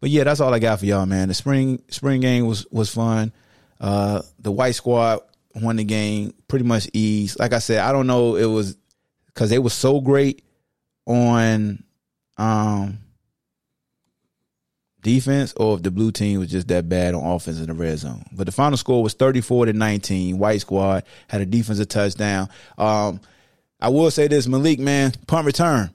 But 0.06 0.12
yeah, 0.12 0.24
that's 0.24 0.40
all 0.40 0.54
I 0.54 0.60
got 0.60 0.78
for 0.78 0.86
y'all, 0.86 1.08
man. 1.08 1.30
The 1.30 1.34
spring 1.34 1.82
spring 1.88 2.22
game 2.22 2.46
was 2.46 2.68
was 2.70 2.94
fun. 2.94 3.34
Uh, 3.82 4.22
the 4.38 4.52
white 4.52 4.76
squad 4.76 5.22
won 5.56 5.78
the 5.78 5.84
game 5.84 6.32
pretty 6.48 6.64
much 6.64 6.88
ease. 6.94 7.40
Like 7.40 7.54
I 7.54 7.58
said, 7.58 7.80
I 7.80 7.92
don't 7.92 8.06
know 8.06 8.36
it 8.36 8.46
was 8.46 8.78
because 9.26 9.50
they 9.50 9.58
were 9.58 9.72
so 9.72 10.02
great 10.02 10.46
on 11.08 11.84
um 12.38 13.00
defense 15.02 15.56
or 15.58 15.78
if 15.78 15.82
the 15.82 15.90
blue 15.90 16.12
team 16.12 16.40
was 16.40 16.52
just 16.52 16.68
that 16.68 16.88
bad 16.88 17.16
on 17.16 17.26
offense 17.26 17.60
in 17.60 17.66
the 17.66 17.74
red 17.74 17.98
zone. 17.98 18.26
But 18.32 18.46
the 18.46 18.52
final 18.52 18.78
score 18.78 19.02
was 19.02 19.16
34 19.16 19.66
to 19.66 19.74
19. 19.74 20.38
White 20.38 20.62
squad 20.62 21.04
had 21.28 21.42
a 21.42 21.48
defensive 21.48 21.88
touchdown. 21.88 22.48
Um, 22.78 23.22
I 23.82 23.90
will 23.90 24.12
say 24.12 24.28
this, 24.28 24.46
Malik, 24.46 24.78
man, 24.78 25.14
punt 25.26 25.48
return. 25.48 25.95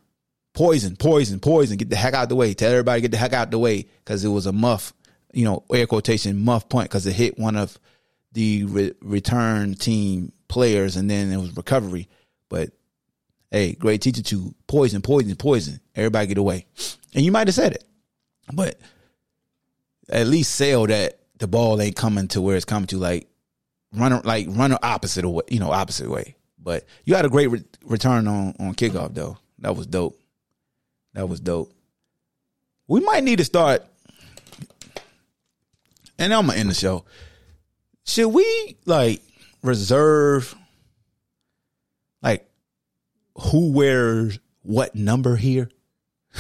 Poison, 0.61 0.95
poison, 0.95 1.41
poison. 1.41 1.79
Get 1.79 1.89
the 1.89 1.97
heck 1.97 2.13
out 2.13 2.29
the 2.29 2.37
way. 2.37 2.53
Tell 2.53 2.71
everybody 2.71 3.01
get 3.01 3.13
the 3.13 3.17
heck 3.17 3.33
out 3.33 3.51
the 3.51 3.59
way 3.59 3.87
because 4.05 4.27
it 4.27 4.29
was 4.29 4.45
a 4.45 4.53
muff, 4.53 4.93
you 5.33 5.43
know, 5.43 5.65
air 5.73 5.87
quotation 5.87 6.39
muff 6.39 6.69
punt 6.69 6.91
because 6.91 7.07
it 7.07 7.15
hit 7.15 7.39
one 7.39 7.57
of 7.57 7.79
the 8.33 8.65
re- 8.65 8.93
return 9.01 9.73
team 9.73 10.33
players 10.49 10.97
and 10.97 11.09
then 11.09 11.33
it 11.33 11.39
was 11.39 11.57
recovery. 11.57 12.11
But 12.51 12.73
hey, 13.51 13.73
great 13.73 14.03
teacher 14.03 14.23
to 14.23 14.55
poison, 14.67 15.01
poison, 15.01 15.35
poison. 15.37 15.81
Everybody 15.97 16.27
get 16.27 16.37
away. 16.37 16.67
And 17.15 17.25
you 17.25 17.33
might 17.33 17.49
have 17.49 17.55
said 17.55 17.73
it, 17.73 17.85
but 18.53 18.79
at 20.11 20.27
least 20.27 20.55
sell 20.55 20.87
that 20.89 21.21
the 21.39 21.49
ball 21.49 21.81
ain't 21.81 21.97
coming 21.97 22.29
to 22.29 22.43
where 22.43 22.57
it's 22.57 22.67
coming 22.67 22.87
to. 22.89 22.99
Like 22.99 23.29
run, 23.95 24.21
like 24.25 24.47
run 24.51 24.73
the 24.73 24.87
opposite 24.87 25.27
way, 25.27 25.45
you 25.49 25.59
know, 25.59 25.71
opposite 25.71 26.11
way. 26.11 26.37
But 26.59 26.85
you 27.07 27.15
had 27.15 27.25
a 27.25 27.31
great 27.31 27.47
re- 27.47 27.65
return 27.83 28.29
on 28.29 28.55
on 28.61 28.75
kickoff 28.75 29.15
though. 29.15 29.39
That 29.61 29.75
was 29.75 29.87
dope. 29.87 30.20
That 31.15 31.29
was 31.29 31.41
dope. 31.41 31.73
We 32.87 33.01
might 33.01 33.25
need 33.25 33.39
to 33.39 33.45
start. 33.45 33.85
And 36.19 36.35
I'm 36.35 36.47
gonna 36.47 36.59
end 36.59 36.71
the 36.71 36.75
show. 36.75 37.05
Should 38.05 38.29
we 38.29 38.77
like 38.85 39.23
reserve 39.63 40.55
like 42.23 42.49
who 43.37 43.73
wears 43.73 44.39
what 44.63 44.95
number 44.95 45.37
here? 45.37 45.71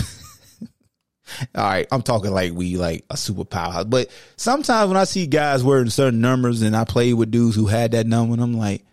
All 1.55 1.65
right, 1.65 1.87
I'm 1.91 2.03
talking 2.03 2.33
like 2.33 2.53
we 2.53 2.77
like 2.77 3.05
a 3.09 3.17
super 3.17 3.45
powerhouse. 3.45 3.85
But 3.85 4.11
sometimes 4.37 4.89
when 4.89 4.97
I 4.97 5.05
see 5.05 5.27
guys 5.27 5.65
wearing 5.65 5.91
certain 5.91 6.21
numbers 6.21 6.63
and 6.63 6.77
I 6.77 6.85
play 6.85 7.15
with 7.15 7.31
dudes 7.31 7.57
who 7.57 7.67
had 7.67 7.93
that 7.93 8.07
number, 8.07 8.35
and 8.35 8.43
I'm 8.43 8.55
like, 8.55 8.85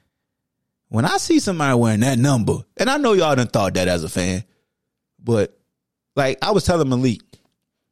when 0.89 1.03
I 1.03 1.17
see 1.17 1.39
somebody 1.39 1.77
wearing 1.77 1.99
that 2.01 2.17
number, 2.17 2.59
and 2.77 2.89
I 2.89 2.97
know 2.97 3.13
y'all 3.13 3.35
done 3.35 3.47
thought 3.47 3.73
that 3.73 3.87
as 3.87 4.03
a 4.03 4.09
fan, 4.09 4.43
but 5.19 5.56
like 6.17 6.39
I 6.41 6.51
was 6.51 6.65
telling 6.65 6.89
Malik, 6.89 7.21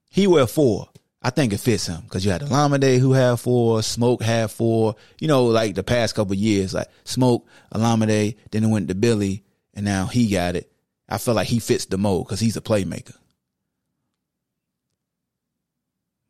he 0.10 0.28
wear 0.28 0.48
four. 0.48 0.90
I 1.22 1.30
think 1.30 1.54
it 1.54 1.60
fits 1.60 1.88
him 1.88 2.02
because 2.02 2.26
you 2.26 2.32
had 2.32 2.42
Olamide 2.42 3.00
who 3.00 3.14
had 3.14 3.40
four, 3.40 3.82
Smoke 3.82 4.22
had 4.22 4.52
four. 4.52 4.96
You 5.20 5.28
know, 5.28 5.46
like 5.46 5.76
the 5.76 5.84
past 5.84 6.16
couple 6.16 6.36
years, 6.36 6.74
like 6.74 6.88
Smoke, 7.04 7.48
Olamide, 7.74 8.36
then 8.52 8.64
it 8.64 8.68
went 8.68 8.88
to 8.90 8.96
Billy, 8.96 9.44
and 9.74 9.86
now 9.86 10.08
he 10.08 10.30
got 10.30 10.56
it. 10.56 10.72
I 11.08 11.18
feel 11.20 11.34
like 11.36 11.48
he 11.48 11.60
fits 11.60 11.86
the 11.86 11.98
mold 11.98 12.28
because 12.28 12.40
he's 12.40 12.58
a 12.58 12.62
playmaker. 12.62 13.16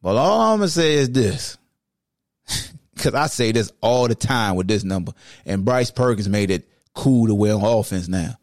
But 0.02 0.18
all 0.18 0.54
I'm 0.54 0.60
gonna 0.60 0.70
say 0.70 0.94
is 0.94 1.10
this, 1.10 1.58
because 2.94 3.16
I 3.16 3.28
say 3.28 3.52
this 3.52 3.72
all 3.82 4.08
the 4.08 4.16
time 4.16 4.56
with 4.56 4.68
this 4.68 4.84
number, 4.84 5.14
and 5.46 5.66
Bryce 5.66 5.92
Perkins 5.92 6.30
made 6.30 6.52
it 6.52 6.70
cool 6.94 7.28
to 7.28 7.36
wear 7.36 7.54
on 7.54 7.64
offense 7.64 8.08
now. 8.08 8.38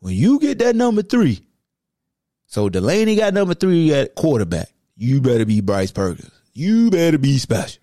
When 0.00 0.14
you 0.14 0.40
get 0.40 0.58
that 0.58 0.76
number 0.76 1.02
three, 1.02 1.40
so 2.50 2.68
Delaney 2.68 3.14
got 3.14 3.32
number 3.32 3.54
three 3.54 3.94
at 3.94 4.16
quarterback, 4.16 4.72
you 4.96 5.20
better 5.20 5.46
be 5.46 5.60
Bryce 5.60 5.92
Perkins. 5.92 6.32
You 6.52 6.90
better 6.90 7.16
be 7.16 7.38
special. 7.38 7.80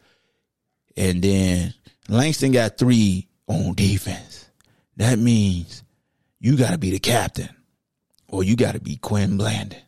And 0.97 1.21
then 1.21 1.73
Langston 2.09 2.51
got 2.51 2.77
three 2.77 3.29
on 3.47 3.75
defense. 3.75 4.49
That 4.97 5.19
means 5.19 5.83
you 6.41 6.57
got 6.57 6.71
to 6.71 6.77
be 6.77 6.91
the 6.91 6.99
captain 6.99 7.47
or 8.27 8.43
you 8.43 8.57
got 8.57 8.73
to 8.73 8.81
be 8.81 8.97
Quin 8.97 9.37
Blanding. 9.37 9.79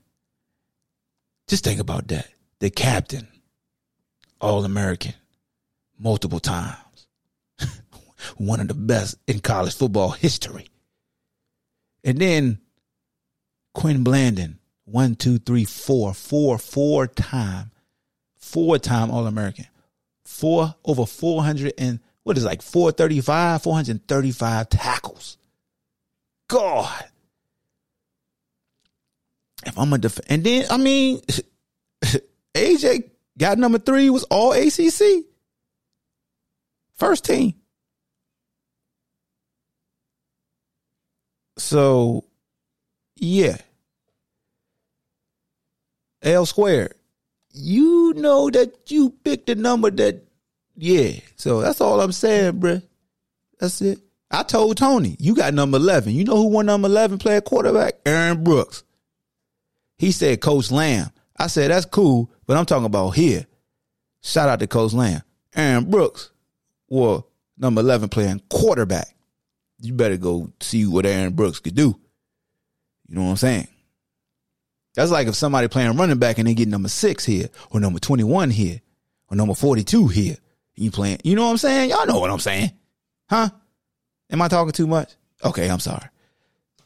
Just 1.50 1.66
think 1.66 1.82
about 1.82 2.08
that 2.08 2.30
the 2.60 2.70
captain, 2.70 3.28
All 4.40 4.64
American, 4.64 5.14
multiple 6.00 6.40
times, 6.40 7.08
one 8.38 8.62
of 8.62 8.70
the 8.70 8.76
best 8.76 9.18
in 9.28 9.42
college 9.42 9.76
football 9.76 10.12
history. 10.12 10.70
And 12.06 12.18
then 12.18 12.60
Quin 13.74 14.06
Blanding, 14.06 14.59
one, 14.92 15.16
two, 15.16 15.38
three, 15.40 15.66
four, 15.66 16.14
four, 16.14 16.58
four 16.58 17.08
time, 17.08 17.72
four 18.38 18.78
time 18.78 19.12
All 19.12 19.28
American, 19.28 19.66
four 20.24 20.76
over 20.86 21.06
400 21.06 21.74
and 21.78 22.00
what 22.24 22.38
is 22.38 22.44
it, 22.44 22.48
like 22.48 22.62
435, 22.62 23.64
435 23.64 24.70
tackles. 24.70 25.38
God. 26.48 27.06
If 29.66 29.78
I'm 29.78 29.92
a 29.94 29.98
def- 29.98 30.20
and 30.28 30.44
then 30.44 30.66
I 30.70 30.78
mean 30.78 31.22
AJ 32.54 33.10
got 33.38 33.58
number 33.58 33.80
three, 33.80 34.10
was 34.10 34.24
all 34.26 34.54
ACC. 34.54 35.26
First 36.96 37.26
team. 37.26 37.56
So, 41.58 42.26
yeah. 43.16 43.58
L 46.22 46.46
squared. 46.46 46.94
You 47.52 48.14
know 48.16 48.50
that 48.50 48.92
you 48.92 49.12
picked 49.24 49.50
a 49.50 49.56
number 49.56 49.90
that, 49.92 50.24
yeah. 50.76 51.14
So 51.36 51.62
that's 51.62 51.82
all 51.82 52.00
I'm 52.00 52.12
saying, 52.12 52.60
bruh. 52.60 52.84
That's 53.60 53.82
it. 53.82 54.00
I 54.32 54.44
told 54.44 54.78
Tony, 54.78 55.16
you 55.20 55.34
got 55.36 55.54
number 55.54 55.78
11. 55.78 56.14
You 56.14 56.24
know 56.24 56.38
who 56.38 56.50
won 56.50 56.68
number 56.68 56.88
11 56.88 57.18
player 57.18 57.42
quarterback? 57.42 57.96
Aaron 58.06 58.44
Brooks. 58.44 58.84
He 59.98 60.12
said 60.12 60.40
Coach 60.40 60.72
Lamb. 60.72 61.10
I 61.38 61.48
said, 61.48 61.72
that's 61.72 61.86
cool, 61.86 62.32
but 62.46 62.58
I'm 62.58 62.66
talking 62.66 62.86
about 62.86 63.12
here. 63.12 63.48
Shout 64.22 64.50
out 64.50 64.60
to 64.60 64.68
Coach 64.68 64.94
Lamb. 64.94 65.22
Aaron 65.56 65.90
Brooks 65.90 66.32
were 66.90 67.24
number 67.58 67.82
11 67.82 68.10
playing 68.10 68.42
quarterback. 68.50 69.08
You 69.82 69.94
better 69.94 70.18
go 70.18 70.52
see 70.60 70.86
what 70.86 71.06
Aaron 71.06 71.34
Brooks 71.34 71.60
could 71.60 71.76
do. 71.76 72.00
You 73.08 73.16
know 73.16 73.24
what 73.24 73.30
I'm 73.32 73.38
saying? 73.38 73.68
That's 74.96 75.12
like 75.12 75.28
if 75.28 75.36
somebody 75.36 75.68
playing 75.68 75.96
running 75.98 76.18
back 76.18 76.38
and 76.38 76.48
they 76.48 76.54
get 76.54 76.68
number 76.68 76.90
six 76.90 77.26
here, 77.26 77.50
or 77.72 77.80
number 77.80 78.00
21 78.00 78.50
here, 78.50 78.82
or 79.30 79.38
number 79.38 79.56
42 79.56 80.08
here. 80.08 80.36
You 80.76 80.92
playing, 80.92 81.20
you 81.24 81.36
know 81.36 81.46
what 81.46 81.52
I'm 81.52 81.58
saying? 81.58 81.90
Y'all 81.90 82.08
know 82.08 82.20
what 82.20 82.32
I'm 82.32 82.40
saying. 82.40 82.72
Huh? 83.30 83.50
Am 84.32 84.42
I 84.42 84.48
talking 84.48 84.72
too 84.72 84.88
much? 84.88 85.14
Okay, 85.44 85.70
I'm 85.70 85.80
sorry. 85.80 86.08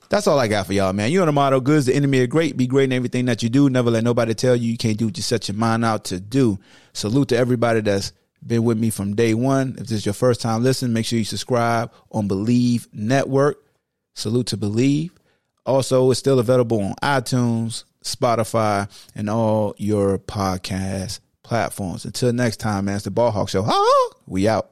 That's 0.10 0.28
all 0.28 0.39
I 0.39 0.47
got 0.47 0.68
for 0.68 0.74
y'all, 0.74 0.93
man. 0.93 1.12
You 1.12 1.20
know 1.20 1.26
the 1.26 1.32
motto, 1.32 1.60
good 1.60 1.78
is 1.78 1.86
the 1.88 1.95
enemy 1.95 2.22
of 2.22 2.30
great. 2.30 2.56
Be 2.56 2.68
great 2.68 2.86
in 2.86 2.91
everything 2.91 3.26
that 3.26 3.41
you 3.41 3.49
do. 3.49 3.70
Never 3.70 3.89
let 3.89 4.04
nobody 4.04 4.34
tell 4.34 4.56
you 4.56 4.72
you 4.72 4.78
can't 4.78 4.97
do 4.97 5.06
what 5.08 5.18
you 5.18 5.24
set 5.24 5.47
your 5.47 5.58
mind 5.58 5.84
out 5.84 6.06
to 6.06 6.20
do. 6.20 6.60
Salute 6.93 7.30
to 7.30 7.38
everybody 7.38 7.82
that's 7.82 8.14
been 8.45 8.64
with 8.64 8.78
me 8.78 8.89
from 8.89 9.16
day 9.16 9.34
one. 9.34 9.70
If 9.80 9.88
this 9.88 9.91
is 9.91 10.06
your 10.06 10.14
first 10.14 10.41
time 10.41 10.64
listening, 10.64 10.93
make 10.93 11.06
sure 11.06 11.18
you 11.18 11.26
subscribe 11.26 11.91
on 12.12 12.28
Bleav 12.28 12.88
Network. 12.93 13.58
Salute 14.14 14.47
to 14.47 14.58
Bleav. 14.58 15.12
Also, 15.66 16.12
it's 16.12 16.20
still 16.20 16.39
available 16.39 16.82
on 16.82 16.93
iTunes, 17.01 17.86
Spotify, 18.04 18.89
and 19.16 19.30
all 19.30 19.76
your 19.78 20.20
podcast 20.20 21.20
platforms. 21.43 22.06
Until 22.06 22.34
next 22.34 22.58
time, 22.58 22.86
man, 22.86 22.95
it's 22.95 23.06
the 23.06 23.12
Ball 23.12 23.32
Hawk 23.32 23.49
Show. 23.49 23.68
We 24.26 24.47
out. 24.47 24.70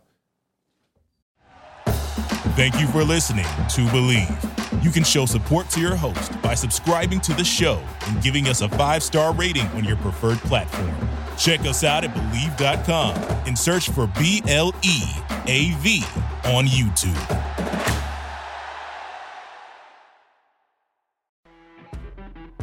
Thank 2.56 2.80
you 2.80 2.88
for 2.88 3.04
listening 3.04 3.46
to 3.46 3.82
Bleav. 3.92 4.84
You 4.84 4.92
can 4.92 5.04
show 5.04 5.26
support 5.26 5.70
to 5.70 5.80
your 5.80 5.96
host 5.96 6.42
by 6.42 6.54
subscribing 6.54 7.22
to 7.22 7.34
the 7.34 7.44
show 7.44 7.82
and 8.08 8.22
giving 8.22 8.48
us 8.48 8.62
a 8.62 8.70
five 8.70 9.04
star 9.04 9.34
rating 9.34 9.68
on 9.68 9.84
your 9.84 9.98
preferred 9.98 10.38
platform. 10.40 10.94
Check 11.38 11.62
us 11.62 11.84
out 11.84 12.04
at 12.04 12.14
Bleav.com 12.14 13.16
and 13.48 13.58
search 13.58 13.90
for 13.90 14.08
B 14.20 14.42
L 14.48 14.74
E 14.84 15.02
A 15.48 15.74
V 15.80 16.04
on 16.46 16.66
YouTube. 16.66 18.01